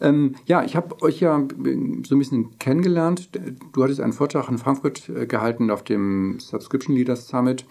Ähm, 0.00 0.34
ja, 0.46 0.64
ich 0.64 0.74
habe 0.74 1.00
euch 1.02 1.20
ja 1.20 1.38
so 1.38 2.16
ein 2.16 2.18
bisschen 2.18 2.58
kennengelernt. 2.58 3.30
Du 3.72 3.84
hattest 3.84 4.00
einen 4.00 4.12
Vortrag 4.12 4.48
in 4.48 4.58
Frankfurt 4.58 5.08
äh, 5.08 5.26
gehalten 5.26 5.70
auf 5.70 5.84
dem 5.84 6.40
Subscription 6.40 6.96
Leaders 6.96 7.28
Summit. 7.28 7.64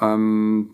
Ähm, 0.00 0.70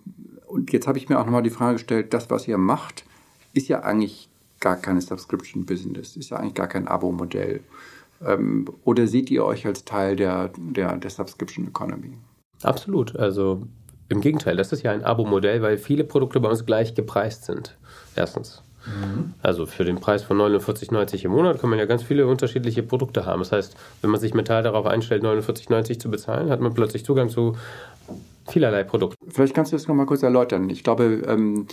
und 0.47 0.73
jetzt 0.73 0.87
habe 0.87 0.97
ich 0.97 1.11
mir 1.11 1.21
auch 1.21 1.27
nochmal 1.27 1.43
die 1.43 1.51
Frage 1.51 1.75
gestellt, 1.75 2.15
das, 2.15 2.31
was 2.31 2.49
ihr 2.49 2.57
macht, 2.57 3.05
ist 3.53 3.69
ja 3.69 3.81
eigentlich 3.81 4.31
gar 4.59 4.77
keine 4.77 5.03
Subscription 5.03 5.67
Business, 5.67 6.17
ist 6.17 6.31
ja 6.31 6.39
eigentlich 6.39 6.55
gar 6.55 6.69
kein 6.69 6.89
Abo-Modell. 6.89 7.61
Ähm, 8.25 8.67
oder 8.85 9.07
seht 9.07 9.31
ihr 9.31 9.45
euch 9.45 9.67
als 9.67 9.85
Teil 9.85 10.17
der, 10.17 10.51
der, 10.57 10.97
der 10.97 11.11
Subscription 11.11 11.69
Economy? 11.69 12.17
Absolut. 12.63 13.17
Also 13.17 13.67
im 14.11 14.21
Gegenteil, 14.21 14.57
das 14.57 14.73
ist 14.73 14.83
ja 14.83 14.91
ein 14.91 15.05
Abo-Modell, 15.05 15.63
weil 15.63 15.79
viele 15.79 16.05
Produkte 16.05 16.41
bei 16.41 16.49
uns 16.49 16.67
gleich 16.67 16.95
gepreist 16.95 17.45
sind. 17.45 17.77
Erstens. 18.17 18.63
Mhm. 18.85 19.35
Also 19.41 19.67
für 19.67 19.85
den 19.85 20.01
Preis 20.01 20.23
von 20.25 20.37
49,90 20.37 21.25
im 21.25 21.31
Monat 21.31 21.61
kann 21.61 21.71
man 21.71 21.79
ja 21.79 21.85
ganz 21.85 22.03
viele 22.03 22.27
unterschiedliche 22.27 22.83
Produkte 22.83 23.25
haben. 23.25 23.41
Das 23.41 23.53
heißt, 23.53 23.77
wenn 24.03 24.11
man 24.11 24.21
sich 24.21 24.35
mental 24.35 24.63
darauf 24.63 24.87
einstellt, 24.87 25.23
49,90 25.23 25.99
zu 26.01 26.11
bezahlen, 26.11 26.51
hat 26.51 26.61
man 26.61 26.75
plötzlich 26.75 27.05
Zugang 27.05 27.29
zu 27.29 27.57
vielerlei 28.51 28.85
Produkten. 28.85 29.31
Vielleicht 29.31 29.55
kannst 29.55 29.73
du 29.73 29.77
das 29.77 29.89
nochmal 29.89 30.07
kurz 30.07 30.23
erläutern. 30.23 30.71
Ich 30.71 30.85
glaube, 30.85 31.23
ähm, 31.27 31.67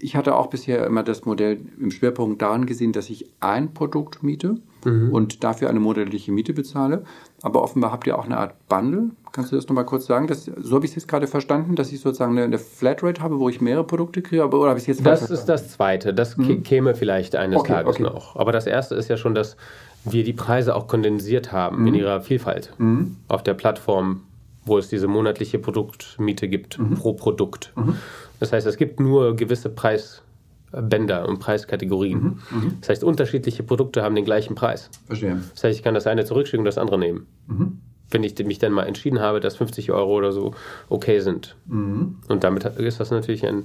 ich 0.00 0.16
hatte 0.16 0.34
auch 0.34 0.48
bisher 0.48 0.84
immer 0.86 1.02
das 1.02 1.24
Modell 1.24 1.60
im 1.78 1.90
Schwerpunkt 1.90 2.42
daran 2.42 2.66
gesehen, 2.66 2.92
dass 2.92 3.10
ich 3.10 3.26
ein 3.40 3.74
Produkt 3.74 4.22
miete 4.22 4.56
mhm. 4.84 5.10
und 5.12 5.44
dafür 5.44 5.68
eine 5.70 5.80
monatliche 5.80 6.32
Miete 6.32 6.52
bezahle. 6.52 7.04
Aber 7.42 7.62
offenbar 7.62 7.92
habt 7.92 8.06
ihr 8.06 8.18
auch 8.18 8.24
eine 8.24 8.38
Art 8.38 8.54
Bundle. 8.68 9.10
Kannst 9.32 9.52
du 9.52 9.56
das 9.56 9.66
nochmal 9.68 9.86
kurz 9.86 10.06
sagen? 10.06 10.26
Das, 10.26 10.44
so 10.44 10.76
habe 10.76 10.84
ich 10.84 10.92
es 10.92 10.96
jetzt 10.96 11.08
gerade 11.08 11.26
verstanden, 11.26 11.74
dass 11.74 11.92
ich 11.92 12.00
sozusagen 12.00 12.32
eine, 12.32 12.44
eine, 12.44 12.58
Flatrate 12.58 13.22
habe, 13.22 13.38
wo 13.38 13.48
ich 13.48 13.60
mehrere 13.60 13.84
Produkte 13.84 14.22
kriege. 14.22 14.42
Aber, 14.42 14.58
oder 14.60 14.70
habe 14.70 14.80
ich 14.80 14.86
jetzt 14.86 15.04
das 15.04 15.30
ist 15.30 15.46
das 15.46 15.70
Zweite. 15.70 16.12
Das 16.14 16.36
mhm. 16.36 16.62
käme 16.62 16.94
vielleicht 16.94 17.34
eines 17.36 17.58
okay, 17.58 17.72
Tages 17.72 17.96
okay. 17.96 18.02
noch. 18.02 18.36
Aber 18.36 18.52
das 18.52 18.66
Erste 18.66 18.94
ist 18.94 19.08
ja 19.08 19.16
schon, 19.16 19.34
dass 19.34 19.56
wir 20.04 20.24
die 20.24 20.32
Preise 20.32 20.74
auch 20.74 20.88
kondensiert 20.88 21.52
haben 21.52 21.82
mhm. 21.82 21.86
in 21.88 21.94
ihrer 21.94 22.20
Vielfalt 22.20 22.72
mhm. 22.78 23.16
auf 23.28 23.42
der 23.42 23.54
Plattform 23.54 24.22
wo 24.64 24.78
es 24.78 24.88
diese 24.88 25.08
monatliche 25.08 25.58
Produktmiete 25.58 26.48
gibt 26.48 26.78
mhm. 26.78 26.94
pro 26.94 27.12
Produkt. 27.14 27.72
Mhm. 27.76 27.96
Das 28.40 28.52
heißt, 28.52 28.66
es 28.66 28.76
gibt 28.76 29.00
nur 29.00 29.36
gewisse 29.36 29.68
Preisbänder 29.68 31.28
und 31.28 31.38
Preiskategorien. 31.40 32.22
Mhm. 32.22 32.38
mhm. 32.50 32.76
Das 32.80 32.90
heißt, 32.90 33.04
unterschiedliche 33.04 33.62
Produkte 33.62 34.02
haben 34.02 34.14
den 34.14 34.24
gleichen 34.24 34.54
Preis. 34.54 34.90
Verstehe. 35.06 35.40
Das 35.54 35.64
heißt, 35.64 35.76
ich 35.76 35.82
kann 35.82 35.94
das 35.94 36.06
eine 36.06 36.24
zurückschicken 36.24 36.60
und 36.60 36.66
das 36.66 36.78
andere 36.78 36.98
nehmen. 36.98 37.26
Mhm. 37.46 37.78
Wenn 38.10 38.24
ich 38.24 38.38
mich 38.44 38.58
dann 38.58 38.72
mal 38.72 38.84
entschieden 38.84 39.20
habe, 39.20 39.40
dass 39.40 39.56
50 39.56 39.90
Euro 39.90 40.12
oder 40.12 40.32
so 40.32 40.54
okay 40.88 41.20
sind. 41.20 41.56
Mhm. 41.66 42.18
Und 42.28 42.44
damit 42.44 42.64
ist 42.64 43.00
das 43.00 43.10
natürlich 43.10 43.46
ein, 43.46 43.64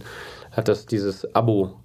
hat 0.51 0.67
das 0.67 0.85
dieses 0.85 1.35
Abo 1.35 1.75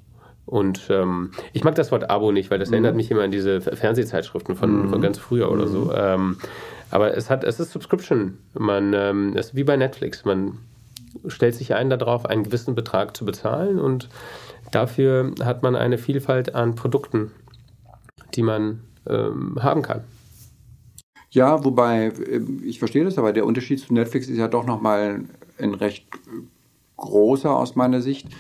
und 0.45 0.89
ähm, 0.91 1.31
ich 1.53 1.65
mag 1.65 1.77
das 1.77 1.93
Wort 1.93 2.11
Abo 2.11 2.33
nicht, 2.33 2.51
weil 2.51 2.59
das 2.59 2.69
mhm. 2.69 2.75
erinnert 2.75 2.97
mich 2.97 3.11
immer 3.11 3.23
an 3.23 3.31
diese 3.31 3.61
Fernsehzeitschriften 3.61 4.57
von, 4.57 4.87
mhm. 4.87 4.89
von 4.91 5.01
ganz 5.01 5.19
früher 5.19 5.51
oder 5.51 5.69
so. 5.69 5.85
Mhm. 5.85 5.93
Ähm, 5.97 6.37
aber 6.93 7.17
es 7.17 7.31
hat, 7.31 7.43
es 7.43 7.59
ist 7.59 7.73
Subscription. 7.73 8.39
Man 8.55 8.93
ähm, 8.95 9.35
ist 9.35 9.55
wie 9.55 9.65
bei 9.65 9.77
Netflix. 9.77 10.25
Man 10.25 10.59
stellt 11.27 11.55
sich 11.55 11.75
ein 11.75 11.91
darauf, 11.91 12.27
einen 12.27 12.45
gewissen 12.45 12.75
Betrag 12.75 13.17
zu 13.17 13.25
bezahlen 13.25 13.79
und 13.79 14.09
dafür 14.71 15.35
hat 15.43 15.63
man 15.63 15.75
eine 15.75 15.99
Vielfalt 15.99 16.55
an 16.55 16.75
Produkten, 16.75 17.31
die 18.35 18.43
man 18.43 18.81
ähm, 19.09 19.59
haben 19.61 19.83
kann. 19.83 20.05
Ja, 21.31 21.65
wobei 21.65 22.07
äh, 22.09 22.41
ich 22.63 22.79
verstehe 22.79 23.05
das, 23.05 23.19
aber 23.19 23.33
der 23.33 23.47
Unterschied 23.47 23.81
zu 23.81 23.95
Netflix 23.95 24.29
ist 24.29 24.39
ja 24.39 24.49
doch 24.49 24.67
nochmal 24.67 25.25
ein 25.59 25.75
recht 25.75 26.07
großer 26.99 27.51
aus 27.51 27.75
meiner 27.75 28.03
Sicht 28.03 28.29
ähm, 28.29 28.33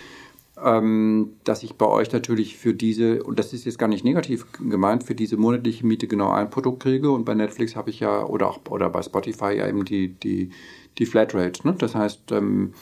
dass 0.62 1.62
ich 1.62 1.74
bei 1.74 1.86
euch 1.86 2.12
natürlich 2.12 2.56
für 2.56 2.72
diese, 2.72 3.22
und 3.24 3.38
das 3.38 3.52
ist 3.52 3.64
jetzt 3.64 3.78
gar 3.78 3.88
nicht 3.88 4.04
negativ 4.04 4.46
gemeint, 4.52 5.02
für 5.02 5.14
diese 5.14 5.36
monatliche 5.36 5.84
Miete 5.84 6.06
genau 6.06 6.30
ein 6.30 6.50
Produkt 6.50 6.82
kriege 6.82 7.10
und 7.10 7.24
bei 7.24 7.34
Netflix 7.34 7.74
habe 7.74 7.90
ich 7.90 8.00
ja, 8.00 8.24
oder 8.24 8.48
auch 8.48 8.60
oder 8.70 8.88
bei 8.88 9.02
Spotify 9.02 9.56
ja 9.56 9.66
eben 9.66 9.84
die, 9.84 10.08
die, 10.08 10.50
die 10.98 11.06
Flatrate. 11.06 11.66
Ne? 11.66 11.74
Das 11.76 11.94
heißt, 11.94 12.30
ähm, 12.30 12.74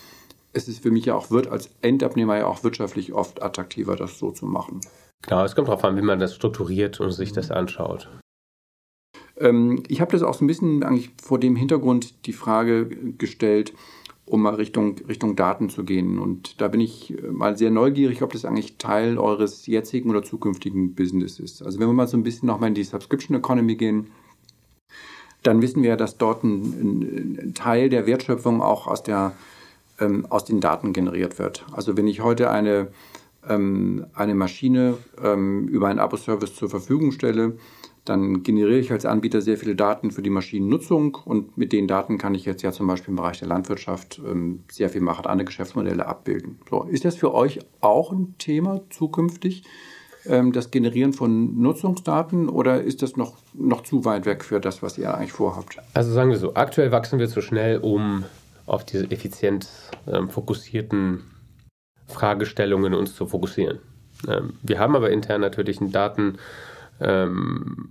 es 0.52 0.68
ist 0.68 0.82
für 0.82 0.90
mich 0.90 1.06
ja 1.06 1.14
auch, 1.14 1.30
wird 1.30 1.48
als 1.48 1.70
Endabnehmer 1.80 2.36
ja 2.36 2.46
auch 2.46 2.64
wirtschaftlich 2.64 3.12
oft 3.12 3.42
attraktiver, 3.42 3.96
das 3.96 4.18
so 4.18 4.30
zu 4.30 4.46
machen. 4.46 4.80
Genau, 5.22 5.44
es 5.44 5.54
kommt 5.54 5.68
darauf 5.68 5.84
an, 5.84 5.96
wie 5.96 6.02
man 6.02 6.18
das 6.18 6.34
strukturiert 6.34 7.00
und 7.00 7.12
sich 7.12 7.32
das 7.32 7.50
anschaut. 7.50 8.08
Ähm, 9.38 9.82
ich 9.88 10.00
habe 10.00 10.12
das 10.12 10.22
auch 10.22 10.34
so 10.34 10.44
ein 10.44 10.48
bisschen 10.48 10.82
eigentlich 10.82 11.10
vor 11.22 11.38
dem 11.38 11.56
Hintergrund 11.56 12.26
die 12.26 12.32
Frage 12.32 12.88
gestellt, 13.16 13.72
um 14.30 14.42
mal 14.42 14.54
Richtung, 14.54 14.96
Richtung 15.08 15.34
Daten 15.34 15.70
zu 15.70 15.84
gehen. 15.84 16.18
Und 16.18 16.60
da 16.60 16.68
bin 16.68 16.80
ich 16.80 17.18
äh, 17.18 17.26
mal 17.30 17.56
sehr 17.56 17.70
neugierig, 17.70 18.22
ob 18.22 18.32
das 18.32 18.44
eigentlich 18.44 18.76
Teil 18.78 19.18
eures 19.18 19.66
jetzigen 19.66 20.08
oder 20.08 20.22
zukünftigen 20.22 20.94
Business 20.94 21.40
ist. 21.40 21.62
Also 21.62 21.80
wenn 21.80 21.88
wir 21.88 21.92
mal 21.92 22.06
so 22.06 22.16
ein 22.16 22.22
bisschen 22.22 22.46
nochmal 22.46 22.68
in 22.68 22.74
die 22.74 22.84
Subscription 22.84 23.36
Economy 23.36 23.74
gehen, 23.74 24.06
dann 25.42 25.60
wissen 25.62 25.82
wir, 25.82 25.96
dass 25.96 26.16
dort 26.16 26.44
ein, 26.44 27.38
ein 27.40 27.54
Teil 27.54 27.88
der 27.88 28.06
Wertschöpfung 28.06 28.62
auch 28.62 28.86
aus, 28.86 29.02
der, 29.02 29.32
ähm, 29.98 30.26
aus 30.28 30.44
den 30.44 30.60
Daten 30.60 30.92
generiert 30.92 31.38
wird. 31.38 31.66
Also 31.72 31.96
wenn 31.96 32.06
ich 32.06 32.20
heute 32.20 32.50
eine, 32.50 32.88
ähm, 33.48 34.06
eine 34.14 34.36
Maschine 34.36 34.96
ähm, 35.22 35.66
über 35.66 35.88
einen 35.88 35.98
Abo-Service 35.98 36.54
zur 36.54 36.70
Verfügung 36.70 37.10
stelle, 37.10 37.56
dann 38.10 38.42
generiere 38.42 38.80
ich 38.80 38.90
als 38.90 39.06
Anbieter 39.06 39.40
sehr 39.40 39.56
viele 39.56 39.76
Daten 39.76 40.10
für 40.10 40.20
die 40.20 40.30
Maschinennutzung 40.30 41.16
und 41.24 41.56
mit 41.56 41.72
den 41.72 41.86
Daten 41.86 42.18
kann 42.18 42.34
ich 42.34 42.44
jetzt 42.44 42.62
ja 42.62 42.72
zum 42.72 42.88
Beispiel 42.88 43.10
im 43.10 43.16
Bereich 43.16 43.38
der 43.38 43.48
Landwirtschaft 43.48 44.20
ähm, 44.26 44.64
sehr 44.70 44.90
viel 44.90 45.00
machen, 45.00 45.26
andere 45.26 45.44
Geschäftsmodelle 45.44 46.04
abbilden. 46.06 46.58
So, 46.68 46.82
ist 46.82 47.04
das 47.04 47.16
für 47.16 47.32
euch 47.32 47.60
auch 47.80 48.10
ein 48.10 48.34
Thema 48.38 48.80
zukünftig, 48.90 49.62
ähm, 50.26 50.52
das 50.52 50.72
Generieren 50.72 51.12
von 51.12 51.62
Nutzungsdaten 51.62 52.48
oder 52.48 52.82
ist 52.82 53.02
das 53.02 53.16
noch, 53.16 53.36
noch 53.54 53.82
zu 53.82 54.04
weit 54.04 54.26
weg 54.26 54.44
für 54.44 54.60
das, 54.60 54.82
was 54.82 54.98
ihr 54.98 55.14
eigentlich 55.14 55.32
vorhabt? 55.32 55.78
Also 55.94 56.12
sagen 56.12 56.30
wir 56.30 56.38
so, 56.38 56.54
aktuell 56.54 56.90
wachsen 56.90 57.20
wir 57.20 57.28
zu 57.28 57.40
schnell, 57.40 57.78
um 57.78 58.24
auf 58.66 58.84
diese 58.84 59.08
effizient 59.10 59.68
ähm, 60.08 60.28
fokussierten 60.30 61.22
Fragestellungen 62.08 62.92
uns 62.92 63.14
zu 63.14 63.26
fokussieren. 63.26 63.78
Ähm, 64.26 64.54
wir 64.62 64.80
haben 64.80 64.96
aber 64.96 65.10
intern 65.10 65.40
natürlich 65.40 65.80
einen 65.80 65.92
Daten- 65.92 66.38
ähm, 67.00 67.90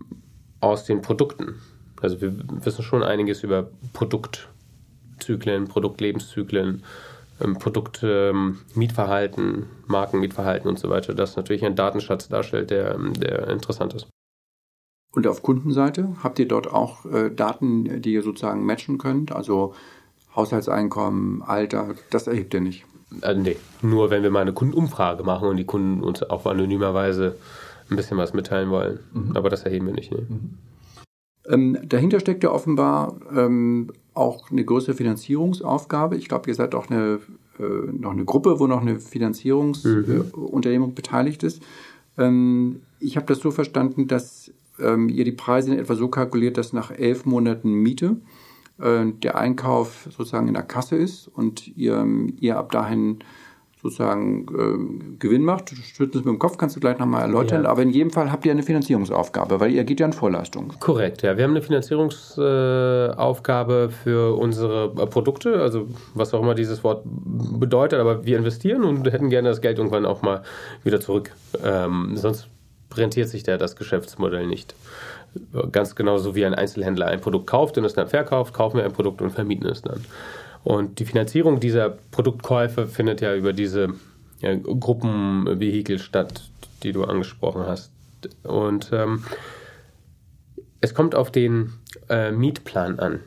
aus 0.59 0.85
den 0.85 1.01
Produkten. 1.01 1.55
Also 2.01 2.21
wir 2.21 2.33
wissen 2.63 2.83
schon 2.83 3.03
einiges 3.03 3.43
über 3.43 3.69
Produktzyklen, 3.93 5.67
Produktlebenszyklen, 5.67 6.83
ähm, 7.41 7.57
Produktmietverhalten, 7.57 9.45
ähm, 9.45 9.65
Markenmietverhalten 9.87 10.69
und 10.69 10.79
so 10.79 10.89
weiter, 10.89 11.13
das 11.13 11.35
natürlich 11.35 11.65
ein 11.65 11.75
Datenschatz 11.75 12.29
darstellt, 12.29 12.69
der, 12.69 12.97
der 12.97 13.47
interessant 13.49 13.93
ist. 13.93 14.07
Und 15.11 15.25
auf 15.25 15.41
Kundenseite 15.41 16.15
habt 16.23 16.39
ihr 16.39 16.47
dort 16.47 16.71
auch 16.71 17.05
äh, 17.05 17.29
Daten, 17.29 18.01
die 18.01 18.13
ihr 18.13 18.21
sozusagen 18.21 18.65
matchen 18.65 18.97
könnt? 18.99 19.31
Also 19.31 19.73
Haushaltseinkommen, 20.35 21.41
Alter, 21.41 21.95
das 22.11 22.27
erhebt 22.27 22.53
ihr 22.53 22.61
nicht? 22.61 22.85
Äh, 23.21 23.33
nee, 23.33 23.57
nur 23.81 24.11
wenn 24.11 24.21
wir 24.21 24.29
mal 24.29 24.41
eine 24.41 24.53
Kundenumfrage 24.53 25.23
machen 25.23 25.47
und 25.47 25.57
die 25.57 25.65
Kunden 25.65 26.03
uns 26.03 26.21
auf 26.21 26.45
anonymerweise 26.45 27.37
ein 27.89 27.95
bisschen 27.95 28.17
was 28.17 28.33
mitteilen 28.33 28.69
wollen. 28.69 28.99
Mhm. 29.13 29.35
Aber 29.35 29.49
das 29.49 29.63
erheben 29.63 29.87
wir 29.87 29.93
nicht. 29.93 30.11
Nee. 30.11 30.25
Mhm. 30.27 30.57
Ähm, 31.47 31.77
dahinter 31.83 32.19
steckt 32.19 32.43
ja 32.43 32.51
offenbar 32.51 33.15
ähm, 33.35 33.91
auch 34.13 34.51
eine 34.51 34.63
größere 34.63 34.95
Finanzierungsaufgabe. 34.95 36.15
Ich 36.15 36.27
glaube, 36.27 36.49
ihr 36.49 36.55
seid 36.55 36.75
auch 36.75 36.89
eine, 36.89 37.19
äh, 37.59 37.91
noch 37.91 38.11
eine 38.11 38.25
Gruppe, 38.25 38.59
wo 38.59 38.67
noch 38.67 38.81
eine 38.81 38.99
Finanzierungsunternehmung 38.99 40.89
mhm. 40.89 40.93
äh, 40.93 40.95
beteiligt 40.95 41.43
ist. 41.43 41.63
Ähm, 42.17 42.81
ich 42.99 43.15
habe 43.15 43.25
das 43.25 43.39
so 43.39 43.51
verstanden, 43.51 44.07
dass 44.07 44.51
ähm, 44.79 45.09
ihr 45.09 45.23
die 45.23 45.31
Preise 45.31 45.73
in 45.73 45.79
etwa 45.79 45.95
so 45.95 46.07
kalkuliert, 46.07 46.57
dass 46.57 46.73
nach 46.73 46.91
elf 46.91 47.25
Monaten 47.25 47.71
Miete 47.73 48.17
äh, 48.79 49.05
der 49.05 49.37
Einkauf 49.37 50.07
sozusagen 50.11 50.47
in 50.47 50.53
der 50.53 50.63
Kasse 50.63 50.95
ist 50.95 51.27
und 51.27 51.67
ihr, 51.75 52.05
ihr 52.39 52.57
ab 52.57 52.71
dahin 52.71 53.19
sozusagen 53.81 54.45
äh, 54.47 54.77
Gewinn 55.19 55.43
macht. 55.43 55.69
Schütteln 55.69 56.23
Sie 56.23 56.29
mit 56.29 56.35
dem 56.35 56.39
Kopf, 56.39 56.57
kannst 56.57 56.75
du 56.75 56.81
gleich 56.81 56.99
nochmal 56.99 57.21
erläutern. 57.21 57.63
Ja. 57.63 57.69
Aber 57.69 57.81
in 57.81 57.91
jedem 57.91 58.11
Fall 58.11 58.29
habt 58.31 58.45
ihr 58.45 58.51
eine 58.51 58.63
Finanzierungsaufgabe, 58.63 59.61
weil 59.61 59.71
ihr 59.71 59.85
geht 59.85 60.01
ja 60.01 60.05
in 60.05 60.13
Vorleistung. 60.13 60.73
Korrekt, 60.79 61.21
ja. 61.21 61.37
Wir 61.37 61.45
haben 61.45 61.51
eine 61.51 61.61
Finanzierungsaufgabe 61.61 63.89
äh, 63.89 63.89
für 63.89 64.37
unsere 64.37 64.91
äh, 64.97 65.05
Produkte, 65.07 65.61
also 65.61 65.87
was 66.13 66.33
auch 66.33 66.41
immer 66.41 66.55
dieses 66.55 66.83
Wort 66.83 67.03
bedeutet, 67.05 67.99
aber 67.99 68.25
wir 68.25 68.37
investieren 68.37 68.83
und 68.83 69.09
hätten 69.09 69.29
gerne 69.29 69.47
das 69.49 69.61
Geld 69.61 69.77
irgendwann 69.77 70.05
auch 70.05 70.21
mal 70.21 70.43
wieder 70.83 70.99
zurück. 70.99 71.31
Ähm, 71.63 72.17
sonst 72.17 72.49
rentiert 72.93 73.29
sich 73.29 73.43
der 73.43 73.57
das 73.57 73.77
Geschäftsmodell 73.77 74.47
nicht. 74.47 74.75
Ganz 75.71 75.95
genauso 75.95 76.35
wie 76.35 76.43
ein 76.43 76.55
Einzelhändler 76.55 77.05
ein 77.05 77.21
Produkt 77.21 77.45
kauft 77.47 77.77
und 77.77 77.85
es 77.85 77.93
dann 77.93 78.07
verkauft, 78.07 78.53
kaufen 78.53 78.77
wir 78.77 78.83
ein 78.83 78.91
Produkt 78.91 79.21
und 79.21 79.29
vermieten 79.29 79.67
es 79.67 79.83
dann. 79.83 80.03
Und 80.69 80.99
die 80.99 81.05
Finanzierung 81.05 81.59
dieser 81.59 81.97
Produktkäufe 82.11 82.85
findet 82.85 83.21
ja 83.21 83.33
über 83.33 83.53
diese 83.53 83.87
ja, 84.39 84.53
Gruppenvehikel 84.53 85.97
statt, 85.97 86.43
die 86.83 86.91
du 86.91 87.05
angesprochen 87.05 87.63
hast. 87.65 87.91
Und 88.43 88.91
ähm, 88.93 89.23
es 90.79 90.93
kommt 90.93 91.15
auf 91.15 91.31
den 91.31 91.73
äh, 92.07 92.29
Mietplan 92.31 92.99
an. 92.99 93.21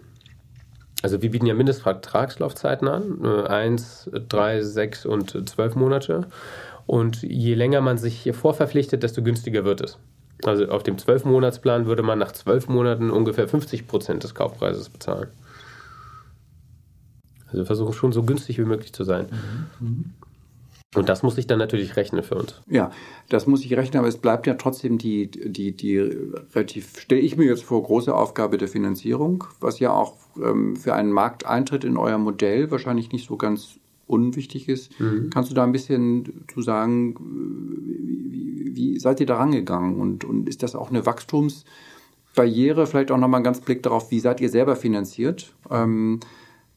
Also 1.02 1.20
wir 1.20 1.32
bieten 1.32 1.46
ja 1.46 1.54
Mindestvertragslaufzeiten 1.54 2.86
an, 2.86 3.24
äh, 3.24 3.48
1, 3.48 4.10
3, 4.28 4.62
6 4.62 5.04
und 5.06 5.48
12 5.48 5.74
Monate. 5.74 6.28
Und 6.86 7.22
je 7.22 7.54
länger 7.54 7.80
man 7.80 7.98
sich 7.98 8.20
hier 8.20 8.34
vorverpflichtet, 8.34 9.02
desto 9.02 9.20
günstiger 9.20 9.64
wird 9.64 9.80
es. 9.80 9.98
Also 10.44 10.68
auf 10.68 10.84
dem 10.84 10.94
12-Monatsplan 10.94 11.86
würde 11.86 12.04
man 12.04 12.20
nach 12.20 12.30
12 12.30 12.68
Monaten 12.68 13.10
ungefähr 13.10 13.48
50 13.48 13.88
Prozent 13.88 14.22
des 14.22 14.36
Kaufpreises 14.36 14.90
bezahlen. 14.90 15.26
Also 17.52 17.58
wir 17.58 17.66
versuchen 17.66 17.92
schon 17.92 18.12
so 18.12 18.22
günstig 18.22 18.58
wie 18.58 18.64
möglich 18.64 18.92
zu 18.92 19.04
sein. 19.04 19.26
Mhm. 19.78 20.04
Und 20.94 21.08
das 21.08 21.22
muss 21.22 21.38
ich 21.38 21.46
dann 21.46 21.58
natürlich 21.58 21.96
rechnen 21.96 22.22
für 22.22 22.34
uns. 22.34 22.60
Ja, 22.68 22.90
das 23.30 23.46
muss 23.46 23.64
ich 23.64 23.74
rechnen, 23.74 24.00
aber 24.00 24.08
es 24.08 24.18
bleibt 24.18 24.46
ja 24.46 24.54
trotzdem 24.54 24.98
die, 24.98 25.30
die, 25.30 25.72
die 25.72 25.98
relativ, 25.98 26.98
stelle 26.98 27.22
ich 27.22 27.36
mir 27.36 27.46
jetzt 27.46 27.64
vor, 27.64 27.82
große 27.82 28.14
Aufgabe 28.14 28.58
der 28.58 28.68
Finanzierung, 28.68 29.44
was 29.60 29.78
ja 29.78 29.90
auch 29.90 30.16
ähm, 30.36 30.76
für 30.76 30.94
einen 30.94 31.10
Markteintritt 31.10 31.84
in 31.84 31.96
euer 31.96 32.18
Modell 32.18 32.70
wahrscheinlich 32.70 33.10
nicht 33.10 33.26
so 33.26 33.36
ganz 33.36 33.78
unwichtig 34.06 34.68
ist. 34.68 34.98
Mhm. 35.00 35.30
Kannst 35.30 35.50
du 35.50 35.54
da 35.54 35.64
ein 35.64 35.72
bisschen 35.72 36.44
zu 36.52 36.60
sagen, 36.60 37.16
wie, 38.30 38.76
wie 38.76 38.98
seid 38.98 39.20
ihr 39.20 39.26
da 39.26 39.36
rangegangen 39.36 39.98
und, 39.98 40.24
und 40.24 40.46
ist 40.46 40.62
das 40.62 40.74
auch 40.74 40.90
eine 40.90 41.06
Wachstumsbarriere? 41.06 42.86
Vielleicht 42.86 43.10
auch 43.10 43.18
nochmal 43.18 43.40
ein 43.40 43.44
ganz 43.44 43.62
Blick 43.62 43.82
darauf, 43.82 44.10
wie 44.10 44.20
seid 44.20 44.42
ihr 44.42 44.50
selber 44.50 44.76
finanziert? 44.76 45.54
Ähm, 45.70 46.20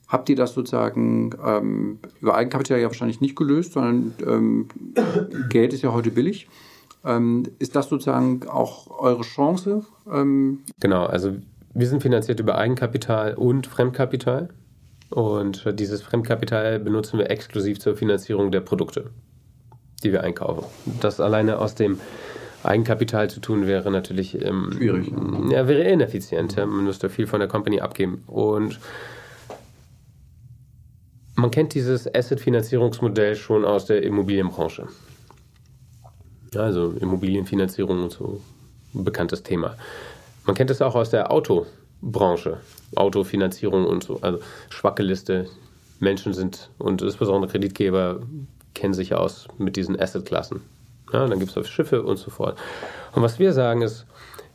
Habt 0.08 0.30
ihr 0.30 0.36
das 0.36 0.54
sozusagen 0.54 1.32
ähm, 1.44 2.00
über 2.22 2.36
Eigenkapital 2.36 2.80
ja 2.80 2.88
wahrscheinlich 2.88 3.22
nicht 3.22 3.36
gelöst, 3.36 3.74
sondern 3.74 4.14
ähm, 4.26 4.68
Geld 5.50 5.74
ist 5.74 5.82
ja 5.82 5.94
heute 5.94 6.12
billig. 6.12 6.48
Ähm, 7.04 7.44
ist 7.60 7.76
das 7.76 7.90
sozusagen 7.90 8.48
auch 8.48 9.00
eure 9.00 9.24
Chance? 9.24 9.84
Ähm, 10.12 10.60
genau, 10.80 11.06
also 11.06 11.36
wir 11.74 11.88
sind 11.88 12.02
finanziert 12.02 12.40
über 12.40 12.58
Eigenkapital 12.58 13.34
und 13.34 13.68
Fremdkapital. 13.68 14.50
Und 15.10 15.80
dieses 15.80 16.02
Fremdkapital 16.02 16.80
benutzen 16.80 17.20
wir 17.20 17.30
exklusiv 17.30 17.80
zur 17.80 17.96
Finanzierung 17.96 18.52
der 18.52 18.62
Produkte, 18.62 19.12
die 20.04 20.12
wir 20.12 20.24
einkaufen. 20.24 20.66
Das 21.00 21.20
alleine 21.20 21.60
aus 21.60 21.76
dem 21.76 22.00
Eigenkapital 22.64 23.30
zu 23.30 23.40
tun 23.40 23.68
wäre 23.68 23.92
natürlich 23.92 24.42
ähm, 24.44 24.72
schwierig. 24.76 25.12
Ja, 25.50 25.68
wäre 25.68 25.84
ineffizient. 25.84 26.56
Ja. 26.56 26.66
Man 26.66 26.86
müsste 26.86 27.10
viel 27.10 27.28
von 27.28 27.40
der 27.40 27.48
Company 27.48 27.82
abgeben. 27.82 28.24
Und 28.26 28.80
man 31.36 31.52
kennt 31.52 31.74
dieses 31.74 32.14
Asset-Finanzierungsmodell 32.14 33.36
schon 33.36 33.66
aus 33.66 33.86
der 33.86 34.04
Immobilienbranche. 34.04 34.88
Also 36.56 36.92
Immobilienfinanzierung 37.00 38.04
und 38.04 38.12
so 38.12 38.42
ein 38.94 39.04
bekanntes 39.04 39.44
Thema. 39.44 39.76
Man 40.46 40.56
kennt 40.56 40.72
es 40.72 40.82
auch 40.82 40.96
aus 40.96 41.10
der 41.10 41.32
Autobranche, 41.32 42.62
Autofinanzierung 42.96 43.86
und 43.86 44.04
so. 44.04 44.20
Also 44.22 44.40
schwacke 44.70 45.04
Liste. 45.04 45.48
Menschen 46.00 46.34
sind 46.34 46.70
und 46.78 47.02
insbesondere 47.02 47.52
Kreditgeber 47.52 48.22
kennen 48.74 48.94
sich 48.94 49.14
aus 49.14 49.48
mit 49.58 49.76
diesen 49.76 50.00
Asset-Klassen. 50.00 50.62
Ja, 51.14 51.26
dann 51.26 51.40
gibt 51.40 51.56
es 51.56 51.70
Schiffe 51.70 52.04
und 52.04 52.18
so 52.18 52.30
fort. 52.30 52.58
Und 53.14 53.24
was 53.24 53.40
wir 53.40 53.54
sagen 53.54 53.82
ist, 53.82 54.06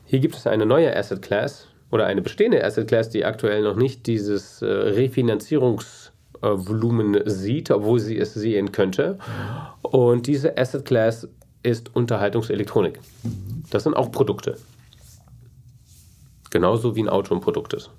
hier 0.05 0.19
gibt 0.19 0.37
es 0.37 0.47
eine 0.47 0.67
neue 0.67 0.95
Asset-Class 0.95 1.69
oder 1.91 2.07
eine 2.07 2.21
bestehende 2.21 2.63
Asset-Class, 2.63 3.09
die 3.11 3.25
aktuell 3.25 3.63
noch 3.63 3.77
nicht 3.77 4.07
dieses 4.07 4.61
äh, 4.63 4.67
Refinanzierungs- 4.67 6.00
Volumen 6.41 7.21
sieht, 7.27 7.71
obwohl 7.71 8.01
sie 8.01 8.19
es 8.19 8.35
sehen 8.35 8.73
könnte. 8.73 9.19
Und 9.83 10.27
diese 10.27 10.57
Asset 10.57 10.85
Class 10.85 11.29
ist 11.63 11.95
Unterhaltungselektronik. 11.95 13.01
Das 13.71 13.85
sind 13.85 13.95
auch 13.95 14.11
Produkte. 14.11 14.57
Genauso 16.51 16.97
wie 16.97 17.03
ein 17.03 17.09
Auto 17.09 17.35
ein 17.35 17.41
Produkt 17.41 17.75
ist. 17.75 17.91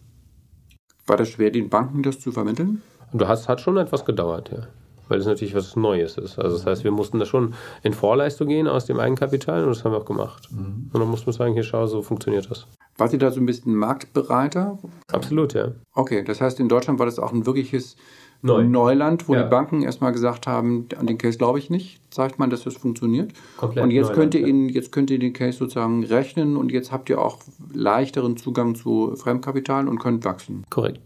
War 1.07 1.17
das 1.17 1.29
schwer, 1.29 1.51
den 1.51 1.69
Banken 1.69 2.03
das 2.03 2.19
zu 2.19 2.31
vermitteln? 2.31 2.81
Du 3.13 3.27
hast, 3.27 3.47
hat 3.47 3.61
schon 3.61 3.77
etwas 3.77 4.05
gedauert, 4.05 4.51
ja. 4.51 4.67
Weil 5.07 5.19
es 5.19 5.25
natürlich 5.25 5.53
was 5.53 5.75
Neues 5.75 6.17
ist. 6.17 6.39
Also 6.39 6.55
das 6.55 6.65
heißt, 6.65 6.83
wir 6.85 6.91
mussten 6.91 7.19
da 7.19 7.25
schon 7.25 7.53
in 7.83 7.93
Vorleistung 7.93 8.47
gehen 8.47 8.67
aus 8.67 8.85
dem 8.85 8.97
Eigenkapital 8.97 9.63
und 9.63 9.69
das 9.69 9.83
haben 9.83 9.91
wir 9.91 9.97
auch 9.97 10.05
gemacht. 10.05 10.49
Mhm. 10.51 10.89
Und 10.93 10.99
dann 10.99 11.09
muss 11.09 11.25
man 11.25 11.33
sagen, 11.33 11.53
hier 11.53 11.63
schau, 11.63 11.85
so 11.85 12.01
funktioniert 12.01 12.49
das. 12.49 12.65
War 12.97 13.09
sie 13.09 13.17
da 13.17 13.29
so 13.29 13.41
ein 13.41 13.45
bisschen 13.45 13.75
Marktbereiter? 13.75 14.79
Absolut, 15.11 15.53
ja. 15.53 15.71
Okay, 15.93 16.23
das 16.23 16.39
heißt, 16.39 16.61
in 16.61 16.69
Deutschland 16.69 16.99
war 16.99 17.05
das 17.05 17.19
auch 17.19 17.33
ein 17.33 17.45
wirkliches 17.45 17.97
Neu. 18.43 18.63
Neuland, 18.63 19.27
wo 19.27 19.35
ja. 19.35 19.43
die 19.43 19.49
Banken 19.49 19.83
erstmal 19.83 20.11
gesagt 20.11 20.47
haben, 20.47 20.87
an 20.97 21.05
den 21.05 21.19
Case 21.19 21.37
glaube 21.37 21.59
ich 21.59 21.69
nicht, 21.69 22.01
sagt 22.11 22.39
man, 22.39 22.49
dass 22.49 22.63
das 22.63 22.75
funktioniert. 22.75 23.33
Komplett 23.57 23.83
und 23.83 23.91
jetzt 23.91 24.09
Neuland, 24.09 24.19
könnt 24.19 24.35
ihr 24.35 24.47
ihn, 24.47 24.69
jetzt 24.69 24.91
könnt 24.91 25.11
ihr 25.11 25.19
den 25.19 25.33
Case 25.33 25.59
sozusagen 25.59 26.03
rechnen 26.03 26.57
und 26.57 26.71
jetzt 26.71 26.91
habt 26.91 27.09
ihr 27.09 27.21
auch 27.21 27.39
leichteren 27.71 28.37
Zugang 28.37 28.73
zu 28.73 29.15
Fremdkapital 29.15 29.87
und 29.87 29.99
könnt 29.99 30.25
wachsen. 30.25 30.65
Korrekt. 30.69 31.01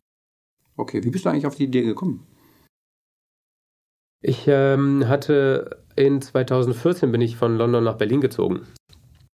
Okay, 0.78 1.04
wie 1.04 1.10
bist 1.10 1.26
du 1.26 1.30
eigentlich 1.30 1.46
auf 1.46 1.56
die 1.56 1.66
Idee 1.66 1.84
gekommen? 1.84 2.26
Ich 4.22 4.46
ähm, 4.48 5.08
hatte 5.08 5.84
in 5.96 6.22
2014 6.22 7.12
bin 7.12 7.22
ich 7.22 7.38
von 7.38 7.58
London 7.58 7.84
nach 7.84 7.98
Berlin 7.98 8.22
gezogen 8.22 8.62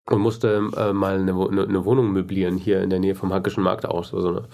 und 0.09 0.21
musste 0.21 0.71
äh, 0.77 0.93
mal 0.93 1.19
eine, 1.19 1.33
eine, 1.33 1.85
Wohnung 1.85 2.13
möblieren 2.13 2.57
hier 2.57 2.83
in 2.83 2.91
der 2.91 3.01
Nähe 3.01 3.15
vom 3.15 3.33
Hackischen 3.33 3.63
Markt 3.63 3.85
aus, 3.85 4.11
so 4.11 4.29
eine 4.29 4.45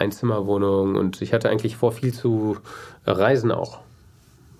Einzimmerwohnung 0.00 0.96
und 0.96 1.22
ich 1.22 1.32
hatte 1.32 1.48
eigentlich 1.48 1.76
vor, 1.76 1.92
viel 1.92 2.12
zu 2.12 2.56
reisen 3.06 3.50
auch. 3.50 3.80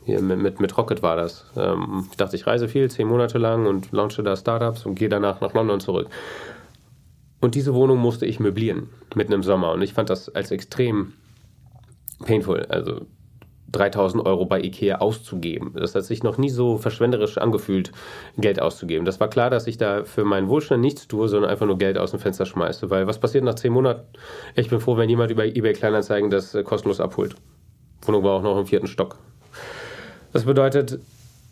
Hier 0.05 0.21
mit, 0.23 0.39
mit, 0.39 0.61
mit 0.61 0.77
Rocket 0.79 1.03
war 1.03 1.17
das. 1.17 1.47
Ähm, 1.57 2.07
ich 2.11 2.17
dachte, 2.17 2.37
ich 2.37 2.47
reise 2.47 2.69
viel, 2.69 2.89
zehn 2.91 3.09
Monate 3.09 3.39
lang 3.39 3.67
und 3.67 3.91
launche 3.91 4.23
da 4.23 4.37
Startups 4.37 4.87
und 4.87 4.95
gehe 4.95 5.09
danach 5.09 5.41
nach 5.41 5.53
London 5.53 5.81
zurück. 5.81 6.09
Und 7.41 7.55
diese 7.55 7.75
Wohnung 7.75 7.99
musste 7.99 8.25
ich 8.25 8.41
möblieren, 8.41 8.89
mitten 9.15 9.33
im 9.33 9.43
Sommer. 9.43 9.73
Und 9.73 9.83
ich 9.83 9.95
fand 9.95 10.09
das 10.09 10.29
als 10.35 10.51
extrem 10.53 11.13
painful. 12.25 12.67
Also 12.69 13.07
3000 13.77 14.25
Euro 14.25 14.47
bei 14.47 14.61
Ikea 14.61 14.99
auszugeben. 14.99 15.73
Das 15.75 15.95
hat 15.95 16.05
sich 16.05 16.23
noch 16.23 16.39
nie 16.39 16.51
so 16.51 16.79
verschwenderisch 16.79 17.39
angefühlt, 17.39 17.93
Geld 18.37 18.61
auszugeben. 18.61 19.05
Das 19.05 19.21
war 19.21 19.29
klar, 19.29 19.51
dass 19.51 19.67
ich 19.67 19.79
da 19.79 20.05
für 20.05 20.25
meinen 20.25 20.49
Wohlstand 20.49 20.81
nichts 20.81 21.09
tue, 21.09 21.29
sondern 21.29 21.51
einfach 21.51 21.67
nur 21.67 21.79
Geld 21.79 21.99
aus 21.99 22.11
dem 22.11 22.21
Fenster 22.21 22.47
schmeiße. 22.47 22.91
Weil 22.91 23.07
was 23.07 23.19
passiert 23.19 23.45
nach 23.45 23.55
zehn 23.55 23.73
Monaten? 23.73 24.03
Ich 24.55 24.71
bin 24.71 24.81
froh, 24.81 24.97
wenn 24.97 25.09
jemand 25.09 25.31
über 25.31 25.45
eBay 25.45 25.73
Kleinanzeigen 25.73 26.31
das 26.31 26.55
äh, 26.55 26.63
kostenlos 26.63 27.01
abholt. 27.01 27.37
Wohnung 28.03 28.23
war 28.25 28.33
auch 28.33 28.43
noch 28.43 28.59
im 28.59 28.67
vierten 28.67 28.87
Stock. 28.87 29.19
Das 30.33 30.45
bedeutet, 30.45 30.99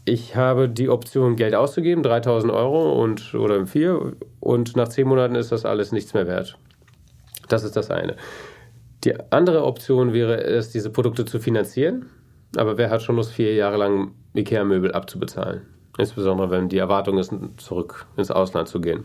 ich 0.04 0.36
habe 0.36 0.68
die 0.68 0.88
Option, 0.88 1.36
Geld 1.36 1.54
auszugeben, 1.54 2.02
3000 2.02 2.52
Euro 2.52 3.02
und, 3.02 3.34
oder 3.34 3.56
im 3.56 3.66
vier, 3.66 4.12
und 4.40 4.76
nach 4.76 4.88
zehn 4.88 5.08
Monaten 5.08 5.34
ist 5.34 5.52
das 5.52 5.64
alles 5.64 5.92
nichts 5.92 6.12
mehr 6.14 6.26
wert. 6.26 6.58
Das 7.48 7.64
ist 7.64 7.76
das 7.76 7.90
eine. 7.90 8.16
Die 9.04 9.14
andere 9.30 9.64
Option 9.64 10.12
wäre 10.12 10.42
es, 10.42 10.70
diese 10.70 10.90
Produkte 10.90 11.24
zu 11.24 11.38
finanzieren. 11.38 12.06
Aber 12.56 12.78
wer 12.78 12.90
hat 12.90 13.02
schon 13.02 13.16
Lust, 13.16 13.32
vier 13.32 13.54
Jahre 13.54 13.76
lang 13.76 14.12
IKEA-Möbel 14.34 14.92
abzubezahlen? 14.92 15.62
Insbesondere, 15.98 16.50
wenn 16.50 16.68
die 16.68 16.78
Erwartung 16.78 17.18
ist, 17.18 17.32
zurück 17.58 18.06
ins 18.16 18.30
Ausland 18.30 18.68
zu 18.68 18.80
gehen. 18.80 19.04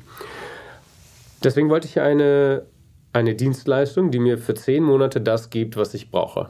Deswegen 1.44 1.70
wollte 1.70 1.88
ich 1.88 2.00
eine, 2.00 2.66
eine 3.14 3.36
Dienstleistung, 3.36 4.12
die 4.12 4.20
mir 4.20 4.38
für 4.38 4.54
zehn 4.54 4.84
Monate 4.84 5.22
das 5.22 5.50
gibt, 5.50 5.78
was 5.78 5.94
ich 5.94 6.12
brauche. 6.12 6.50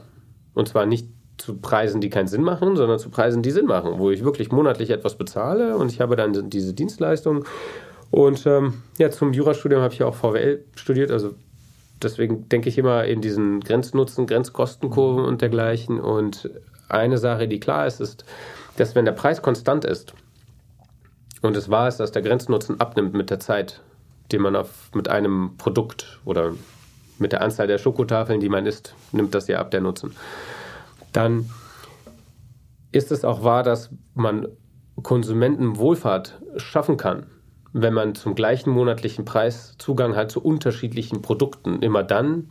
Und 0.54 0.68
zwar 0.68 0.86
nicht 0.86 1.08
zu 1.36 1.56
Preisen, 1.58 2.00
die 2.00 2.10
keinen 2.10 2.26
Sinn 2.26 2.42
machen, 2.42 2.76
sondern 2.76 2.98
zu 2.98 3.10
Preisen, 3.10 3.42
die 3.42 3.50
Sinn 3.50 3.66
machen, 3.66 3.98
wo 3.98 4.10
ich 4.10 4.24
wirklich 4.24 4.52
monatlich 4.52 4.90
etwas 4.90 5.16
bezahle 5.16 5.76
und 5.76 5.90
ich 5.90 6.00
habe 6.00 6.16
dann 6.16 6.50
diese 6.50 6.74
Dienstleistung. 6.74 7.44
Und 8.10 8.44
ähm, 8.46 8.82
ja, 8.98 9.10
zum 9.10 9.32
Jurastudium 9.32 9.80
habe 9.80 9.94
ich 9.94 10.00
ja 10.00 10.06
auch 10.06 10.14
VWL 10.14 10.64
studiert, 10.74 11.10
also 11.10 11.34
deswegen 12.02 12.48
denke 12.48 12.68
ich 12.68 12.78
immer 12.78 13.04
in 13.04 13.20
diesen 13.20 13.60
Grenznutzen, 13.60 14.26
Grenzkostenkurven 14.26 15.24
und 15.24 15.42
dergleichen. 15.42 16.00
Und 16.00 16.50
eine 16.88 17.18
Sache, 17.18 17.48
die 17.48 17.60
klar 17.60 17.86
ist, 17.86 18.00
ist, 18.00 18.24
dass 18.76 18.94
wenn 18.94 19.04
der 19.04 19.12
Preis 19.12 19.42
konstant 19.42 19.84
ist 19.84 20.14
und 21.42 21.56
es 21.56 21.70
wahr 21.70 21.88
ist, 21.88 21.98
dass 21.98 22.12
der 22.12 22.22
Grenznutzen 22.22 22.80
abnimmt 22.80 23.14
mit 23.14 23.30
der 23.30 23.40
Zeit, 23.40 23.80
den 24.32 24.42
man 24.42 24.56
auf, 24.56 24.90
mit 24.94 25.08
einem 25.08 25.56
Produkt 25.56 26.20
oder 26.24 26.52
mit 27.18 27.32
der 27.32 27.42
Anzahl 27.42 27.66
der 27.66 27.78
Schokotafeln, 27.78 28.40
die 28.40 28.48
man 28.48 28.66
isst, 28.66 28.94
nimmt 29.12 29.34
das 29.34 29.46
ja 29.48 29.60
ab, 29.60 29.70
der 29.70 29.80
Nutzen. 29.80 30.14
Dann 31.12 31.50
ist 32.92 33.12
es 33.12 33.24
auch 33.24 33.44
wahr, 33.44 33.62
dass 33.62 33.90
man 34.14 34.48
Konsumentenwohlfahrt 35.02 36.40
schaffen 36.56 36.96
kann, 36.96 37.26
wenn 37.72 37.94
man 37.94 38.14
zum 38.14 38.34
gleichen 38.34 38.70
monatlichen 38.70 39.24
Preis 39.24 39.74
Zugang 39.78 40.16
hat 40.16 40.30
zu 40.30 40.42
unterschiedlichen 40.42 41.22
Produkten. 41.22 41.82
Immer 41.82 42.02
dann, 42.02 42.48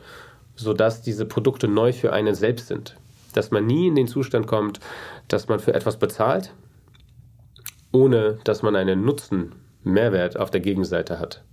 sodass 0.56 1.02
diese 1.02 1.26
Produkte 1.26 1.68
neu 1.68 1.94
für 1.94 2.14
einen 2.14 2.36
selbst 2.36 2.68
sind. 2.68 2.96
Dass 3.34 3.52
man 3.52 3.66
nie 3.66 3.88
in 3.88 3.96
den 3.96 4.08
Zustand 4.08 4.48
kommt, 4.48 4.80
dass 5.28 5.48
man 5.48 5.60
für 5.60 5.74
etwas 5.74 5.98
bezahlt, 5.98 6.54
ohne 7.92 8.40
dass 8.44 8.62
man 8.62 8.76
einen 8.76 9.04
Nutzen, 9.04 9.54
Mehrwert 9.84 10.38
auf 10.38 10.52
der 10.52 10.62
Gegenseite 10.62 11.20
hat. 11.20 11.44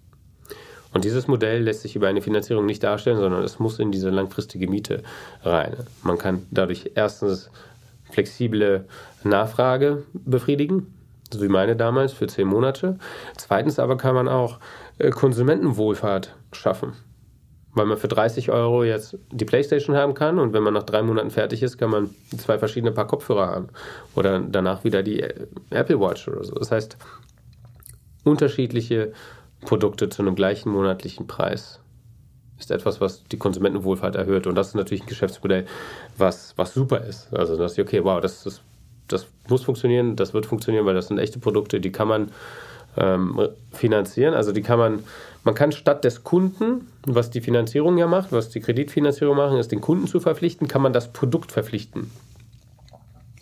Und 0.92 1.04
dieses 1.04 1.28
Modell 1.28 1.62
lässt 1.62 1.82
sich 1.82 1.94
über 1.94 2.08
eine 2.08 2.22
Finanzierung 2.22 2.66
nicht 2.66 2.82
darstellen, 2.82 3.18
sondern 3.18 3.42
es 3.42 3.58
muss 3.58 3.78
in 3.78 3.92
diese 3.92 4.10
langfristige 4.10 4.68
Miete 4.68 5.02
rein. 5.42 5.76
Man 6.02 6.18
kann 6.18 6.46
dadurch 6.50 6.92
erstens 6.94 7.50
flexible 8.10 8.86
Nachfrage 9.22 10.04
befriedigen, 10.14 10.94
so 11.32 11.42
wie 11.42 11.48
meine 11.48 11.76
damals 11.76 12.12
für 12.12 12.26
zehn 12.26 12.46
Monate. 12.46 12.98
Zweitens 13.36 13.78
aber 13.78 13.96
kann 13.96 14.14
man 14.14 14.28
auch 14.28 14.58
äh, 14.98 15.10
Konsumentenwohlfahrt 15.10 16.34
schaffen, 16.52 16.92
weil 17.74 17.86
man 17.86 17.98
für 17.98 18.08
30 18.08 18.50
Euro 18.50 18.84
jetzt 18.84 19.18
die 19.30 19.44
Playstation 19.44 19.96
haben 19.96 20.14
kann 20.14 20.38
und 20.38 20.52
wenn 20.52 20.62
man 20.62 20.74
nach 20.74 20.84
drei 20.84 21.02
Monaten 21.02 21.30
fertig 21.30 21.62
ist, 21.62 21.78
kann 21.78 21.90
man 21.90 22.10
zwei 22.36 22.58
verschiedene 22.58 22.92
Paar 22.92 23.06
Kopfhörer 23.06 23.48
haben 23.48 23.68
oder 24.14 24.40
danach 24.40 24.84
wieder 24.84 25.02
die 25.02 25.20
äh, 25.20 25.46
Apple 25.70 26.00
Watch 26.00 26.28
oder 26.28 26.44
so. 26.44 26.54
Das 26.54 26.70
heißt, 26.70 26.96
unterschiedliche 28.24 29.12
Produkte 29.62 30.08
zu 30.08 30.22
einem 30.22 30.34
gleichen 30.34 30.70
monatlichen 30.70 31.26
Preis 31.26 31.80
ist 32.58 32.70
etwas, 32.70 33.00
was 33.00 33.24
die 33.24 33.36
Konsumentenwohlfahrt 33.36 34.16
erhöht. 34.16 34.46
Und 34.46 34.54
das 34.54 34.68
ist 34.68 34.74
natürlich 34.74 35.04
ein 35.04 35.08
Geschäftsmodell, 35.08 35.66
was, 36.16 36.54
was 36.56 36.72
super 36.72 37.02
ist. 37.04 37.32
Also, 37.34 37.56
dass 37.56 37.78
okay, 37.78 38.02
wow, 38.02 38.20
das, 38.20 38.44
das, 38.44 38.62
das 39.08 39.26
muss 39.48 39.62
funktionieren, 39.62 40.16
das 40.16 40.34
wird 40.34 40.46
funktionieren, 40.46 40.86
weil 40.86 40.94
das 40.94 41.08
sind 41.08 41.18
echte 41.18 41.38
Produkte, 41.38 41.80
die 41.80 41.92
kann 41.92 42.08
man 42.08 42.30
ähm, 42.96 43.48
finanzieren. 43.72 44.34
Also 44.34 44.52
die 44.52 44.62
kann 44.62 44.78
man, 44.78 45.04
man 45.44 45.54
kann 45.54 45.72
statt 45.72 46.04
des 46.04 46.24
Kunden, 46.24 46.88
was 47.06 47.30
die 47.30 47.40
Finanzierung 47.40 47.98
ja 47.98 48.06
macht, 48.06 48.32
was 48.32 48.48
die 48.48 48.60
Kreditfinanzierung 48.60 49.36
machen, 49.36 49.58
ist 49.58 49.72
den 49.72 49.80
Kunden 49.80 50.06
zu 50.06 50.20
verpflichten, 50.20 50.68
kann 50.68 50.82
man 50.82 50.92
das 50.92 51.12
Produkt 51.12 51.52
verpflichten. 51.52 52.10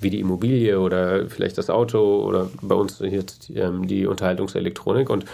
Wie 0.01 0.11
die 0.11 0.21
Immobilie 0.21 0.79
oder 0.81 1.29
vielleicht 1.31 1.57
das 1.57 1.71
Auto 1.71 2.25
oder 2.25 2.51
bei 2.61 2.75
uns 2.75 2.99
jetzt 2.99 3.51
ähm, 3.55 3.87
die 3.87 4.07
Unterhaltungselektronik. 4.07 5.09
Und 5.09 5.25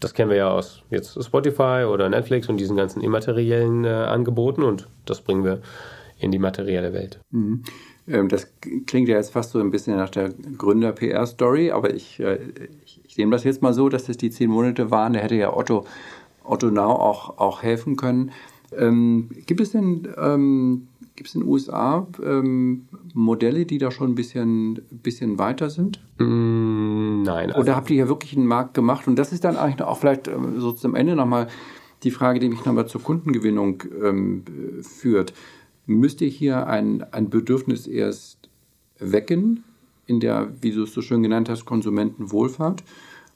das 0.00 0.14
kennen 0.14 0.30
wir 0.30 0.36
ja 0.36 0.50
aus 0.50 0.82
jetzt 0.90 1.22
Spotify 1.22 1.84
oder 1.88 2.08
Netflix 2.08 2.48
und 2.48 2.56
diesen 2.58 2.76
ganzen 2.76 3.02
immateriellen 3.02 3.84
äh, 3.84 3.88
Angeboten 3.88 4.62
und 4.62 4.86
das 5.04 5.20
bringen 5.20 5.44
wir 5.44 5.60
in 6.18 6.30
die 6.30 6.38
materielle 6.38 6.92
Welt. 6.92 7.18
Mhm. 7.30 7.62
Ähm, 8.08 8.28
das 8.28 8.52
klingt 8.86 9.08
ja 9.08 9.16
jetzt 9.16 9.32
fast 9.32 9.50
so 9.50 9.60
ein 9.60 9.70
bisschen 9.70 9.96
nach 9.96 10.10
der 10.10 10.30
Gründer-PR-Story, 10.30 11.70
aber 11.70 11.94
ich, 11.94 12.20
äh, 12.20 12.38
ich, 12.84 13.00
ich, 13.04 13.16
nehme 13.18 13.32
das 13.32 13.44
jetzt 13.44 13.62
mal 13.62 13.72
so, 13.72 13.88
dass 13.88 14.08
es 14.08 14.16
die 14.16 14.30
zehn 14.30 14.50
Monate 14.50 14.90
waren. 14.90 15.12
Da 15.12 15.20
hätte 15.20 15.34
ja 15.34 15.54
Otto, 15.54 15.86
Otto 16.44 16.70
Now 16.70 16.92
auch, 16.92 17.38
auch 17.38 17.62
helfen 17.62 17.96
können. 17.96 18.30
Ähm, 18.76 19.30
gibt 19.46 19.60
es 19.60 19.72
denn 19.72 20.08
ähm, 20.18 20.88
gibt 21.16 21.28
es 21.28 21.34
in 21.34 21.40
den 21.40 21.50
USA 21.50 22.06
ähm, 22.22 22.86
Modelle, 23.14 23.64
die 23.64 23.78
da 23.78 23.90
schon 23.90 24.10
ein 24.10 24.14
bisschen, 24.14 24.80
bisschen 24.90 25.38
weiter 25.38 25.70
sind? 25.70 26.00
Mm, 26.18 27.22
nein. 27.22 27.50
Also 27.50 27.60
Oder 27.60 27.76
habt 27.76 27.90
ihr 27.90 27.96
hier 27.96 28.08
wirklich 28.08 28.36
einen 28.36 28.46
Markt 28.46 28.74
gemacht? 28.74 29.08
Und 29.08 29.16
das 29.16 29.32
ist 29.32 29.44
dann 29.44 29.56
eigentlich 29.56 29.82
auch 29.82 29.98
vielleicht 29.98 30.28
ähm, 30.28 30.60
so 30.60 30.72
zum 30.72 30.94
Ende 30.94 31.16
nochmal 31.16 31.48
die 32.02 32.10
Frage, 32.10 32.38
die 32.38 32.48
mich 32.48 32.64
nochmal 32.64 32.86
zur 32.86 33.02
Kundengewinnung 33.02 33.82
ähm, 34.02 34.44
führt. 34.82 35.32
Müsst 35.86 36.20
ihr 36.20 36.28
hier 36.28 36.66
ein, 36.66 37.04
ein 37.12 37.30
Bedürfnis 37.30 37.86
erst 37.86 38.48
wecken, 38.98 39.64
in 40.06 40.20
der, 40.20 40.52
wie 40.60 40.72
du 40.72 40.84
es 40.84 40.92
so 40.92 41.00
schön 41.02 41.22
genannt 41.22 41.48
hast, 41.48 41.64
Konsumentenwohlfahrt? 41.64 42.82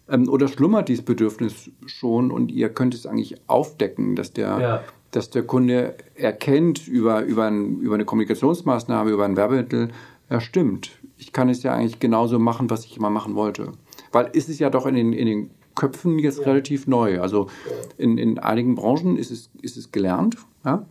Ähm, 0.09 0.29
oder 0.29 0.49
schlummert 0.49 0.89
dieses 0.89 1.05
Bedürfnis 1.05 1.71
schon 1.87 2.31
und 2.31 2.51
ihr 2.51 2.69
könnt 2.69 2.95
es 2.95 3.07
eigentlich 3.07 3.37
aufdecken, 3.47 4.17
dass 4.17 4.33
der, 4.33 4.59
ja. 4.59 4.85
dass 5.13 5.31
der 5.31 5.45
Kunde 5.45 5.95
erkennt 6.15 6.87
über, 6.89 7.23
über, 7.23 7.47
ein, 7.47 7.81
über 7.81 7.95
eine 7.95 8.05
Kommunikationsmaßnahme, 8.05 9.11
über 9.11 9.25
ein 9.25 9.37
Werbemittel, 9.37 9.89
ja 10.29 10.41
stimmt, 10.41 10.91
ich 11.19 11.33
kann 11.33 11.49
es 11.49 11.63
ja 11.63 11.75
eigentlich 11.75 12.01
genauso 12.01 12.39
machen, 12.39 12.71
was 12.71 12.85
ich 12.85 12.97
immer 12.97 13.11
machen 13.11 13.35
wollte. 13.35 13.73
Weil 14.13 14.31
ist 14.33 14.49
es 14.49 14.59
ja 14.59 14.71
doch 14.71 14.87
in 14.87 14.95
den, 14.95 15.13
in 15.13 15.27
den 15.27 15.51
Köpfen 15.75 16.19
jetzt 16.19 16.41
ja. 16.41 16.45
relativ 16.45 16.87
neu. 16.87 17.21
Also 17.21 17.49
in, 17.97 18.19
in 18.19 18.39
einigen 18.39 18.75
Branchen 18.75 19.17
ist 19.17 19.31
es, 19.31 19.51
ist 19.63 19.77
es 19.77 19.93
gelernt. 19.93 20.37
Ja? 20.65 20.87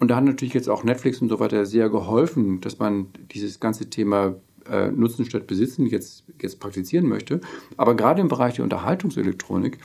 Und 0.00 0.08
da 0.08 0.16
hat 0.16 0.24
natürlich 0.24 0.54
jetzt 0.54 0.68
auch 0.68 0.82
Netflix 0.82 1.20
und 1.20 1.28
so 1.28 1.38
weiter 1.40 1.66
sehr 1.66 1.90
geholfen, 1.90 2.60
dass 2.62 2.78
man 2.78 3.08
dieses 3.30 3.60
ganze 3.60 3.90
Thema 3.90 4.34
äh, 4.68 4.90
Nutzen 4.90 5.26
statt 5.26 5.46
Besitzen 5.46 5.86
jetzt, 5.86 6.24
jetzt 6.40 6.58
praktizieren 6.58 7.06
möchte. 7.06 7.42
Aber 7.76 7.94
gerade 7.94 8.22
im 8.22 8.28
Bereich 8.28 8.54
der 8.54 8.64
Unterhaltungselektronik 8.64 9.78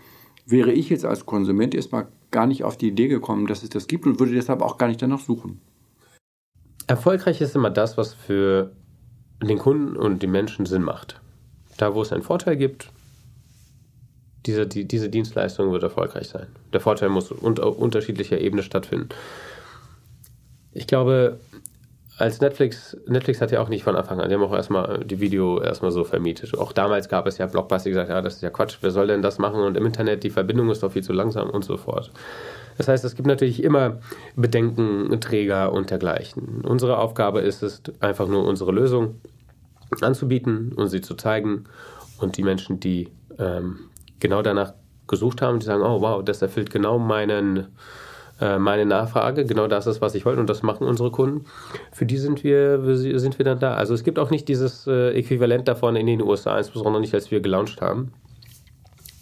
wäre 0.45 0.71
ich 0.71 0.89
jetzt 0.89 1.05
als 1.05 1.25
Konsument 1.25 1.75
erstmal 1.75 2.07
gar 2.31 2.47
nicht 2.47 2.63
auf 2.63 2.77
die 2.77 2.87
Idee 2.87 3.09
gekommen, 3.09 3.45
dass 3.45 3.61
es 3.61 3.69
das 3.69 3.87
gibt 3.87 4.05
und 4.05 4.19
würde 4.19 4.31
deshalb 4.31 4.61
auch 4.61 4.77
gar 4.77 4.87
nicht 4.87 5.01
danach 5.01 5.19
suchen. 5.19 5.59
Erfolgreich 6.87 7.41
ist 7.41 7.55
immer 7.55 7.69
das, 7.69 7.97
was 7.97 8.13
für 8.13 8.71
den 9.41 9.57
Kunden 9.57 9.97
und 9.97 10.23
die 10.23 10.27
Menschen 10.27 10.65
Sinn 10.65 10.83
macht. 10.83 11.19
Da, 11.77 11.93
wo 11.93 12.01
es 12.01 12.13
einen 12.13 12.23
Vorteil 12.23 12.55
gibt, 12.55 12.89
diese, 14.45 14.65
die, 14.65 14.85
diese 14.85 15.09
Dienstleistung 15.09 15.71
wird 15.71 15.83
erfolgreich 15.83 16.29
sein. 16.29 16.47
Der 16.71 16.79
Vorteil 16.79 17.09
muss 17.09 17.31
unter 17.31 17.77
unterschiedlicher 17.77 18.39
Ebene 18.39 18.63
stattfinden. 18.63 19.09
Ich 20.75 20.87
glaube, 20.87 21.39
als 22.17 22.41
Netflix, 22.41 22.97
Netflix 23.07 23.39
hat 23.39 23.51
ja 23.51 23.61
auch 23.61 23.69
nicht 23.69 23.83
von 23.83 23.95
Anfang 23.95 24.19
an, 24.19 24.29
die 24.29 24.35
haben 24.35 24.43
auch 24.43 24.53
erstmal 24.53 25.03
die 25.05 25.21
Video 25.21 25.61
erstmal 25.61 25.91
so 25.91 26.03
vermietet. 26.03 26.57
Auch 26.57 26.73
damals 26.73 27.07
gab 27.09 27.27
es 27.27 27.37
ja 27.37 27.45
Blockbuster, 27.45 27.85
die 27.85 27.91
gesagt, 27.91 28.09
ja, 28.09 28.21
das 28.21 28.35
ist 28.35 28.41
ja 28.41 28.49
Quatsch, 28.49 28.77
wer 28.81 28.91
soll 28.91 29.07
denn 29.07 29.21
das 29.21 29.39
machen? 29.39 29.61
Und 29.61 29.77
im 29.77 29.85
Internet, 29.85 30.23
die 30.23 30.29
Verbindung 30.29 30.69
ist 30.69 30.83
doch 30.83 30.91
viel 30.91 31.03
zu 31.03 31.13
langsam 31.13 31.49
und 31.49 31.63
so 31.63 31.77
fort. 31.77 32.11
Das 32.77 32.89
heißt, 32.89 33.05
es 33.05 33.15
gibt 33.15 33.25
natürlich 33.25 33.63
immer 33.63 33.99
Bedenken, 34.35 35.17
Träger 35.21 35.71
und 35.71 35.91
dergleichen. 35.91 36.61
Unsere 36.63 36.97
Aufgabe 36.97 37.39
ist 37.39 37.63
es, 37.63 37.81
einfach 38.01 38.27
nur 38.27 38.45
unsere 38.45 38.73
Lösung 38.73 39.21
anzubieten 40.01 40.73
und 40.73 40.89
sie 40.89 40.99
zu 40.99 41.15
zeigen. 41.15 41.65
Und 42.19 42.35
die 42.35 42.43
Menschen, 42.43 42.81
die 42.81 43.09
ähm, 43.39 43.79
genau 44.19 44.41
danach 44.41 44.73
gesucht 45.07 45.41
haben, 45.41 45.59
die 45.59 45.65
sagen, 45.65 45.83
oh 45.83 46.01
wow, 46.01 46.23
das 46.23 46.41
erfüllt 46.41 46.69
genau 46.69 46.97
meinen 46.97 47.57
äh, 47.57 47.63
meine 48.39 48.85
Nachfrage. 48.85 49.45
Genau 49.45 49.67
das 49.67 49.87
ist, 49.87 50.01
was 50.01 50.13
ich 50.15 50.25
wollte 50.25 50.41
und 50.41 50.49
das 50.49 50.61
machen 50.61 50.87
unsere 50.87 51.11
Kunden. 51.11 51.45
Für 51.91 52.05
die 52.05 52.17
sind 52.17 52.43
wir, 52.43 52.79
sind 52.95 53.37
wir 53.37 53.45
dann 53.45 53.59
da. 53.59 53.75
Also 53.75 53.93
es 53.93 54.03
gibt 54.03 54.19
auch 54.19 54.29
nicht 54.29 54.47
dieses 54.47 54.87
äh, 54.87 55.11
Äquivalent 55.11 55.67
davon 55.67 55.95
in 55.95 56.05
den 56.05 56.21
USA, 56.21 56.57
insbesondere 56.57 56.99
nicht, 56.99 57.13
als 57.13 57.31
wir 57.31 57.39
gelauncht 57.39 57.81
haben. 57.81 58.11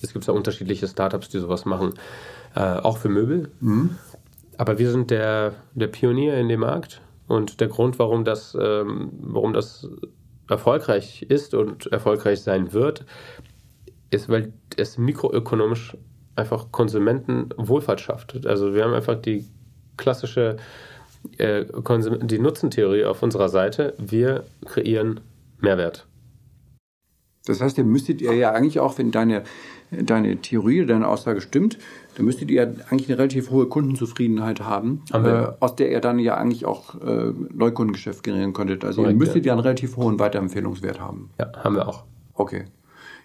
Es 0.02 0.14
gibt 0.14 0.26
ja 0.26 0.34
unterschiedliche 0.34 0.88
Startups, 0.88 1.30
die 1.30 1.40
sowas 1.40 1.66
machen, 1.66 1.94
äh, 2.56 2.60
auch 2.60 2.98
für 2.98 3.10
Möbel. 3.10 3.52
Mhm. 3.60 3.98
Aber 4.58 4.78
wir 4.78 4.92
sind 4.92 5.12
der, 5.12 5.54
der 5.74 5.88
Pionier 5.88 6.38
in 6.38 6.50
dem 6.50 6.62
Markt 6.62 7.02
und 7.28 7.62
der 7.62 7.68
Grund, 7.68 8.00
warum 8.00 8.24
das, 8.26 8.56
ähm, 8.60 9.12
warum 9.22 9.54
das 9.54 9.88
erfolgreich 10.50 11.24
ist 11.24 11.54
und 11.54 11.88
erfolgreich 11.88 12.42
sein 12.42 12.74
wird, 12.74 13.06
ist, 14.10 14.30
weil 14.30 14.54
es 14.78 14.98
mikroökonomisch 14.98 15.98
einfach 16.36 16.72
Konsumentenwohlfahrt 16.72 18.02
schafft. 18.02 18.46
Also 18.46 18.74
wir 18.74 18.84
haben 18.84 18.94
einfach 18.94 19.16
die 19.16 19.46
klassische 19.98 20.58
äh, 21.38 21.66
die 22.24 22.40
Nutzentheorie 22.40 23.06
auf 23.06 23.24
unserer 23.24 23.50
Seite. 23.50 23.94
Wir 23.98 24.44
kreieren 24.66 25.22
Mehrwert. 25.60 26.06
Das 27.46 27.62
heißt, 27.62 27.78
ihr 27.78 27.84
müsstet 27.84 28.22
ihr 28.22 28.34
ja 28.34 28.52
eigentlich 28.52 28.80
auch, 28.80 28.98
wenn 28.98 29.12
deine, 29.12 29.44
deine 29.92 30.38
Theorie, 30.38 30.86
deine 30.86 31.08
Aussage 31.08 31.42
stimmt, 31.42 31.78
dann 32.16 32.26
müsstet 32.26 32.50
ihr 32.50 32.76
eigentlich 32.90 33.10
eine 33.10 33.18
relativ 33.18 33.50
hohe 33.50 33.68
Kundenzufriedenheit 33.68 34.62
haben, 34.62 35.02
äh, 35.12 35.48
aus 35.60 35.76
der 35.76 35.92
ihr 35.92 36.00
dann 36.00 36.20
ja 36.20 36.36
eigentlich 36.36 36.66
auch 36.66 36.96
äh, 37.02 37.34
Neukundengeschäft 37.54 38.24
generieren 38.24 38.54
könntet. 38.54 38.86
Also 38.86 39.02
Korrekt, 39.02 39.16
ihr 39.16 39.20
müsstet 39.20 39.46
ja. 39.46 39.50
ja 39.50 39.54
einen 39.54 39.62
relativ 39.62 39.98
hohen 39.98 40.20
Weiterempfehlungswert 40.20 41.02
haben. 41.02 41.32
Ja, 41.38 41.52
haben 41.64 41.76
wir 41.76 41.88
auch. 41.88 42.04
Okay 42.34 42.66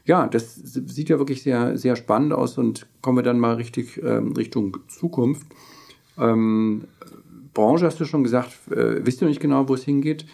ja, 0.09 0.26
das 0.26 0.56
sieht 0.56 1.11
ja 1.11 1.18
wirklich 1.18 1.42
sehr, 1.42 1.76
sehr 1.76 1.94
spannend 1.94 2.32
aus 2.32 2.56
und 2.56 2.86
kommen 3.02 3.18
wir 3.18 3.22
dann 3.22 3.38
mal 3.38 3.54
richtig 3.54 4.02
ähm, 4.02 4.32
Richtung 4.32 4.78
Zukunft. 4.88 5.46
Ähm, 6.16 6.84
Branche 7.52 7.84
hast 7.84 8.00
du 8.00 8.06
schon 8.06 8.24
gesagt, 8.24 8.52
äh, 8.70 9.04
wisst 9.04 9.20
ihr 9.20 9.28
nicht 9.28 9.40
genau, 9.40 9.68
wo 9.68 9.74
es 9.74 9.84
hingeht. 9.84 10.24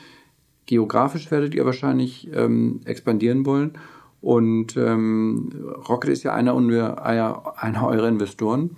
geografisch 0.66 1.30
werdet 1.32 1.54
ihr 1.56 1.66
wahrscheinlich 1.66 2.30
ähm, 2.32 2.82
expandieren 2.84 3.44
wollen. 3.44 3.72
Und 4.20 4.76
ähm, 4.76 5.50
Rocket 5.88 6.10
ist 6.10 6.22
ja 6.22 6.32
einer, 6.32 6.54
einer 7.04 7.86
eurer 7.86 8.08
Investoren. 8.08 8.76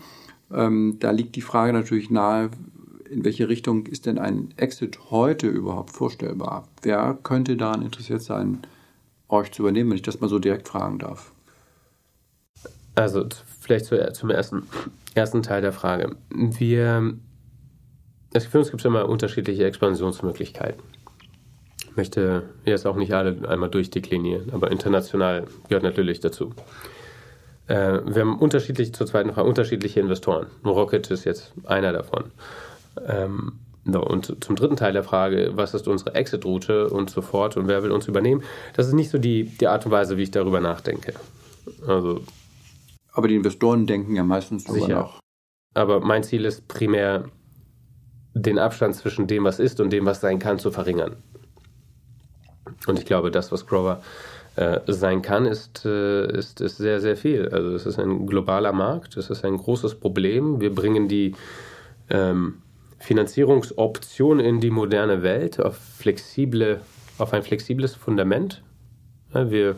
Ähm, 0.51 0.97
da 0.99 1.11
liegt 1.11 1.37
die 1.37 1.43
Frage 1.43 1.75
natürlich 1.75 2.11
nahe, 2.11 2.51
in 3.11 3.23
welche 3.25 3.51
Richtung 3.51 3.85
ist 3.87 4.07
denn 4.07 4.19
ein 4.19 4.49
Exit 4.57 5.11
heute 5.11 5.47
überhaupt 5.47 5.91
vorstellbar? 5.91 6.67
Wer 6.83 7.19
könnte 7.23 7.57
daran 7.57 7.83
interessiert 7.83 8.23
sein, 8.23 8.61
euch 9.29 9.53
zu 9.53 9.63
übernehmen, 9.63 9.91
wenn 9.91 9.97
ich 9.97 10.03
das 10.03 10.21
mal 10.21 10.29
so 10.29 10.39
direkt 10.39 10.69
fragen 10.69 10.99
darf? 10.99 11.33
Also 12.95 13.27
vielleicht 13.61 13.87
zum 13.87 14.31
ersten, 14.31 14.63
ersten 15.15 15.43
Teil 15.43 15.61
der 15.61 15.73
Frage. 15.73 16.17
Wir, 16.31 17.15
für 18.33 18.59
uns 18.59 18.71
gibt 18.71 18.81
es 18.81 18.85
immer 18.85 19.09
unterschiedliche 19.09 19.67
Expansionsmöglichkeiten. 19.67 20.83
Ich 21.91 21.97
möchte 21.97 22.45
jetzt 22.65 22.87
auch 22.87 22.97
nicht 22.97 23.13
alle 23.13 23.49
einmal 23.49 23.71
durchdeklinieren, 23.71 24.53
aber 24.53 24.71
international 24.71 25.47
gehört 25.69 25.83
natürlich 25.83 26.21
dazu. 26.21 26.55
Äh, 27.69 28.01
wir 28.07 28.23
haben 28.23 28.39
unterschiedliche, 28.39 28.93
zur 28.93 29.07
zweiten 29.07 29.33
Frage, 29.33 29.49
unterschiedliche 29.49 30.01
Investoren. 30.01 30.47
Rocket 30.65 31.11
ist 31.11 31.25
jetzt 31.25 31.53
einer 31.65 31.93
davon. 31.93 32.25
Ähm, 33.07 33.59
no, 33.87 34.03
und 34.03 34.45
zum 34.45 34.57
dritten 34.57 34.77
Teil 34.77 34.93
der 34.93 35.05
Frage, 35.05 35.53
was 35.55 35.75
ist 35.75 35.89
unsere 35.89 36.15
Exit-Route 36.15 36.91
und 36.91 37.11
so 37.11 37.23
fort 37.23 37.57
und 37.57 37.69
wer 37.69 37.83
will 37.83 37.93
uns 37.93 38.09
übernehmen, 38.09 38.43
das 38.75 38.87
ist 38.87 38.93
nicht 38.93 39.11
so 39.11 39.19
die, 39.19 39.45
die 39.45 39.69
Art 39.69 39.87
und 39.87 39.93
Weise, 39.93 40.17
wie 40.17 40.23
ich 40.23 40.31
darüber 40.31 40.61
nachdenke. 40.61 41.15
Also, 41.87 42.21
Aber 43.13 43.29
die 43.29 43.37
Investoren 43.37 43.87
denken 43.87 44.15
ja 44.15 44.25
meistens 44.25 44.65
darüber 44.65 44.89
nach. 44.89 45.21
Aber 45.75 46.01
mein 46.01 46.23
Ziel 46.23 46.45
ist 46.45 46.69
primär, 46.69 47.25
den 48.35 48.59
Abstand 48.59 48.95
zwischen 48.95 49.27
dem, 49.27 49.45
was 49.45 49.59
ist 49.59 49.81
und 49.81 49.91
dem, 49.91 50.05
was 50.05 50.21
sein 50.21 50.39
kann, 50.39 50.59
zu 50.59 50.71
verringern. 50.71 51.17
Und 52.87 52.99
ich 52.99 53.07
glaube, 53.07 53.31
das, 53.31 53.51
was 53.53 53.67
Grover 53.67 54.03
äh, 54.57 54.81
sein 54.87 55.23
kann, 55.23 55.47
ist, 55.47 55.85
äh, 55.85 56.27
ist, 56.37 56.61
ist 56.61 56.79
sehr, 56.79 57.01
sehr 57.01 57.17
viel. 57.17 57.49
Also 57.49 57.75
es 57.75 57.87
ist 57.87 57.99
ein 57.99 58.27
globaler 58.27 58.73
Markt, 58.73 59.17
es 59.17 59.31
ist 59.31 59.45
ein 59.45 59.57
großes 59.57 59.97
Problem. 59.97 60.61
Wir 60.61 60.75
bringen 60.75 61.09
die 61.09 61.35
ähm, 62.11 62.63
Finanzierungsoption 62.99 64.41
in 64.41 64.61
die 64.61 64.71
moderne 64.71 65.23
Welt 65.23 65.61
auf, 65.61 65.77
flexible, 65.77 66.81
auf 67.19 67.33
ein 67.33 67.43
flexibles 67.43 67.95
Fundament. 67.95 68.63
Ja, 69.35 69.51
wir, 69.51 69.77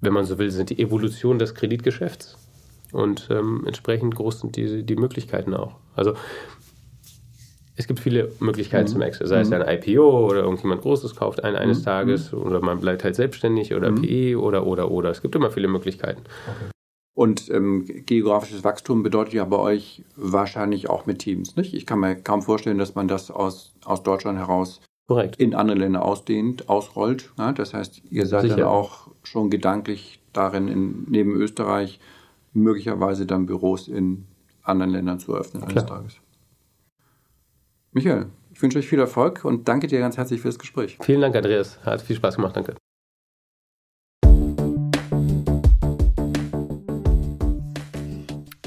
wenn 0.00 0.12
man 0.12 0.24
so 0.24 0.38
will, 0.38 0.50
sind 0.50 0.70
die 0.70 0.78
Evolution 0.78 1.38
des 1.38 1.54
Kreditgeschäfts. 1.54 2.36
Und 2.92 3.28
ähm, 3.30 3.64
entsprechend 3.66 4.14
groß 4.14 4.40
sind 4.40 4.56
die, 4.56 4.82
die 4.82 4.96
Möglichkeiten 4.96 5.54
auch. 5.54 5.76
Also 5.94 6.14
es 7.76 7.86
gibt 7.86 8.00
viele 8.00 8.32
Möglichkeiten 8.40 8.88
mhm. 8.88 8.92
zum 8.92 9.02
Exit, 9.02 9.28
sei 9.28 9.40
es 9.40 9.50
mhm. 9.50 9.62
ein 9.62 9.82
IPO 9.82 10.26
oder 10.26 10.40
irgendjemand 10.40 10.82
Großes 10.82 11.14
kauft 11.14 11.44
einen 11.44 11.56
eines 11.56 11.80
mhm. 11.80 11.84
Tages 11.84 12.32
oder 12.32 12.60
man 12.60 12.80
bleibt 12.80 13.04
halt 13.04 13.14
selbstständig 13.14 13.74
oder 13.74 13.90
mhm. 13.90 14.02
PE 14.02 14.40
oder 14.40 14.66
oder 14.66 14.90
oder. 14.90 15.10
Es 15.10 15.20
gibt 15.20 15.34
immer 15.34 15.50
viele 15.50 15.68
Möglichkeiten. 15.68 16.22
Okay. 16.46 16.75
Und 17.16 17.48
ähm, 17.48 17.86
geografisches 18.04 18.62
Wachstum 18.62 19.02
bedeutet 19.02 19.32
ja 19.32 19.46
bei 19.46 19.56
euch 19.56 20.04
wahrscheinlich 20.16 20.90
auch 20.90 21.06
mit 21.06 21.20
Teams, 21.20 21.56
nicht? 21.56 21.72
Ich 21.72 21.86
kann 21.86 21.98
mir 21.98 22.14
kaum 22.14 22.42
vorstellen, 22.42 22.76
dass 22.76 22.94
man 22.94 23.08
das 23.08 23.30
aus, 23.30 23.74
aus 23.86 24.02
Deutschland 24.02 24.38
heraus 24.38 24.82
Korrekt. 25.08 25.36
in 25.36 25.54
andere 25.54 25.78
Länder 25.78 26.04
ausdehnt, 26.04 26.68
ausrollt. 26.68 27.32
Ja? 27.38 27.52
Das 27.52 27.72
heißt, 27.72 28.02
ihr 28.10 28.26
seid 28.26 28.42
Sicher. 28.42 28.56
dann 28.56 28.66
auch 28.66 29.08
schon 29.22 29.48
gedanklich 29.48 30.20
darin, 30.34 30.68
in, 30.68 31.06
neben 31.08 31.34
Österreich 31.36 32.00
möglicherweise 32.52 33.24
dann 33.24 33.46
Büros 33.46 33.88
in 33.88 34.26
anderen 34.62 34.92
Ländern 34.92 35.18
zu 35.18 35.32
eröffnen 35.32 35.64
eines 35.64 35.86
Tages. 35.86 36.16
Michael, 37.92 38.26
ich 38.52 38.60
wünsche 38.60 38.78
euch 38.78 38.88
viel 38.88 39.00
Erfolg 39.00 39.42
und 39.42 39.68
danke 39.68 39.86
dir 39.86 40.00
ganz 40.00 40.18
herzlich 40.18 40.42
für 40.42 40.48
das 40.48 40.58
Gespräch. 40.58 40.98
Vielen 41.00 41.22
Dank, 41.22 41.34
Andreas. 41.34 41.82
Hat 41.82 42.02
viel 42.02 42.16
Spaß 42.16 42.36
gemacht. 42.36 42.54
Danke. 42.54 42.74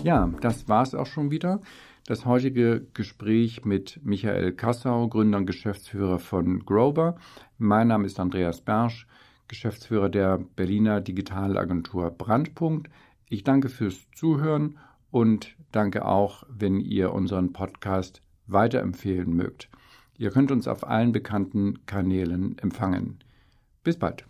Ja, 0.04 0.30
das 0.42 0.70
war 0.70 0.84
es 0.84 0.96
auch 0.96 1.06
schon 1.06 1.30
wieder. 1.30 1.62
Das 2.06 2.26
heutige 2.26 2.88
Gespräch 2.94 3.66
mit 3.66 4.00
Michael 4.04 4.54
Kassau, 4.54 5.08
Gründer 5.10 5.40
und 5.40 5.46
Geschäftsführer 5.46 6.20
von 6.20 6.66
Grover. 6.66 7.18
Mein 7.58 7.90
Name 7.90 8.06
ist 8.06 8.20
Andreas 8.20 8.62
Bersch, 8.62 9.06
Geschäftsführer 9.48 10.10
der 10.10 10.40
Berliner 10.56 11.02
Digitalagentur 11.02 12.12
Brandpunkt. 12.12 12.90
Ich 13.28 13.44
danke 13.44 13.68
fürs 13.68 14.08
Zuhören 14.16 14.78
und 15.12 15.56
danke 15.72 16.06
auch, 16.06 16.44
wenn 16.50 16.80
ihr 16.80 17.14
unseren 17.14 17.52
Podcast 17.52 18.22
weiterempfehlen 18.48 19.34
mögt. 19.34 19.70
Ihr 20.18 20.32
könnt 20.32 20.52
uns 20.52 20.68
auf 20.68 20.88
allen 20.88 21.12
bekannten 21.12 21.86
Kanälen 21.86 22.58
empfangen. 22.58 23.20
Bis 23.84 23.98
bald. 23.98 24.26